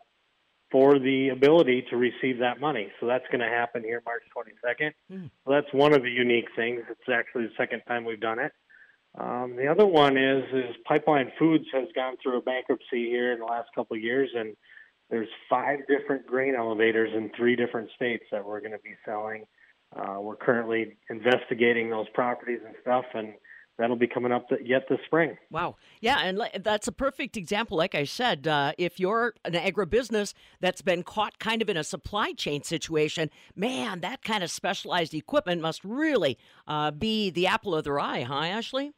for 0.75 0.99
the 0.99 1.29
ability 1.29 1.85
to 1.89 1.97
receive 1.97 2.41
that 2.41 2.59
money. 2.59 2.89
So 2.99 3.07
that's 3.07 3.25
going 3.31 3.39
to 3.39 3.47
happen 3.47 3.85
here 3.85 4.03
March 4.05 4.25
22nd. 4.37 4.91
Hmm. 5.09 5.27
So 5.45 5.53
that's 5.53 5.73
one 5.73 5.95
of 5.95 6.03
the 6.03 6.11
unique 6.11 6.49
things. 6.57 6.83
It's 6.91 7.09
actually 7.09 7.45
the 7.45 7.53
second 7.57 7.83
time 7.87 8.05
we've 8.05 8.19
done 8.19 8.41
it. 8.41 8.51
Um, 9.17 9.55
the 9.55 9.69
other 9.69 9.87
one 9.87 10.17
is 10.17 10.43
is 10.53 10.75
Pipeline 10.85 11.31
Foods 11.39 11.67
has 11.73 11.87
gone 11.95 12.17
through 12.21 12.39
a 12.39 12.41
bankruptcy 12.41 13.09
here 13.09 13.33
in 13.33 13.39
the 13.39 13.45
last 13.45 13.69
couple 13.73 13.97
of 13.97 14.03
years, 14.03 14.31
and 14.35 14.57
there's 15.11 15.29
five 15.49 15.79
different 15.87 16.27
grain 16.27 16.57
elevators 16.57 17.11
in 17.15 17.31
three 17.37 17.55
different 17.55 17.91
states 17.95 18.25
that 18.33 18.45
we're 18.45 18.59
going 18.59 18.73
to 18.73 18.79
be 18.79 18.97
selling. 19.05 19.45
Uh, 19.95 20.21
we're 20.21 20.35
currently 20.35 20.97
investigating 21.09 21.89
those 21.89 22.09
properties 22.15 22.59
and 22.67 22.75
stuff, 22.83 23.05
and 23.15 23.35
that'll 23.79 23.97
be 23.97 24.07
coming 24.07 24.33
up 24.33 24.49
yet 24.65 24.87
this 24.89 24.99
spring. 25.07 25.37
Wow. 25.51 25.77
Yeah, 26.01 26.21
and 26.21 26.41
that's 26.61 26.87
a 26.89 26.93
perfect 26.93 27.37
example. 27.37 27.77
Like 27.77 27.95
I 27.95 28.05
said, 28.05 28.47
uh, 28.47 28.73
if 28.79 29.01
you're 29.01 29.35
an 29.45 29.55
agribusiness 29.55 30.35
that's 30.61 30.83
been 30.83 31.03
caught 31.03 31.39
kind 31.39 31.63
of 31.63 31.69
in 31.69 31.77
a 31.77 31.85
supply 31.85 32.33
chain 32.33 32.63
situation, 32.63 33.31
man, 33.57 34.01
that 34.01 34.23
kind 34.23 34.45
of 34.45 34.51
specialized 34.51 35.15
equipment 35.15 35.61
must 35.61 35.85
really 35.85 36.39
uh, 36.67 36.91
be 36.91 37.31
the 37.31 37.47
apple 37.47 37.75
of 37.75 37.85
their 37.85 37.99
eye, 37.99 38.23
huh, 38.23 38.35
Ashley? 38.35 38.93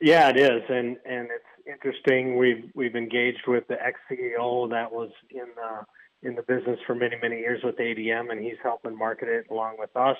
Yeah, 0.00 0.30
it 0.30 0.38
is, 0.38 0.62
and 0.68 0.96
and 1.04 1.28
it's 1.30 1.44
interesting. 1.70 2.38
We've 2.38 2.70
we've 2.74 2.96
engaged 2.96 3.42
with 3.46 3.68
the 3.68 3.76
ex 3.84 4.00
CEO 4.10 4.70
that 4.70 4.90
was 4.90 5.10
in 5.30 5.46
the 5.56 6.28
in 6.28 6.36
the 6.36 6.42
business 6.42 6.78
for 6.86 6.94
many 6.94 7.16
many 7.20 7.38
years 7.38 7.60
with 7.62 7.76
ADM, 7.76 8.30
and 8.30 8.42
he's 8.42 8.56
helping 8.62 8.96
market 8.96 9.28
it 9.28 9.46
along 9.50 9.76
with 9.78 9.94
us. 9.96 10.16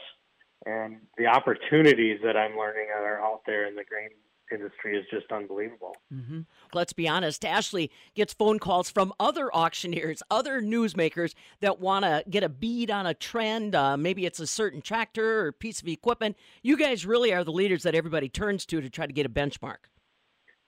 And 0.66 0.98
the 1.16 1.26
opportunities 1.26 2.20
that 2.22 2.36
I'm 2.36 2.56
learning 2.56 2.88
that 2.94 3.02
are 3.02 3.20
out 3.20 3.42
there 3.46 3.66
in 3.66 3.74
the 3.76 3.84
grain 3.84 4.10
industry 4.52 4.96
is 4.96 5.04
just 5.10 5.30
unbelievable. 5.32 5.96
Mm-hmm. 6.12 6.40
Let's 6.74 6.92
be 6.92 7.08
honest, 7.08 7.44
Ashley 7.44 7.90
gets 8.14 8.32
phone 8.32 8.58
calls 8.58 8.90
from 8.90 9.12
other 9.18 9.54
auctioneers, 9.54 10.22
other 10.30 10.60
newsmakers 10.60 11.34
that 11.60 11.80
want 11.80 12.04
to 12.04 12.24
get 12.28 12.42
a 12.42 12.48
bead 12.48 12.90
on 12.90 13.06
a 13.06 13.14
trend. 13.14 13.74
Uh, 13.74 13.96
maybe 13.96 14.26
it's 14.26 14.40
a 14.40 14.46
certain 14.46 14.80
tractor 14.82 15.46
or 15.46 15.52
piece 15.52 15.80
of 15.80 15.88
equipment. 15.88 16.36
You 16.62 16.76
guys 16.76 17.06
really 17.06 17.32
are 17.32 17.44
the 17.44 17.52
leaders 17.52 17.82
that 17.84 17.94
everybody 17.94 18.28
turns 18.28 18.66
to 18.66 18.80
to 18.80 18.90
try 18.90 19.06
to 19.06 19.12
get 19.12 19.26
a 19.26 19.30
benchmark. 19.30 19.88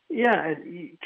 Yeah, 0.09 0.55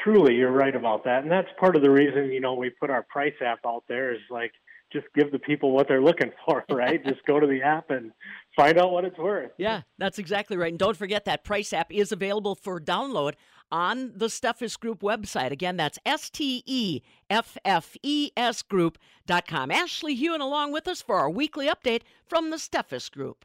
truly, 0.03 0.35
you're 0.35 0.51
right 0.51 0.75
about 0.75 1.05
that, 1.05 1.23
and 1.23 1.31
that's 1.31 1.47
part 1.61 1.77
of 1.77 1.83
the 1.83 1.91
reason 1.91 2.33
you 2.33 2.41
know 2.41 2.55
we 2.55 2.71
put 2.71 2.91
our 2.91 3.05
price 3.05 3.35
app 3.41 3.61
out 3.65 3.85
there 3.87 4.13
is 4.13 4.21
like 4.31 4.51
just 4.93 5.07
give 5.15 5.31
the 5.31 5.39
people 5.39 5.71
what 5.71 5.87
they're 5.87 6.03
looking 6.03 6.33
for, 6.45 6.65
right? 6.71 7.05
just 7.05 7.25
go 7.25 7.39
to 7.39 7.47
the 7.47 7.63
app 7.63 7.91
and 7.91 8.11
find 8.57 8.79
out 8.79 8.91
what 8.91 9.05
it's 9.05 9.19
worth. 9.19 9.53
Yeah, 9.59 9.83
that's 9.99 10.19
exactly 10.19 10.57
right. 10.57 10.73
And 10.73 10.79
don't 10.79 10.97
forget 10.97 11.27
that 11.27 11.45
price 11.45 11.73
app 11.73 11.93
is 11.93 12.11
available 12.11 12.55
for 12.57 12.81
download 12.81 13.35
on 13.71 14.13
the 14.17 14.27
Steffes 14.27 14.79
Group 14.79 15.01
website. 15.01 15.51
Again, 15.51 15.77
that's 15.77 15.99
S 16.05 16.31
T 16.31 16.63
E 16.67 17.03
F 17.31 17.57
F 17.65 17.97
E 18.03 18.31
S 18.37 18.63
Group.com. 18.63 19.71
Ashley 19.71 20.17
Huhn 20.17 20.41
along 20.41 20.73
with 20.73 20.89
us 20.89 21.03
for 21.03 21.17
our 21.17 21.31
weekly 21.31 21.69
update 21.69 22.03
from 22.27 22.51
the 22.51 22.57
Steffes 22.57 23.11
Group. 23.11 23.45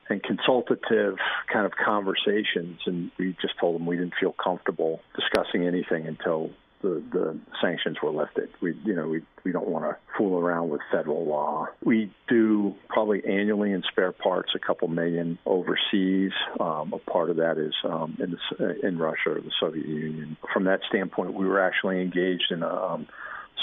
and 0.08 0.20
consultative 0.20 1.18
kind 1.52 1.64
of 1.64 1.72
conversations 1.76 2.80
and 2.86 3.12
we 3.20 3.36
just 3.40 3.54
told 3.60 3.76
them 3.76 3.86
we 3.86 3.96
didn't 3.96 4.14
feel 4.18 4.32
comfortable 4.32 5.00
discussing 5.14 5.64
anything 5.64 6.08
until 6.08 6.50
the, 6.84 7.02
the 7.12 7.38
sanctions 7.60 7.96
were 8.02 8.10
lifted. 8.10 8.50
We, 8.60 8.74
you 8.84 8.94
know, 8.94 9.08
we, 9.08 9.22
we 9.42 9.52
don't 9.52 9.66
want 9.66 9.84
to 9.86 9.96
fool 10.16 10.38
around 10.38 10.68
with 10.68 10.82
federal 10.92 11.26
law. 11.26 11.68
We 11.82 12.12
do 12.28 12.74
probably 12.88 13.22
annually 13.24 13.72
in 13.72 13.82
spare 13.90 14.12
parts 14.12 14.52
a 14.54 14.58
couple 14.58 14.88
million 14.88 15.38
overseas. 15.46 16.32
Um, 16.60 16.92
a 16.92 16.98
part 17.10 17.30
of 17.30 17.36
that 17.36 17.58
is 17.58 17.74
um, 17.84 18.16
in, 18.20 18.36
the, 18.58 18.86
in 18.86 18.98
Russia 18.98 19.30
or 19.30 19.40
the 19.40 19.50
Soviet 19.58 19.86
Union. 19.86 20.36
From 20.52 20.64
that 20.64 20.80
standpoint, 20.88 21.34
we 21.34 21.46
were 21.46 21.60
actually 21.60 22.00
engaged 22.02 22.50
in 22.50 22.62
a 22.62 22.68
um, 22.68 23.08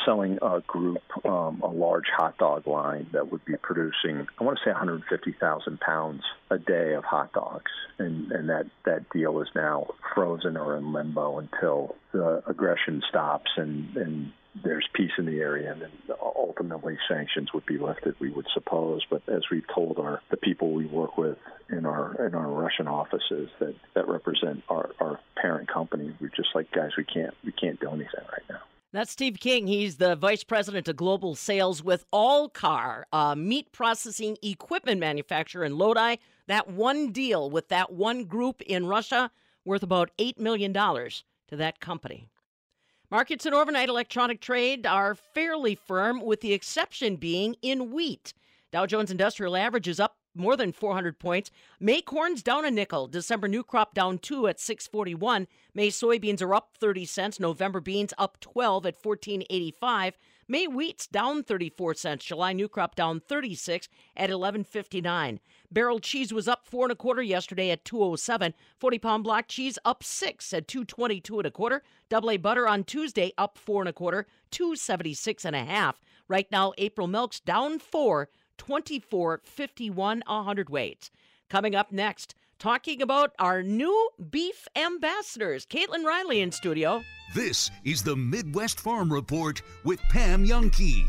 selling 0.06 0.40
a 0.42 0.62
group 0.66 1.02
um, 1.26 1.62
a 1.62 1.68
large 1.68 2.08
hot 2.16 2.38
dog 2.38 2.68
line 2.68 3.08
that 3.14 3.32
would 3.32 3.44
be 3.46 3.56
producing, 3.62 4.28
I 4.40 4.44
want 4.44 4.58
to 4.58 4.64
say 4.64 4.72
150,000 4.72 5.80
pounds 5.80 6.24
a 6.50 6.58
day 6.58 6.94
of 6.94 7.04
hot 7.04 7.34
dogs, 7.34 7.72
and 8.00 8.32
and 8.32 8.50
that 8.50 8.66
that 8.86 9.10
deal 9.10 9.42
is 9.42 9.48
now 9.56 9.88
frozen 10.14 10.58
or 10.58 10.78
in 10.78 10.94
limbo 10.94 11.40
until 11.40 11.96
the 12.12 12.44
aggression 12.48 13.02
stops 13.10 13.52
and 13.58 13.96
and 13.96 14.32
there's 14.64 14.88
peace 14.94 15.12
in 15.18 15.26
the 15.26 15.40
area, 15.40 15.72
and 15.72 15.82
then 15.82 15.92
ultimately 16.22 16.98
sanctions 17.08 17.54
would 17.54 17.66
be 17.66 17.78
lifted, 17.78 18.16
we 18.20 18.30
would 18.30 18.48
suppose. 18.54 19.02
But 19.10 19.22
as 19.30 19.44
we've 19.50 19.68
told 19.74 19.98
our 19.98 20.22
the 20.30 20.38
people 20.38 20.74
we 20.74 20.86
work 20.86 21.18
with 21.18 21.38
in 21.70 21.86
our 21.86 22.26
in 22.26 22.36
our 22.36 22.50
Russian 22.50 22.88
offices 22.88 23.50
that 23.60 23.76
that 23.94 24.08
represent 24.08 24.64
our 24.70 24.90
our 25.00 25.20
parent 25.36 25.70
company, 25.70 26.14
we're 26.20 26.30
just 26.30 26.50
like 26.54 26.72
guys, 26.72 26.92
we 26.98 27.06
can't 27.06 27.34
we 27.46 27.52
can't 27.52 27.80
do 27.80 27.90
anything 27.90 28.26
right 28.32 28.44
now. 28.50 28.60
That's 28.94 29.12
Steve 29.12 29.40
King. 29.40 29.68
He's 29.68 29.96
the 29.96 30.18
vice 30.18 30.44
president 30.44 30.90
of 30.90 30.98
global 30.98 31.34
sales 31.34 31.82
with 31.82 32.04
Alkar, 32.12 33.04
a 33.14 33.38
meat 33.38 33.72
processing 33.72 34.38
equipment 34.44 35.00
manufacturer 35.00 35.64
in 35.64 35.78
Lodi. 35.78 36.18
That 36.48 36.70
one 36.70 37.14
deal 37.14 37.50
with 37.50 37.70
that 37.70 37.94
one 37.94 38.26
group 38.26 38.62
in 38.64 38.88
Russia 38.88 39.32
worth 39.64 39.82
about 39.82 40.12
$8 40.18 40.38
million 40.40 40.74
to 40.74 41.56
that 41.56 41.80
company. 41.80 42.28
Markets 43.10 43.46
in 43.46 43.54
overnight 43.54 43.88
electronic 43.88 44.42
trade 44.42 44.86
are 44.86 45.16
fairly 45.16 45.76
firm, 45.76 46.20
with 46.20 46.42
the 46.42 46.52
exception 46.52 47.16
being 47.16 47.56
in 47.62 47.92
wheat. 47.92 48.34
Dow 48.74 48.86
Jones 48.86 49.12
Industrial 49.12 49.56
Average 49.56 49.88
is 49.88 50.02
up 50.02 50.18
more 50.36 50.56
than 50.56 50.72
400 50.72 51.20
points. 51.20 51.52
May 51.80 52.02
corn's 52.02 52.44
down 52.44 52.66
a 52.66 52.72
nickel. 52.72 53.08
December 53.08 53.48
new 53.48 53.64
crop 53.64 53.94
down 53.94 54.18
2 54.18 54.48
at 54.48 54.60
641. 54.60 55.48
May 55.74 55.90
soybeans 55.90 56.42
are 56.42 56.54
up 56.54 56.72
30 56.80 57.06
cents. 57.06 57.40
November 57.40 57.80
beans 57.80 58.14
up 58.18 58.40
12 58.40 58.86
at 58.86 58.96
1485. 59.04 60.18
May 60.48 60.66
wheat's 60.66 61.08
down 61.08 61.44
34 61.44 61.94
cents. 61.94 62.26
July 62.26 62.52
new 62.52 62.68
crop 62.68 62.96
down 62.96 63.22
36 63.22 63.88
at 64.18 64.30
1159. 64.30 65.40
Barrel 65.72 66.00
cheese 66.00 66.34
was 66.34 66.50
up 66.50 66.66
four 66.66 66.84
and 66.86 66.92
a 66.92 66.96
quarter 66.96 67.22
yesterday 67.22 67.70
at 67.70 67.86
207. 67.86 68.54
40 68.78 69.00
pound 69.00 69.24
block 69.24 69.48
cheese 69.48 69.80
up 69.86 70.04
six 70.04 70.52
at 70.52 70.68
222 70.68 71.40
and 71.40 71.48
a 71.48 71.52
quarter. 71.52 71.84
Double 72.10 72.32
A 72.32 72.38
butter 72.38 72.68
on 72.68 72.84
Tuesday 72.84 73.32
up 73.38 73.58
four 73.58 73.82
and 73.82 73.88
a 73.88 73.94
quarter, 73.94 74.28
276 74.52 75.46
and 75.46 75.56
a 75.56 75.64
half. 75.64 76.02
Right 76.28 76.52
now, 76.52 76.74
April 76.78 77.08
milk's 77.08 77.40
down 77.40 77.80
four 77.80 78.28
24 78.62 79.42
51 79.44 80.22
100 80.28 80.70
weight. 80.70 81.10
Coming 81.50 81.74
up 81.74 81.92
next, 81.92 82.36
talking 82.60 83.02
about 83.02 83.32
our 83.40 83.64
new 83.64 84.10
beef 84.30 84.68
ambassadors. 84.76 85.66
Caitlin 85.66 86.06
Riley 86.06 86.42
in 86.42 86.52
studio. 86.52 87.02
This 87.34 87.72
is 87.84 88.04
the 88.04 88.16
Midwest 88.16 88.80
Farm 88.80 89.12
Report 89.12 89.64
with 89.84 90.00
Pam 90.12 90.46
Jahnke. 90.46 91.08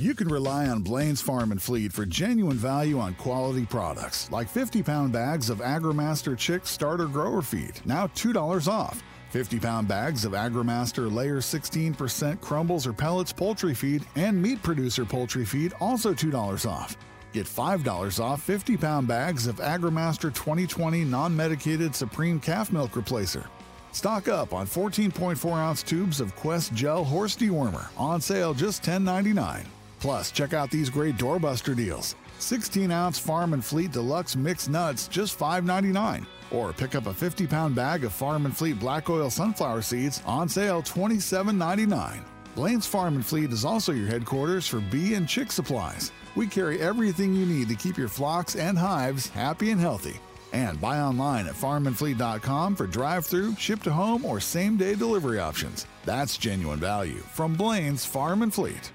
You 0.00 0.14
can 0.16 0.26
rely 0.26 0.66
on 0.66 0.82
Blain's 0.82 1.20
Farm 1.20 1.52
and 1.52 1.62
Fleet 1.62 1.92
for 1.92 2.04
genuine 2.04 2.56
value 2.56 2.98
on 2.98 3.14
quality 3.14 3.64
products, 3.64 4.28
like 4.32 4.48
50 4.48 4.82
pound 4.82 5.12
bags 5.12 5.50
of 5.50 5.58
AgriMaster 5.58 6.36
Chick 6.36 6.66
Starter 6.66 7.06
Grower 7.06 7.42
Feed, 7.42 7.80
now 7.84 8.08
$2 8.08 8.66
off. 8.66 9.04
50 9.30 9.58
pound 9.60 9.88
bags 9.88 10.24
of 10.24 10.32
AgriMaster 10.32 11.12
Layer 11.12 11.38
16% 11.38 12.40
crumbles 12.40 12.86
or 12.86 12.92
pellets 12.92 13.32
poultry 13.32 13.74
feed 13.74 14.04
and 14.16 14.40
meat 14.40 14.62
producer 14.62 15.04
poultry 15.04 15.44
feed 15.44 15.74
also 15.80 16.14
$2 16.14 16.68
off. 16.68 16.96
Get 17.32 17.46
$5 17.46 18.20
off 18.20 18.42
50 18.42 18.76
pound 18.78 19.06
bags 19.06 19.46
of 19.46 19.56
AgriMaster 19.56 20.34
2020 20.34 21.04
non 21.04 21.36
medicated 21.36 21.94
Supreme 21.94 22.40
Calf 22.40 22.72
Milk 22.72 22.92
Replacer. 22.92 23.46
Stock 23.92 24.28
up 24.28 24.54
on 24.54 24.66
14.4 24.66 25.52
ounce 25.52 25.82
tubes 25.82 26.20
of 26.20 26.34
Quest 26.36 26.72
Gel 26.72 27.04
Horse 27.04 27.36
Dewormer 27.36 27.88
on 27.96 28.20
sale 28.20 28.54
just 28.54 28.82
$10.99. 28.82 29.64
Plus, 30.00 30.30
check 30.30 30.54
out 30.54 30.70
these 30.70 30.88
great 30.88 31.16
doorbuster 31.16 31.76
deals 31.76 32.14
16 32.38 32.90
ounce 32.90 33.18
Farm 33.18 33.52
and 33.52 33.64
Fleet 33.64 33.92
Deluxe 33.92 34.36
Mixed 34.36 34.70
Nuts 34.70 35.06
just 35.08 35.38
$5.99 35.38 36.24
or 36.50 36.72
pick 36.72 36.94
up 36.94 37.06
a 37.06 37.14
50 37.14 37.46
pound 37.46 37.74
bag 37.74 38.04
of 38.04 38.12
Farm 38.12 38.46
and 38.46 38.56
Fleet 38.56 38.78
black 38.78 39.10
oil 39.10 39.30
sunflower 39.30 39.82
seeds 39.82 40.22
on 40.26 40.48
sale 40.48 40.82
$27.99. 40.82 42.22
Blain's 42.54 42.86
Farm 42.86 43.14
and 43.14 43.24
Fleet 43.24 43.52
is 43.52 43.64
also 43.64 43.92
your 43.92 44.08
headquarters 44.08 44.66
for 44.66 44.80
bee 44.80 45.14
and 45.14 45.28
chick 45.28 45.52
supplies. 45.52 46.10
We 46.34 46.46
carry 46.46 46.80
everything 46.80 47.34
you 47.34 47.46
need 47.46 47.68
to 47.68 47.74
keep 47.74 47.96
your 47.96 48.08
flocks 48.08 48.56
and 48.56 48.76
hives 48.76 49.28
happy 49.28 49.70
and 49.70 49.80
healthy. 49.80 50.18
And 50.52 50.80
buy 50.80 50.98
online 51.00 51.46
at 51.46 51.54
farmandfleet.com 51.54 52.74
for 52.76 52.86
drive 52.86 53.26
through, 53.26 53.54
ship 53.56 53.82
to 53.82 53.92
home, 53.92 54.24
or 54.24 54.40
same 54.40 54.76
day 54.76 54.94
delivery 54.94 55.38
options. 55.38 55.86
That's 56.04 56.36
genuine 56.38 56.80
value 56.80 57.18
from 57.18 57.54
Blain's 57.54 58.04
Farm 58.04 58.42
and 58.42 58.52
Fleet. 58.52 58.92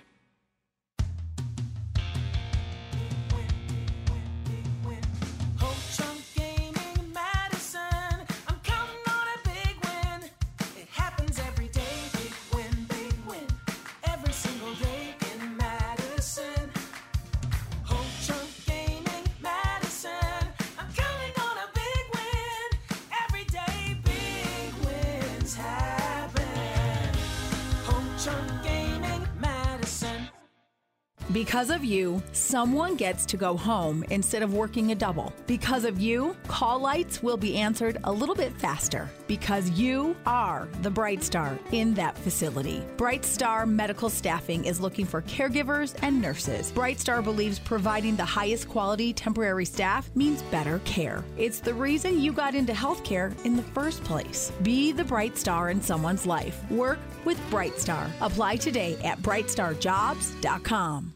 Because 31.64 31.78
of 31.78 31.86
you, 31.86 32.22
someone 32.34 32.98
gets 32.98 33.26
to 33.28 33.38
go 33.38 33.56
home 33.56 34.04
instead 34.10 34.44
of 34.44 34.54
working 34.54 34.92
a 34.92 34.96
double. 34.96 35.32
Because 35.48 35.86
of 35.86 35.98
you, 35.98 36.36
call 36.50 36.78
lights 36.78 37.24
will 37.24 37.38
be 37.38 37.56
answered 37.56 38.00
a 38.04 38.12
little 38.12 38.36
bit 38.36 38.52
faster. 38.60 39.10
Because 39.28 39.70
you 39.70 40.14
are 40.26 40.68
the 40.82 40.92
Bright 40.92 41.24
Star 41.24 41.58
in 41.72 41.94
that 41.94 42.18
facility. 42.18 42.84
Bright 42.98 43.24
Star 43.24 43.66
Medical 43.66 44.10
Staffing 44.10 44.66
is 44.66 44.82
looking 44.82 45.06
for 45.06 45.22
caregivers 45.22 45.96
and 46.02 46.22
nurses. 46.22 46.70
Bright 46.70 47.00
Star 47.00 47.22
believes 47.22 47.60
providing 47.60 48.18
the 48.18 48.26
highest 48.26 48.68
quality 48.68 49.14
temporary 49.14 49.64
staff 49.64 50.14
means 50.16 50.42
better 50.42 50.80
care. 50.80 51.24
It's 51.38 51.62
the 51.62 51.74
reason 51.74 52.20
you 52.20 52.34
got 52.34 52.56
into 52.56 52.74
healthcare 52.74 53.34
in 53.46 53.56
the 53.56 53.64
first 53.64 54.04
place. 54.04 54.52
Be 54.64 54.92
the 54.92 55.06
Bright 55.06 55.38
Star 55.38 55.70
in 55.70 55.82
someone's 55.82 56.26
life. 56.26 56.70
Work 56.70 57.00
with 57.24 57.40
Bright 57.50 57.80
Star. 57.80 58.12
Apply 58.20 58.58
today 58.58 58.98
at 59.06 59.22
brightstarjobs.com. 59.22 61.14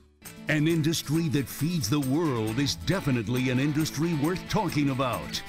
An 0.50 0.66
industry 0.66 1.28
that 1.30 1.46
feeds 1.46 1.90
the 1.90 2.00
world 2.00 2.58
is 2.58 2.76
definitely 2.86 3.50
an 3.50 3.60
industry 3.60 4.14
worth 4.14 4.40
talking 4.48 4.92
about. 4.92 5.42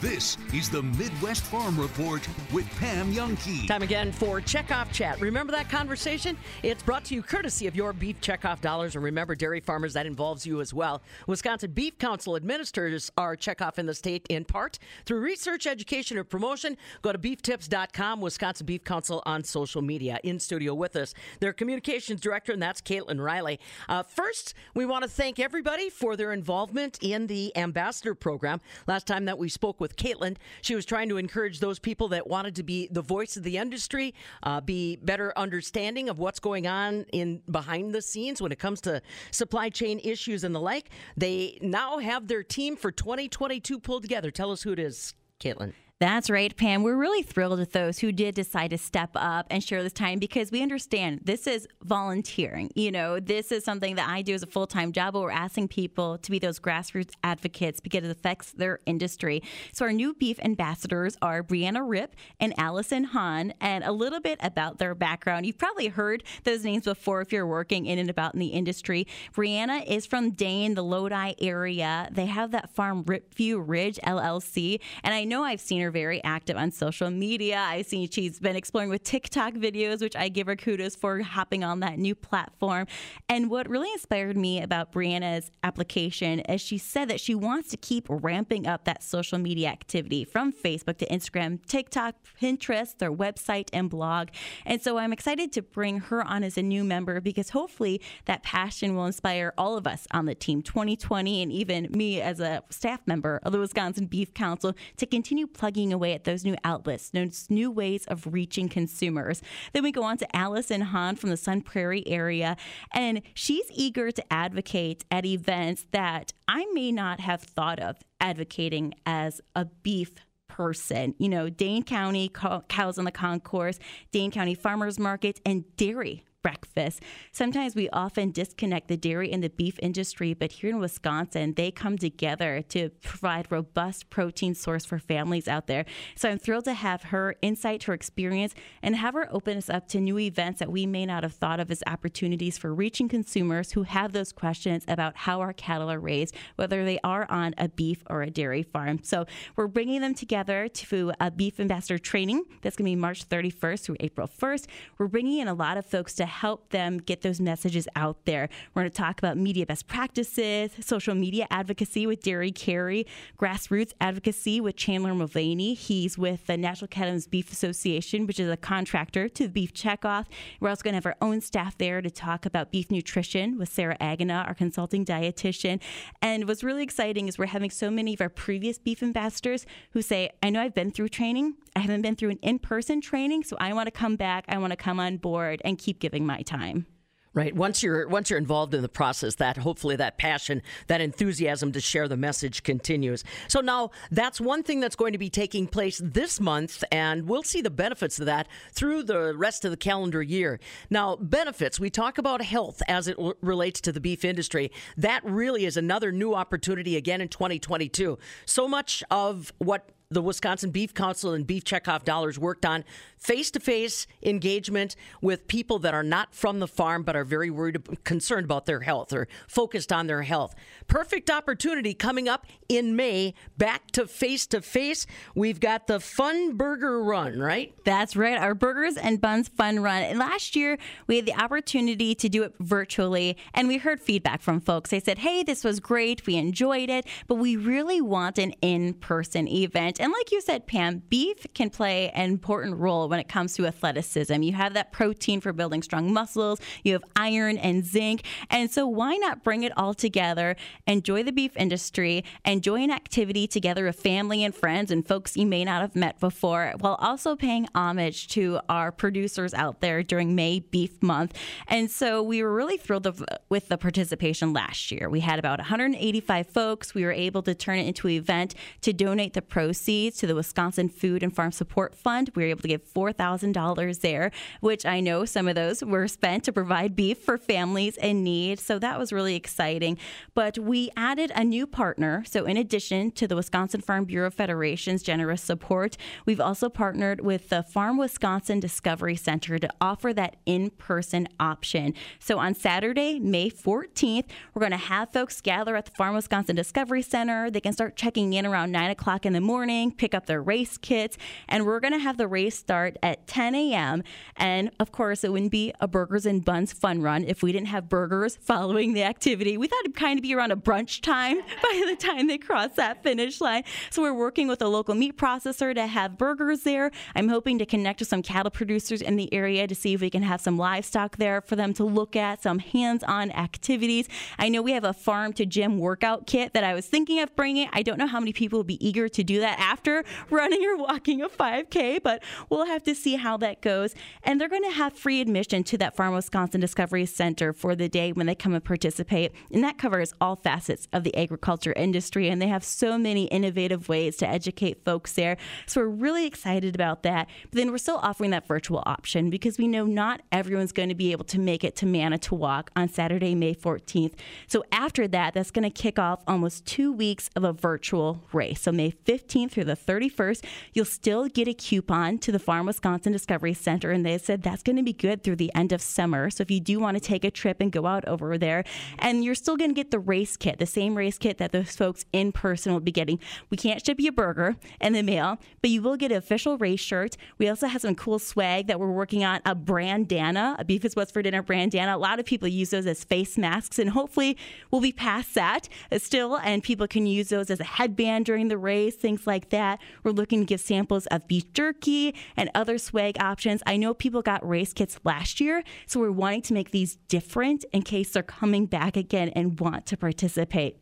This 0.00 0.38
is 0.54 0.70
the 0.70 0.82
Midwest 0.82 1.42
Farm 1.42 1.78
Report 1.78 2.26
with 2.54 2.66
Pam 2.78 3.12
Jahnke. 3.12 3.66
Time 3.66 3.82
again 3.82 4.12
for 4.12 4.40
Checkoff 4.40 4.90
Chat. 4.92 5.20
Remember 5.20 5.52
that 5.52 5.68
conversation? 5.68 6.38
It's 6.62 6.82
brought 6.82 7.04
to 7.04 7.14
you 7.14 7.22
courtesy 7.22 7.66
of 7.66 7.76
your 7.76 7.92
beef 7.92 8.18
checkoff 8.22 8.62
dollars. 8.62 8.94
And 8.94 9.04
remember, 9.04 9.34
dairy 9.34 9.60
farmers, 9.60 9.92
that 9.92 10.06
involves 10.06 10.46
you 10.46 10.62
as 10.62 10.72
well. 10.72 11.02
Wisconsin 11.26 11.72
Beef 11.72 11.98
Council 11.98 12.34
administers 12.34 13.12
our 13.18 13.36
checkoff 13.36 13.78
in 13.78 13.84
the 13.84 13.92
state 13.92 14.24
in 14.30 14.46
part 14.46 14.78
through 15.04 15.20
research, 15.20 15.66
education, 15.66 16.16
or 16.16 16.24
promotion. 16.24 16.78
Go 17.02 17.12
to 17.12 17.18
beeftips.com, 17.18 18.22
Wisconsin 18.22 18.64
Beef 18.64 18.82
Council 18.82 19.22
on 19.26 19.44
social 19.44 19.82
media. 19.82 20.18
In 20.24 20.40
studio 20.40 20.72
with 20.72 20.96
us, 20.96 21.12
their 21.40 21.52
communications 21.52 22.22
director, 22.22 22.52
and 22.52 22.62
that's 22.62 22.80
Caitlin 22.80 23.22
Riley. 23.22 23.60
Uh, 23.86 24.02
first, 24.02 24.54
we 24.72 24.86
want 24.86 25.02
to 25.02 25.10
thank 25.10 25.38
everybody 25.38 25.90
for 25.90 26.16
their 26.16 26.32
involvement 26.32 26.96
in 27.02 27.26
the 27.26 27.54
ambassador 27.54 28.14
program. 28.14 28.62
Last 28.86 29.06
time 29.06 29.26
that 29.26 29.36
we 29.36 29.50
spoke 29.50 29.78
with 29.78 29.89
Caitlin, 29.96 30.36
she 30.62 30.74
was 30.74 30.84
trying 30.84 31.08
to 31.08 31.16
encourage 31.16 31.60
those 31.60 31.78
people 31.78 32.08
that 32.08 32.26
wanted 32.26 32.56
to 32.56 32.62
be 32.62 32.88
the 32.90 33.02
voice 33.02 33.36
of 33.36 33.42
the 33.42 33.56
industry, 33.56 34.14
uh, 34.42 34.60
be 34.60 34.96
better 34.96 35.32
understanding 35.36 36.08
of 36.08 36.18
what's 36.18 36.40
going 36.40 36.66
on 36.66 37.06
in 37.12 37.42
behind 37.50 37.94
the 37.94 38.02
scenes 38.02 38.40
when 38.40 38.52
it 38.52 38.58
comes 38.58 38.80
to 38.82 39.02
supply 39.30 39.68
chain 39.68 40.00
issues 40.02 40.44
and 40.44 40.54
the 40.54 40.60
like. 40.60 40.90
They 41.16 41.58
now 41.60 41.98
have 41.98 42.28
their 42.28 42.42
team 42.42 42.76
for 42.76 42.90
2022 42.90 43.80
pulled 43.80 44.02
together. 44.02 44.30
Tell 44.30 44.52
us 44.52 44.62
who 44.62 44.72
it 44.72 44.78
is, 44.78 45.14
Caitlin. 45.40 45.72
That's 46.00 46.30
right, 46.30 46.56
Pam. 46.56 46.82
We're 46.82 46.96
really 46.96 47.22
thrilled 47.22 47.58
with 47.58 47.72
those 47.72 47.98
who 47.98 48.10
did 48.10 48.34
decide 48.34 48.70
to 48.70 48.78
step 48.78 49.10
up 49.14 49.46
and 49.50 49.62
share 49.62 49.82
this 49.82 49.92
time 49.92 50.18
because 50.18 50.50
we 50.50 50.62
understand 50.62 51.20
this 51.24 51.46
is 51.46 51.68
volunteering. 51.82 52.70
You 52.74 52.90
know, 52.90 53.20
this 53.20 53.52
is 53.52 53.64
something 53.64 53.96
that 53.96 54.08
I 54.08 54.22
do 54.22 54.32
as 54.32 54.42
a 54.42 54.46
full 54.46 54.66
time 54.66 54.92
job, 54.92 55.12
but 55.12 55.20
we're 55.20 55.30
asking 55.30 55.68
people 55.68 56.16
to 56.16 56.30
be 56.30 56.38
those 56.38 56.58
grassroots 56.58 57.10
advocates 57.22 57.80
because 57.80 58.02
it 58.02 58.10
affects 58.10 58.52
their 58.52 58.80
industry. 58.86 59.42
So, 59.74 59.84
our 59.84 59.92
new 59.92 60.14
beef 60.14 60.38
ambassadors 60.40 61.18
are 61.20 61.42
Brianna 61.42 61.86
Rip 61.86 62.16
and 62.40 62.54
Allison 62.56 63.04
Hahn, 63.04 63.52
and 63.60 63.84
a 63.84 63.92
little 63.92 64.20
bit 64.20 64.38
about 64.42 64.78
their 64.78 64.94
background. 64.94 65.44
You've 65.44 65.58
probably 65.58 65.88
heard 65.88 66.24
those 66.44 66.64
names 66.64 66.84
before 66.84 67.20
if 67.20 67.30
you're 67.30 67.46
working 67.46 67.84
in 67.84 67.98
and 67.98 68.08
about 68.08 68.32
in 68.32 68.40
the 68.40 68.46
industry. 68.46 69.06
Brianna 69.34 69.86
is 69.86 70.06
from 70.06 70.30
Dane, 70.30 70.72
the 70.72 70.82
Lodi 70.82 71.34
area. 71.42 72.08
They 72.10 72.24
have 72.24 72.52
that 72.52 72.70
farm 72.70 73.04
Ripview 73.04 73.62
Ridge 73.68 73.98
LLC, 74.02 74.80
and 75.04 75.12
I 75.12 75.24
know 75.24 75.44
I've 75.44 75.60
seen 75.60 75.82
her 75.82 75.89
very 75.90 76.22
active 76.24 76.56
on 76.56 76.70
social 76.70 77.10
media. 77.10 77.58
I 77.58 77.82
see 77.82 78.08
she's 78.10 78.38
been 78.38 78.56
exploring 78.56 78.88
with 78.88 79.02
TikTok 79.02 79.54
videos, 79.54 80.00
which 80.00 80.16
I 80.16 80.28
give 80.28 80.46
her 80.46 80.56
kudos 80.56 80.96
for 80.96 81.20
hopping 81.20 81.64
on 81.64 81.80
that 81.80 81.98
new 81.98 82.14
platform. 82.14 82.86
And 83.28 83.50
what 83.50 83.68
really 83.68 83.90
inspired 83.92 84.36
me 84.36 84.62
about 84.62 84.92
Brianna's 84.92 85.50
application 85.62 86.40
is 86.40 86.60
she 86.60 86.78
said 86.78 87.08
that 87.08 87.20
she 87.20 87.34
wants 87.34 87.70
to 87.70 87.76
keep 87.76 88.06
ramping 88.08 88.66
up 88.66 88.84
that 88.84 89.02
social 89.02 89.38
media 89.38 89.68
activity 89.68 90.24
from 90.24 90.52
Facebook 90.52 90.98
to 90.98 91.06
Instagram, 91.06 91.64
TikTok, 91.66 92.14
Pinterest, 92.40 92.96
their 92.98 93.12
website, 93.12 93.68
and 93.72 93.90
blog. 93.90 94.28
And 94.64 94.82
so 94.82 94.98
I'm 94.98 95.12
excited 95.12 95.52
to 95.52 95.62
bring 95.62 96.00
her 96.00 96.22
on 96.26 96.44
as 96.44 96.56
a 96.56 96.62
new 96.62 96.84
member 96.84 97.20
because 97.20 97.50
hopefully 97.50 98.00
that 98.26 98.42
passion 98.42 98.94
will 98.94 99.06
inspire 99.06 99.52
all 99.56 99.76
of 99.76 99.86
us 99.86 100.06
on 100.12 100.26
the 100.26 100.34
team 100.34 100.62
2020 100.62 101.42
and 101.42 101.52
even 101.52 101.88
me 101.90 102.20
as 102.20 102.40
a 102.40 102.62
staff 102.70 103.00
member 103.06 103.40
of 103.42 103.52
the 103.52 103.58
Wisconsin 103.58 104.06
Beef 104.06 104.32
Council 104.34 104.74
to 104.96 105.06
continue 105.06 105.46
plugging 105.46 105.79
away 105.88 106.12
at 106.12 106.24
those 106.24 106.44
new 106.44 106.56
outlets, 106.64 107.10
those 107.10 107.46
new 107.48 107.70
ways 107.70 108.04
of 108.06 108.26
reaching 108.32 108.68
consumers. 108.68 109.40
Then 109.72 109.82
we 109.82 109.92
go 109.92 110.02
on 110.02 110.18
to 110.18 110.36
Allison 110.36 110.82
Hahn 110.82 111.16
from 111.16 111.30
the 111.30 111.36
Sun 111.36 111.62
Prairie 111.62 112.06
area, 112.06 112.56
and 112.92 113.22
she's 113.34 113.66
eager 113.72 114.10
to 114.10 114.32
advocate 114.32 115.04
at 115.10 115.24
events 115.24 115.86
that 115.92 116.32
I 116.46 116.66
may 116.72 116.92
not 116.92 117.20
have 117.20 117.40
thought 117.42 117.80
of 117.80 117.96
advocating 118.20 118.92
as 119.06 119.40
a 119.56 119.64
beef 119.64 120.14
person. 120.48 121.14
You 121.18 121.28
know, 121.28 121.48
Dane 121.48 121.84
County 121.84 122.28
Cows 122.28 122.98
on 122.98 123.04
the 123.04 123.10
Concourse, 123.10 123.78
Dane 124.12 124.30
County 124.30 124.54
Farmers 124.54 124.98
Market, 124.98 125.40
and 125.46 125.64
dairy 125.76 126.24
breakfast. 126.42 127.02
Sometimes 127.32 127.74
we 127.74 127.88
often 127.90 128.30
disconnect 128.30 128.88
the 128.88 128.96
dairy 128.96 129.30
and 129.32 129.42
the 129.42 129.50
beef 129.50 129.78
industry, 129.80 130.34
but 130.34 130.52
here 130.52 130.70
in 130.70 130.78
Wisconsin, 130.78 131.54
they 131.54 131.70
come 131.70 131.98
together 131.98 132.62
to 132.68 132.90
provide 133.02 133.50
robust 133.50 134.10
protein 134.10 134.54
source 134.54 134.84
for 134.84 134.98
families 134.98 135.48
out 135.48 135.66
there. 135.66 135.84
So 136.16 136.30
I'm 136.30 136.38
thrilled 136.38 136.64
to 136.64 136.74
have 136.74 137.04
her 137.04 137.36
insight, 137.42 137.84
her 137.84 137.92
experience, 137.92 138.54
and 138.82 138.96
have 138.96 139.14
her 139.14 139.28
open 139.32 139.56
us 139.56 139.68
up 139.68 139.88
to 139.88 140.00
new 140.00 140.18
events 140.18 140.60
that 140.60 140.70
we 140.70 140.86
may 140.86 141.06
not 141.06 141.22
have 141.22 141.34
thought 141.34 141.60
of 141.60 141.70
as 141.70 141.82
opportunities 141.86 142.56
for 142.58 142.74
reaching 142.74 143.08
consumers 143.08 143.72
who 143.72 143.82
have 143.82 144.12
those 144.12 144.32
questions 144.32 144.84
about 144.88 145.16
how 145.16 145.40
our 145.40 145.52
cattle 145.52 145.90
are 145.90 146.00
raised, 146.00 146.34
whether 146.56 146.84
they 146.84 146.98
are 147.04 147.26
on 147.30 147.54
a 147.58 147.68
beef 147.68 148.02
or 148.08 148.22
a 148.22 148.30
dairy 148.30 148.62
farm. 148.62 149.00
So 149.02 149.26
we're 149.56 149.66
bringing 149.66 150.00
them 150.00 150.14
together 150.14 150.68
to 150.68 151.12
a 151.20 151.30
beef 151.30 151.60
ambassador 151.60 151.98
training 151.98 152.44
that's 152.62 152.76
going 152.76 152.86
to 152.86 152.90
be 152.90 152.96
March 152.96 153.28
31st 153.28 153.80
through 153.80 153.96
April 154.00 154.28
1st. 154.28 154.66
We're 154.98 155.08
bringing 155.08 155.38
in 155.38 155.48
a 155.48 155.54
lot 155.54 155.76
of 155.76 155.86
folks 155.86 156.14
to 156.14 156.29
help 156.30 156.70
them 156.70 156.98
get 156.98 157.22
those 157.22 157.40
messages 157.40 157.86
out 157.94 158.24
there. 158.24 158.48
We're 158.74 158.82
going 158.82 158.90
to 158.90 158.96
talk 158.96 159.18
about 159.18 159.36
media 159.36 159.66
best 159.66 159.86
practices, 159.86 160.72
social 160.80 161.14
media 161.14 161.46
advocacy 161.50 162.06
with 162.06 162.22
Derry 162.22 162.52
Carey, 162.52 163.06
grassroots 163.38 163.92
advocacy 164.00 164.60
with 164.60 164.76
Chandler 164.76 165.14
Mulvaney. 165.14 165.74
He's 165.74 166.16
with 166.16 166.46
the 166.46 166.56
National 166.56 166.88
Cattlemen's 166.88 167.26
Beef 167.26 167.52
Association, 167.52 168.26
which 168.26 168.40
is 168.40 168.48
a 168.48 168.56
contractor 168.56 169.28
to 169.28 169.42
the 169.44 169.52
Beef 169.52 169.74
Checkoff. 169.74 170.26
We're 170.60 170.70
also 170.70 170.82
going 170.82 170.92
to 170.92 170.96
have 170.96 171.06
our 171.06 171.16
own 171.20 171.40
staff 171.40 171.76
there 171.76 172.00
to 172.00 172.10
talk 172.10 172.46
about 172.46 172.70
beef 172.70 172.90
nutrition 172.90 173.58
with 173.58 173.68
Sarah 173.68 173.96
Agana, 174.00 174.46
our 174.46 174.54
consulting 174.54 175.04
dietitian. 175.04 175.80
And 176.22 176.46
what's 176.46 176.64
really 176.64 176.82
exciting 176.82 177.28
is 177.28 177.38
we're 177.38 177.46
having 177.46 177.70
so 177.70 177.90
many 177.90 178.14
of 178.14 178.20
our 178.20 178.28
previous 178.28 178.78
beef 178.78 179.02
ambassadors 179.02 179.66
who 179.90 180.02
say, 180.02 180.30
I 180.42 180.50
know 180.50 180.62
I've 180.62 180.74
been 180.74 180.90
through 180.90 181.08
training. 181.08 181.56
I 181.76 181.80
haven't 181.80 182.02
been 182.02 182.16
through 182.16 182.30
an 182.30 182.38
in 182.42 182.58
person 182.58 183.00
training, 183.00 183.44
so 183.44 183.56
I 183.60 183.72
want 183.72 183.86
to 183.86 183.92
come 183.92 184.16
back. 184.16 184.44
I 184.48 184.58
want 184.58 184.72
to 184.72 184.76
come 184.76 184.98
on 185.00 185.16
board 185.18 185.62
and 185.64 185.78
keep 185.78 186.00
giving 186.00 186.26
my 186.26 186.42
time. 186.42 186.86
Right. 187.32 187.54
Once 187.54 187.80
you're 187.80 188.08
once 188.08 188.28
you're 188.28 188.40
involved 188.40 188.74
in 188.74 188.82
the 188.82 188.88
process, 188.88 189.36
that 189.36 189.56
hopefully 189.56 189.94
that 189.94 190.18
passion, 190.18 190.62
that 190.88 191.00
enthusiasm 191.00 191.70
to 191.72 191.80
share 191.80 192.08
the 192.08 192.16
message 192.16 192.64
continues. 192.64 193.22
So 193.46 193.60
now 193.60 193.92
that's 194.10 194.40
one 194.40 194.64
thing 194.64 194.80
that's 194.80 194.96
going 194.96 195.12
to 195.12 195.18
be 195.18 195.30
taking 195.30 195.68
place 195.68 196.00
this 196.02 196.40
month, 196.40 196.82
and 196.90 197.28
we'll 197.28 197.44
see 197.44 197.62
the 197.62 197.70
benefits 197.70 198.18
of 198.18 198.26
that 198.26 198.48
through 198.72 199.04
the 199.04 199.36
rest 199.36 199.64
of 199.64 199.70
the 199.70 199.76
calendar 199.76 200.20
year. 200.20 200.58
Now, 200.90 201.14
benefits. 201.14 201.78
We 201.78 201.88
talk 201.88 202.18
about 202.18 202.42
health 202.42 202.82
as 202.88 203.06
it 203.06 203.16
l- 203.16 203.34
relates 203.42 203.80
to 203.82 203.92
the 203.92 204.00
beef 204.00 204.24
industry. 204.24 204.72
That 204.96 205.24
really 205.24 205.66
is 205.66 205.76
another 205.76 206.10
new 206.10 206.34
opportunity 206.34 206.96
again 206.96 207.20
in 207.20 207.28
2022. 207.28 208.18
So 208.44 208.66
much 208.66 209.04
of 209.08 209.52
what 209.58 209.90
the 210.12 210.20
Wisconsin 210.20 210.70
Beef 210.70 210.92
Council 210.92 211.32
and 211.32 211.46
Beef 211.46 211.62
Checkoff 211.62 212.04
Dollars 212.04 212.36
worked 212.36 212.66
on 212.66 212.82
face 213.16 213.48
to 213.52 213.60
face 213.60 214.08
engagement 214.24 214.96
with 215.22 215.46
people 215.46 215.78
that 215.78 215.94
are 215.94 216.02
not 216.02 216.34
from 216.34 216.58
the 216.58 216.66
farm 216.66 217.04
but 217.04 217.14
are 217.14 217.24
very 217.24 217.48
worried, 217.48 218.02
concerned 218.02 218.44
about 218.44 218.66
their 218.66 218.80
health 218.80 219.12
or 219.12 219.28
focused 219.46 219.92
on 219.92 220.08
their 220.08 220.22
health. 220.22 220.56
Perfect 220.88 221.30
opportunity 221.30 221.94
coming 221.94 222.28
up 222.28 222.44
in 222.68 222.96
May, 222.96 223.34
back 223.56 223.92
to 223.92 224.04
face 224.08 224.48
to 224.48 224.60
face. 224.60 225.06
We've 225.36 225.60
got 225.60 225.86
the 225.86 226.00
Fun 226.00 226.56
Burger 226.56 227.04
Run, 227.04 227.38
right? 227.38 227.72
That's 227.84 228.16
right, 228.16 228.36
our 228.36 228.54
Burgers 228.56 228.96
and 228.96 229.20
Buns 229.20 229.46
Fun 229.46 229.78
Run. 229.78 230.02
And 230.02 230.18
last 230.18 230.56
year, 230.56 230.76
we 231.06 231.16
had 231.16 231.26
the 231.26 231.34
opportunity 231.34 232.16
to 232.16 232.28
do 232.28 232.42
it 232.42 232.54
virtually, 232.58 233.36
and 233.54 233.68
we 233.68 233.76
heard 233.76 234.00
feedback 234.00 234.42
from 234.42 234.60
folks. 234.60 234.90
They 234.90 234.98
said, 234.98 235.18
hey, 235.18 235.44
this 235.44 235.62
was 235.62 235.78
great, 235.78 236.26
we 236.26 236.34
enjoyed 236.34 236.90
it, 236.90 237.06
but 237.28 237.36
we 237.36 237.54
really 237.54 238.00
want 238.00 238.38
an 238.38 238.54
in 238.60 238.94
person 238.94 239.46
event. 239.46 239.99
And 240.00 240.12
like 240.12 240.32
you 240.32 240.40
said, 240.40 240.66
Pam, 240.66 241.02
beef 241.10 241.46
can 241.52 241.68
play 241.68 242.08
an 242.10 242.30
important 242.30 242.78
role 242.78 243.08
when 243.08 243.20
it 243.20 243.28
comes 243.28 243.54
to 243.54 243.66
athleticism. 243.66 244.42
You 244.42 244.54
have 244.54 244.72
that 244.74 244.92
protein 244.92 245.42
for 245.42 245.52
building 245.52 245.82
strong 245.82 246.12
muscles, 246.12 246.58
you 246.82 246.94
have 246.94 247.04
iron 247.16 247.58
and 247.58 247.84
zinc. 247.84 248.22
And 248.48 248.70
so, 248.70 248.86
why 248.86 249.16
not 249.16 249.44
bring 249.44 249.62
it 249.62 249.76
all 249.76 249.92
together, 249.92 250.56
enjoy 250.86 251.22
the 251.22 251.32
beef 251.32 251.54
industry, 251.56 252.24
enjoy 252.46 252.80
an 252.82 252.90
activity 252.90 253.46
together 253.46 253.84
with 253.84 254.00
family 254.00 254.42
and 254.42 254.54
friends 254.54 254.90
and 254.90 255.06
folks 255.06 255.36
you 255.36 255.46
may 255.46 255.64
not 255.64 255.82
have 255.82 255.94
met 255.94 256.18
before, 256.18 256.72
while 256.80 256.94
also 256.94 257.36
paying 257.36 257.68
homage 257.74 258.28
to 258.28 258.58
our 258.70 258.90
producers 258.90 259.52
out 259.52 259.80
there 259.80 260.02
during 260.02 260.34
May 260.34 260.60
Beef 260.60 261.02
Month. 261.02 261.36
And 261.68 261.90
so, 261.90 262.22
we 262.22 262.42
were 262.42 262.54
really 262.54 262.78
thrilled 262.78 263.06
with 263.50 263.68
the 263.68 263.76
participation 263.76 264.54
last 264.54 264.90
year. 264.90 265.10
We 265.10 265.20
had 265.20 265.38
about 265.38 265.58
185 265.58 266.46
folks. 266.46 266.94
We 266.94 267.04
were 267.04 267.12
able 267.12 267.42
to 267.42 267.54
turn 267.54 267.78
it 267.78 267.86
into 267.86 268.08
an 268.08 268.14
event 268.14 268.54
to 268.80 268.94
donate 268.94 269.34
the 269.34 269.42
proceeds 269.42 269.89
to 269.90 270.24
the 270.24 270.36
Wisconsin 270.36 270.88
Food 270.88 271.20
and 271.20 271.34
Farm 271.34 271.50
Support 271.50 271.96
Fund. 271.96 272.30
We 272.36 272.44
were 272.44 272.50
able 272.50 272.62
to 272.62 272.68
give 272.68 272.84
$4,000 272.94 274.00
there, 274.02 274.30
which 274.60 274.86
I 274.86 275.00
know 275.00 275.24
some 275.24 275.48
of 275.48 275.56
those 275.56 275.82
were 275.82 276.06
spent 276.06 276.44
to 276.44 276.52
provide 276.52 276.94
beef 276.94 277.18
for 277.18 277.36
families 277.36 277.96
in 277.96 278.22
need. 278.22 278.60
So 278.60 278.78
that 278.78 279.00
was 279.00 279.12
really 279.12 279.34
exciting. 279.34 279.98
But 280.32 280.60
we 280.60 280.90
added 280.96 281.32
a 281.34 281.42
new 281.42 281.66
partner. 281.66 282.22
So, 282.24 282.44
in 282.44 282.56
addition 282.56 283.10
to 283.12 283.26
the 283.26 283.34
Wisconsin 283.34 283.80
Farm 283.80 284.04
Bureau 284.04 284.30
Federation's 284.30 285.02
generous 285.02 285.42
support, 285.42 285.96
we've 286.24 286.40
also 286.40 286.68
partnered 286.68 287.20
with 287.22 287.48
the 287.48 287.64
Farm 287.64 287.98
Wisconsin 287.98 288.60
Discovery 288.60 289.16
Center 289.16 289.58
to 289.58 289.68
offer 289.80 290.12
that 290.12 290.36
in 290.46 290.70
person 290.70 291.26
option. 291.40 291.94
So, 292.20 292.38
on 292.38 292.54
Saturday, 292.54 293.18
May 293.18 293.50
14th, 293.50 294.26
we're 294.54 294.60
going 294.60 294.70
to 294.70 294.76
have 294.76 295.12
folks 295.12 295.40
gather 295.40 295.74
at 295.74 295.86
the 295.86 295.90
Farm 295.90 296.14
Wisconsin 296.14 296.54
Discovery 296.54 297.02
Center. 297.02 297.50
They 297.50 297.60
can 297.60 297.72
start 297.72 297.96
checking 297.96 298.34
in 298.34 298.46
around 298.46 298.70
9 298.70 298.90
o'clock 298.90 299.26
in 299.26 299.32
the 299.32 299.40
morning, 299.40 299.79
pick 299.88 300.14
up 300.14 300.26
their 300.26 300.42
race 300.42 300.76
kits, 300.76 301.16
and 301.48 301.64
we're 301.64 301.80
going 301.80 301.92
to 301.92 301.98
have 301.98 302.16
the 302.16 302.28
race 302.28 302.58
start 302.58 302.96
at 303.02 303.26
10 303.26 303.54
a.m. 303.54 304.02
And 304.36 304.70
of 304.80 304.92
course, 304.92 305.24
it 305.24 305.32
wouldn't 305.32 305.50
be 305.50 305.72
a 305.80 305.88
burgers 305.88 306.26
and 306.26 306.44
buns 306.44 306.72
fun 306.72 307.02
run 307.02 307.24
if 307.24 307.42
we 307.42 307.52
didn't 307.52 307.68
have 307.68 307.88
burgers 307.88 308.36
following 308.40 308.92
the 308.92 309.02
activity. 309.02 309.56
We 309.56 309.68
thought 309.68 309.80
it'd 309.84 309.96
kind 309.96 310.18
of 310.18 310.22
be 310.22 310.34
around 310.34 310.50
a 310.52 310.56
brunch 310.56 311.00
time 311.00 311.38
by 311.62 311.84
the 311.88 311.96
time 311.96 312.26
they 312.26 312.38
cross 312.38 312.74
that 312.76 313.02
finish 313.02 313.40
line. 313.40 313.64
So 313.90 314.02
we're 314.02 314.14
working 314.14 314.48
with 314.48 314.60
a 314.62 314.68
local 314.68 314.94
meat 314.94 315.16
processor 315.16 315.74
to 315.74 315.86
have 315.86 316.18
burgers 316.18 316.62
there. 316.62 316.90
I'm 317.14 317.28
hoping 317.28 317.58
to 317.58 317.66
connect 317.66 318.00
with 318.00 318.08
some 318.08 318.22
cattle 318.22 318.50
producers 318.50 319.02
in 319.02 319.16
the 319.16 319.32
area 319.32 319.66
to 319.66 319.74
see 319.74 319.94
if 319.94 320.00
we 320.00 320.10
can 320.10 320.22
have 320.22 320.40
some 320.40 320.56
livestock 320.56 321.16
there 321.16 321.40
for 321.40 321.56
them 321.56 321.72
to 321.74 321.84
look 321.84 322.16
at, 322.16 322.42
some 322.42 322.58
hands 322.58 323.02
on 323.04 323.30
activities. 323.30 324.08
I 324.38 324.48
know 324.48 324.62
we 324.62 324.72
have 324.72 324.84
a 324.84 324.92
farm 324.92 325.32
to 325.34 325.46
gym 325.46 325.78
workout 325.78 326.26
kit 326.26 326.52
that 326.54 326.64
I 326.64 326.74
was 326.74 326.86
thinking 326.86 327.20
of 327.20 327.34
bringing. 327.36 327.68
I 327.72 327.82
don't 327.82 327.98
know 327.98 328.06
how 328.06 328.20
many 328.20 328.32
people 328.32 328.58
would 328.58 328.66
be 328.66 328.84
eager 328.86 329.08
to 329.08 329.22
do 329.22 329.40
that 329.40 329.58
after 329.70 330.04
running 330.30 330.64
or 330.64 330.76
walking 330.76 331.22
a 331.22 331.28
5K, 331.28 332.02
but 332.02 332.22
we'll 332.48 332.66
have 332.66 332.82
to 332.82 332.94
see 332.94 333.14
how 333.14 333.36
that 333.36 333.62
goes. 333.62 333.94
And 334.24 334.40
they're 334.40 334.48
going 334.48 334.64
to 334.64 334.70
have 334.70 334.94
free 334.94 335.20
admission 335.20 335.62
to 335.64 335.78
that 335.78 335.94
Farm 335.94 336.14
Wisconsin 336.14 336.60
Discovery 336.60 337.06
Center 337.06 337.52
for 337.52 337.76
the 337.76 337.88
day 337.88 338.12
when 338.12 338.26
they 338.26 338.34
come 338.34 338.54
and 338.54 338.64
participate. 338.64 339.32
And 339.52 339.62
that 339.62 339.78
covers 339.78 340.12
all 340.20 340.34
facets 340.34 340.88
of 340.92 341.04
the 341.04 341.14
agriculture 341.16 341.72
industry. 341.74 342.28
And 342.28 342.42
they 342.42 342.48
have 342.48 342.64
so 342.64 342.98
many 342.98 343.24
innovative 343.26 343.88
ways 343.88 344.16
to 344.18 344.28
educate 344.28 344.84
folks 344.84 345.12
there. 345.12 345.36
So 345.66 345.82
we're 345.82 345.88
really 345.88 346.26
excited 346.26 346.74
about 346.74 347.04
that. 347.04 347.28
But 347.44 347.52
then 347.52 347.70
we're 347.70 347.78
still 347.78 347.98
offering 347.98 348.30
that 348.30 348.48
virtual 348.48 348.82
option 348.86 349.30
because 349.30 349.56
we 349.56 349.68
know 349.68 349.84
not 349.84 350.22
everyone's 350.32 350.72
going 350.72 350.88
to 350.88 350.94
be 350.96 351.12
able 351.12 351.24
to 351.26 351.38
make 351.38 351.62
it 351.62 351.76
to 351.76 351.86
Manitowoc 351.86 352.70
on 352.74 352.88
Saturday, 352.88 353.36
May 353.36 353.54
14th. 353.54 354.14
So 354.48 354.64
after 354.72 355.06
that, 355.08 355.34
that's 355.34 355.52
going 355.52 355.62
to 355.62 355.70
kick 355.70 355.98
off 355.98 356.22
almost 356.26 356.66
two 356.66 356.92
weeks 356.92 357.30
of 357.36 357.44
a 357.44 357.52
virtual 357.52 358.24
race. 358.32 358.62
So 358.62 358.72
May 358.72 358.90
15th 358.90 359.49
through 359.50 359.64
the 359.64 359.76
31st, 359.76 360.44
you'll 360.72 360.84
still 360.84 361.28
get 361.28 361.48
a 361.48 361.54
coupon 361.54 362.18
to 362.18 362.32
the 362.32 362.38
Farm 362.38 362.66
Wisconsin 362.66 363.12
Discovery 363.12 363.54
Center. 363.54 363.90
And 363.90 364.04
they 364.04 364.18
said 364.18 364.42
that's 364.42 364.62
going 364.62 364.76
to 364.76 364.82
be 364.82 364.92
good 364.92 365.22
through 365.22 365.36
the 365.36 365.52
end 365.54 365.72
of 365.72 365.82
summer. 365.82 366.30
So 366.30 366.42
if 366.42 366.50
you 366.50 366.60
do 366.60 366.80
want 366.80 366.96
to 366.96 367.00
take 367.00 367.24
a 367.24 367.30
trip 367.30 367.60
and 367.60 367.70
go 367.70 367.86
out 367.86 368.06
over 368.06 368.38
there, 368.38 368.64
and 368.98 369.24
you're 369.24 369.34
still 369.34 369.56
going 369.56 369.70
to 369.70 369.74
get 369.74 369.90
the 369.90 369.98
race 369.98 370.36
kit, 370.36 370.58
the 370.58 370.66
same 370.66 370.94
race 370.94 371.18
kit 371.18 371.38
that 371.38 371.52
those 371.52 371.76
folks 371.76 372.04
in 372.12 372.32
person 372.32 372.72
will 372.72 372.80
be 372.80 372.92
getting. 372.92 373.18
We 373.50 373.56
can't 373.56 373.84
ship 373.84 374.00
you 374.00 374.10
a 374.10 374.12
burger 374.12 374.56
in 374.80 374.92
the 374.92 375.02
mail, 375.02 375.38
but 375.60 375.70
you 375.70 375.82
will 375.82 375.96
get 375.96 376.12
an 376.12 376.18
official 376.18 376.58
race 376.58 376.80
shirt. 376.80 377.16
We 377.38 377.48
also 377.48 377.66
have 377.66 377.82
some 377.82 377.94
cool 377.94 378.18
swag 378.18 378.66
that 378.68 378.78
we're 378.78 378.90
working 378.90 379.24
on 379.24 379.40
a 379.44 379.54
brandana, 379.54 380.58
a 380.58 380.64
Beef 380.64 380.84
is 380.84 380.96
What's 380.96 381.10
for 381.10 381.22
Dinner 381.22 381.42
brandana. 381.42 381.94
A 381.94 381.98
lot 381.98 382.18
of 382.18 382.26
people 382.26 382.48
use 382.48 382.70
those 382.70 382.86
as 382.86 383.04
face 383.04 383.38
masks, 383.38 383.78
and 383.78 383.90
hopefully 383.90 384.36
we'll 384.70 384.80
be 384.80 384.92
past 384.92 385.34
that 385.34 385.68
still, 385.98 386.36
and 386.36 386.62
people 386.62 386.86
can 386.86 387.06
use 387.06 387.28
those 387.28 387.50
as 387.50 387.60
a 387.60 387.64
headband 387.64 388.26
during 388.26 388.48
the 388.48 388.58
race, 388.58 388.96
things 388.96 389.26
like 389.26 389.39
that. 389.48 389.80
We're 390.04 390.10
looking 390.10 390.40
to 390.40 390.44
give 390.44 390.60
samples 390.60 391.06
of 391.06 391.26
beef 391.26 391.50
jerky 391.54 392.14
and 392.36 392.50
other 392.54 392.76
swag 392.76 393.16
options. 393.18 393.62
I 393.66 393.78
know 393.78 393.94
people 393.94 394.20
got 394.20 394.46
race 394.46 394.74
kits 394.74 395.00
last 395.02 395.40
year, 395.40 395.64
so 395.86 395.98
we're 395.98 396.10
wanting 396.10 396.42
to 396.42 396.54
make 396.54 396.70
these 396.70 396.96
different 397.08 397.64
in 397.72 397.80
case 397.82 398.10
they're 398.10 398.22
coming 398.22 398.66
back 398.66 398.96
again 398.96 399.30
and 399.30 399.58
want 399.58 399.86
to 399.86 399.96
participate. 399.96 400.76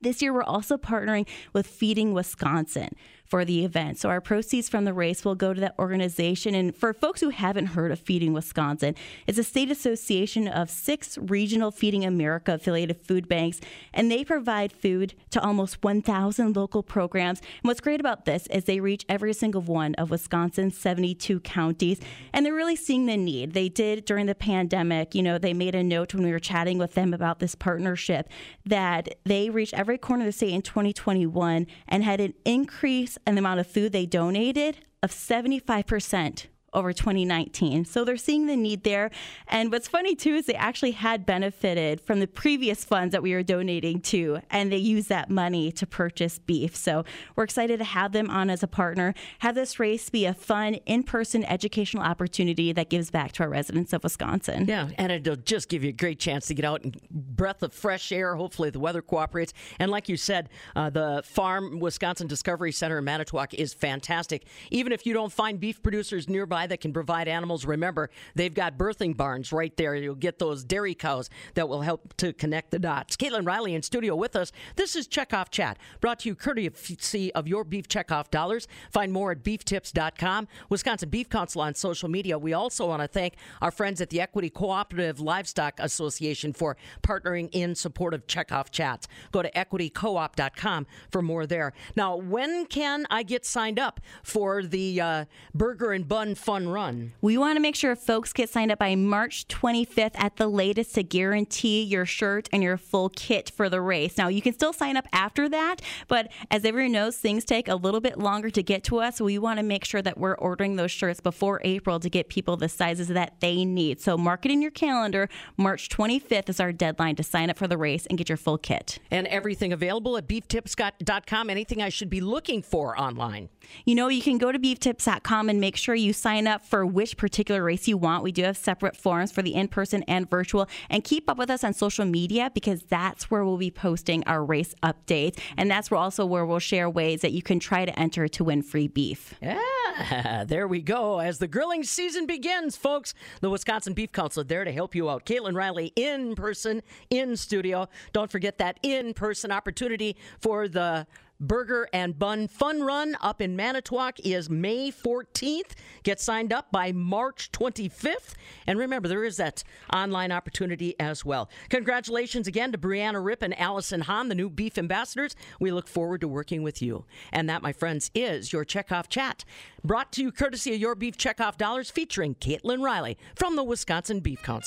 This 0.00 0.20
year, 0.20 0.34
we're 0.34 0.42
also 0.42 0.76
partnering 0.76 1.26
with 1.54 1.66
Feeding 1.66 2.12
Wisconsin 2.12 2.90
for 3.24 3.44
the 3.44 3.64
event. 3.64 3.98
So 3.98 4.08
our 4.10 4.20
proceeds 4.20 4.68
from 4.68 4.84
the 4.84 4.92
race 4.92 5.24
will 5.24 5.34
go 5.34 5.54
to 5.54 5.60
that 5.60 5.74
organization. 5.78 6.54
And 6.54 6.74
for 6.74 6.92
folks 6.92 7.20
who 7.20 7.30
haven't 7.30 7.66
heard 7.66 7.90
of 7.90 7.98
Feeding 7.98 8.32
Wisconsin, 8.32 8.94
it's 9.26 9.38
a 9.38 9.44
state 9.44 9.70
association 9.70 10.46
of 10.46 10.70
six 10.70 11.16
regional 11.18 11.70
Feeding 11.70 12.04
America 12.04 12.54
affiliated 12.54 13.00
food 13.00 13.28
banks, 13.28 13.60
and 13.92 14.10
they 14.10 14.24
provide 14.24 14.72
food 14.72 15.14
to 15.30 15.42
almost 15.42 15.82
1,000 15.82 16.54
local 16.54 16.82
programs. 16.82 17.40
And 17.40 17.68
what's 17.68 17.80
great 17.80 18.00
about 18.00 18.24
this 18.24 18.46
is 18.48 18.64
they 18.64 18.80
reach 18.80 19.04
every 19.08 19.32
single 19.32 19.62
one 19.62 19.94
of 19.94 20.10
Wisconsin's 20.10 20.76
72 20.76 21.40
counties, 21.40 22.00
and 22.32 22.44
they're 22.44 22.54
really 22.54 22.76
seeing 22.76 23.06
the 23.06 23.16
need. 23.16 23.52
They 23.54 23.68
did 23.68 24.04
during 24.04 24.26
the 24.26 24.34
pandemic, 24.34 25.14
you 25.14 25.22
know, 25.22 25.38
they 25.38 25.54
made 25.54 25.74
a 25.74 25.82
note 25.82 26.14
when 26.14 26.24
we 26.24 26.32
were 26.32 26.38
chatting 26.38 26.78
with 26.78 26.94
them 26.94 27.14
about 27.14 27.38
this 27.38 27.54
partnership 27.54 28.28
that 28.66 29.14
they 29.24 29.50
reached 29.50 29.74
every 29.74 29.98
corner 29.98 30.22
of 30.22 30.26
the 30.26 30.32
state 30.32 30.52
in 30.52 30.62
2021 30.62 31.66
and 31.88 32.04
had 32.04 32.20
an 32.20 32.34
increase 32.44 33.13
in 33.26 33.34
the 33.34 33.40
amount 33.40 33.60
of 33.60 33.66
food 33.66 33.92
they 33.92 34.06
donated 34.06 34.78
of 35.02 35.10
75% 35.10 36.46
over 36.74 36.92
2019. 36.92 37.84
So 37.84 38.04
they're 38.04 38.16
seeing 38.16 38.46
the 38.46 38.56
need 38.56 38.84
there. 38.84 39.10
And 39.48 39.70
what's 39.70 39.88
funny 39.88 40.14
too 40.14 40.34
is 40.34 40.46
they 40.46 40.54
actually 40.54 40.92
had 40.92 41.24
benefited 41.26 42.00
from 42.00 42.20
the 42.20 42.26
previous 42.26 42.84
funds 42.84 43.12
that 43.12 43.22
we 43.22 43.32
were 43.34 43.42
donating 43.42 44.00
to, 44.02 44.40
and 44.50 44.72
they 44.72 44.76
use 44.76 45.08
that 45.08 45.30
money 45.30 45.72
to 45.72 45.86
purchase 45.86 46.38
beef. 46.38 46.74
So 46.76 47.04
we're 47.36 47.44
excited 47.44 47.78
to 47.78 47.84
have 47.84 48.12
them 48.12 48.30
on 48.30 48.50
as 48.50 48.62
a 48.62 48.66
partner, 48.66 49.14
have 49.40 49.54
this 49.54 49.78
race 49.78 50.10
be 50.10 50.26
a 50.26 50.34
fun, 50.34 50.74
in 50.86 51.02
person 51.02 51.44
educational 51.44 52.02
opportunity 52.02 52.72
that 52.72 52.90
gives 52.90 53.10
back 53.10 53.32
to 53.32 53.42
our 53.44 53.48
residents 53.48 53.92
of 53.92 54.02
Wisconsin. 54.02 54.66
Yeah, 54.66 54.90
and 54.98 55.12
it'll 55.12 55.36
just 55.36 55.68
give 55.68 55.82
you 55.82 55.90
a 55.90 55.92
great 55.92 56.18
chance 56.18 56.46
to 56.46 56.54
get 56.54 56.64
out 56.64 56.82
and 56.82 57.00
breath 57.10 57.62
of 57.62 57.72
fresh 57.72 58.12
air. 58.12 58.36
Hopefully, 58.36 58.70
the 58.70 58.80
weather 58.80 59.02
cooperates. 59.02 59.52
And 59.78 59.90
like 59.90 60.08
you 60.08 60.16
said, 60.16 60.48
uh, 60.76 60.90
the 60.90 61.22
Farm 61.24 61.80
Wisconsin 61.80 62.26
Discovery 62.26 62.72
Center 62.72 62.98
in 62.98 63.04
Manitowoc 63.04 63.54
is 63.54 63.74
fantastic. 63.74 64.46
Even 64.70 64.92
if 64.92 65.06
you 65.06 65.12
don't 65.12 65.32
find 65.32 65.60
beef 65.60 65.82
producers 65.82 66.28
nearby, 66.28 66.63
that 66.66 66.80
can 66.80 66.92
provide 66.92 67.28
animals. 67.28 67.64
Remember, 67.64 68.10
they've 68.34 68.54
got 68.54 68.78
birthing 68.78 69.16
barns 69.16 69.52
right 69.52 69.76
there. 69.76 69.94
You'll 69.94 70.14
get 70.14 70.38
those 70.38 70.64
dairy 70.64 70.94
cows 70.94 71.30
that 71.54 71.68
will 71.68 71.82
help 71.82 72.16
to 72.18 72.32
connect 72.32 72.70
the 72.70 72.78
dots. 72.78 73.16
Caitlin 73.16 73.46
Riley 73.46 73.74
in 73.74 73.82
studio 73.82 74.14
with 74.16 74.36
us. 74.36 74.52
This 74.76 74.96
is 74.96 75.08
Checkoff 75.08 75.50
Chat, 75.50 75.78
brought 76.00 76.20
to 76.20 76.28
you 76.28 76.34
courtesy 76.34 77.32
of 77.34 77.48
your 77.48 77.64
beef 77.64 77.88
checkoff 77.88 78.30
dollars. 78.30 78.68
Find 78.90 79.12
more 79.12 79.32
at 79.32 79.42
beeftips.com. 79.42 80.48
Wisconsin 80.68 81.08
Beef 81.08 81.28
Council 81.28 81.60
on 81.60 81.74
social 81.74 82.08
media. 82.08 82.38
We 82.38 82.52
also 82.52 82.88
want 82.88 83.02
to 83.02 83.08
thank 83.08 83.34
our 83.60 83.70
friends 83.70 84.00
at 84.00 84.10
the 84.10 84.20
Equity 84.20 84.50
Cooperative 84.50 85.20
Livestock 85.20 85.74
Association 85.78 86.52
for 86.52 86.76
partnering 87.02 87.48
in 87.52 87.74
support 87.74 88.14
of 88.14 88.26
Checkoff 88.26 88.70
Chats. 88.70 89.08
Go 89.32 89.42
to 89.42 89.50
equitycoop.com 89.50 90.86
for 91.10 91.22
more 91.22 91.46
there. 91.46 91.72
Now, 91.96 92.16
when 92.16 92.66
can 92.66 93.06
I 93.10 93.22
get 93.22 93.44
signed 93.44 93.78
up 93.78 94.00
for 94.22 94.62
the 94.62 95.00
uh, 95.00 95.24
Burger 95.54 95.92
and 95.92 96.06
Bun 96.08 96.34
Fun 96.34 96.53
Run? 96.62 97.12
We 97.20 97.36
want 97.36 97.56
to 97.56 97.60
make 97.60 97.74
sure 97.74 97.94
folks 97.96 98.32
get 98.32 98.48
signed 98.48 98.70
up 98.70 98.78
by 98.78 98.94
March 98.94 99.46
25th 99.48 100.12
at 100.14 100.36
the 100.36 100.46
latest 100.46 100.94
to 100.94 101.02
guarantee 101.02 101.82
your 101.82 102.06
shirt 102.06 102.48
and 102.52 102.62
your 102.62 102.76
full 102.76 103.08
kit 103.10 103.50
for 103.50 103.68
the 103.68 103.80
race. 103.80 104.16
Now, 104.16 104.28
you 104.28 104.40
can 104.40 104.52
still 104.52 104.72
sign 104.72 104.96
up 104.96 105.06
after 105.12 105.48
that, 105.48 105.82
but 106.08 106.30
as 106.50 106.64
everyone 106.64 106.92
knows, 106.92 107.16
things 107.16 107.44
take 107.44 107.68
a 107.68 107.74
little 107.74 108.00
bit 108.00 108.18
longer 108.18 108.50
to 108.50 108.62
get 108.62 108.84
to 108.84 108.98
us. 108.98 109.16
So 109.16 109.24
we 109.24 109.38
want 109.38 109.58
to 109.58 109.62
make 109.64 109.84
sure 109.84 110.02
that 110.02 110.18
we're 110.18 110.36
ordering 110.36 110.76
those 110.76 110.90
shirts 110.90 111.20
before 111.20 111.60
April 111.64 111.98
to 112.00 112.08
get 112.08 112.28
people 112.28 112.56
the 112.56 112.68
sizes 112.68 113.08
that 113.08 113.40
they 113.40 113.64
need. 113.64 114.00
So 114.00 114.16
mark 114.16 114.46
it 114.46 114.52
in 114.52 114.62
your 114.62 114.70
calendar. 114.70 115.28
March 115.56 115.88
25th 115.88 116.48
is 116.48 116.60
our 116.60 116.72
deadline 116.72 117.16
to 117.16 117.22
sign 117.22 117.50
up 117.50 117.58
for 117.58 117.66
the 117.66 117.76
race 117.76 118.06
and 118.06 118.16
get 118.16 118.28
your 118.28 118.38
full 118.38 118.58
kit. 118.58 118.98
And 119.10 119.26
everything 119.26 119.72
available 119.72 120.16
at 120.16 120.28
beeftips.com. 120.28 121.50
Anything 121.50 121.82
I 121.82 121.88
should 121.88 122.10
be 122.10 122.20
looking 122.20 122.62
for 122.62 122.98
online? 122.98 123.48
You 123.84 123.94
know, 123.94 124.08
you 124.08 124.22
can 124.22 124.38
go 124.38 124.52
to 124.52 124.58
beeftips.com 124.58 125.48
and 125.48 125.60
make 125.60 125.76
sure 125.76 125.94
you 125.94 126.12
sign 126.12 126.43
sign 126.44 126.52
up 126.52 126.64
for 126.64 126.84
which 126.84 127.16
particular 127.16 127.62
race 127.62 127.88
you 127.88 127.96
want. 127.96 128.22
We 128.22 128.32
do 128.32 128.42
have 128.42 128.56
separate 128.56 128.96
forms 128.96 129.32
for 129.32 129.42
the 129.42 129.54
in 129.54 129.68
person 129.68 130.02
and 130.04 130.28
virtual. 130.28 130.68
And 130.90 131.02
keep 131.02 131.30
up 131.30 131.38
with 131.38 131.50
us 131.50 131.64
on 131.64 131.72
social 131.72 132.04
media 132.04 132.50
because 132.52 132.82
that's 132.82 133.30
where 133.30 133.44
we'll 133.44 133.56
be 133.56 133.70
posting 133.70 134.22
our 134.24 134.44
race 134.44 134.74
updates. 134.82 135.38
And 135.56 135.70
that's 135.70 135.90
where 135.90 135.98
also 135.98 136.26
where 136.26 136.44
we'll 136.44 136.58
share 136.58 136.90
ways 136.90 137.22
that 137.22 137.32
you 137.32 137.42
can 137.42 137.58
try 137.58 137.84
to 137.84 137.98
enter 137.98 138.28
to 138.28 138.44
win 138.44 138.62
free 138.62 138.88
beef. 138.88 139.34
Yeah, 139.40 140.44
there 140.46 140.68
we 140.68 140.80
go. 140.80 141.20
As 141.20 141.38
the 141.38 141.48
grilling 141.48 141.82
season 141.82 142.26
begins, 142.26 142.76
folks, 142.76 143.14
the 143.40 143.50
Wisconsin 143.50 143.94
Beef 143.94 144.12
Council 144.12 144.44
there 144.44 144.64
to 144.64 144.72
help 144.72 144.94
you 144.94 145.08
out. 145.08 145.24
Caitlin 145.24 145.54
Riley 145.54 145.92
in 145.96 146.34
person, 146.34 146.82
in 147.10 147.36
studio. 147.36 147.88
Don't 148.12 148.30
forget 148.30 148.58
that 148.58 148.78
in 148.82 149.14
person 149.14 149.50
opportunity 149.50 150.16
for 150.40 150.68
the 150.68 151.06
Burger 151.40 151.88
and 151.92 152.18
Bun 152.18 152.48
Fun 152.48 152.82
Run 152.82 153.16
up 153.20 153.40
in 153.40 153.56
Manitowoc 153.56 154.18
is 154.20 154.48
May 154.48 154.90
14th. 154.90 155.72
Get 156.02 156.20
signed 156.20 156.52
up 156.52 156.70
by 156.70 156.92
March 156.92 157.50
25th. 157.52 158.34
And 158.66 158.78
remember, 158.78 159.08
there 159.08 159.24
is 159.24 159.36
that 159.38 159.64
online 159.92 160.32
opportunity 160.32 160.98
as 161.00 161.24
well. 161.24 161.50
Congratulations 161.68 162.46
again 162.46 162.72
to 162.72 162.78
Brianna 162.78 163.24
Rip 163.24 163.42
and 163.42 163.58
Allison 163.58 164.02
Hahn, 164.02 164.28
the 164.28 164.34
new 164.34 164.48
beef 164.48 164.78
ambassadors. 164.78 165.34
We 165.58 165.72
look 165.72 165.88
forward 165.88 166.20
to 166.20 166.28
working 166.28 166.62
with 166.62 166.80
you. 166.80 167.04
And 167.32 167.48
that, 167.48 167.62
my 167.62 167.72
friends, 167.72 168.10
is 168.14 168.52
your 168.52 168.64
Checkoff 168.64 169.08
Chat. 169.08 169.44
Brought 169.82 170.12
to 170.12 170.22
you 170.22 170.32
courtesy 170.32 170.74
of 170.74 170.80
your 170.80 170.94
Beef 170.94 171.18
Checkoff 171.18 171.56
Dollars 171.58 171.90
featuring 171.90 172.36
Caitlin 172.36 172.82
Riley 172.82 173.18
from 173.34 173.56
the 173.56 173.64
Wisconsin 173.64 174.20
Beef 174.20 174.42
Council. 174.42 174.62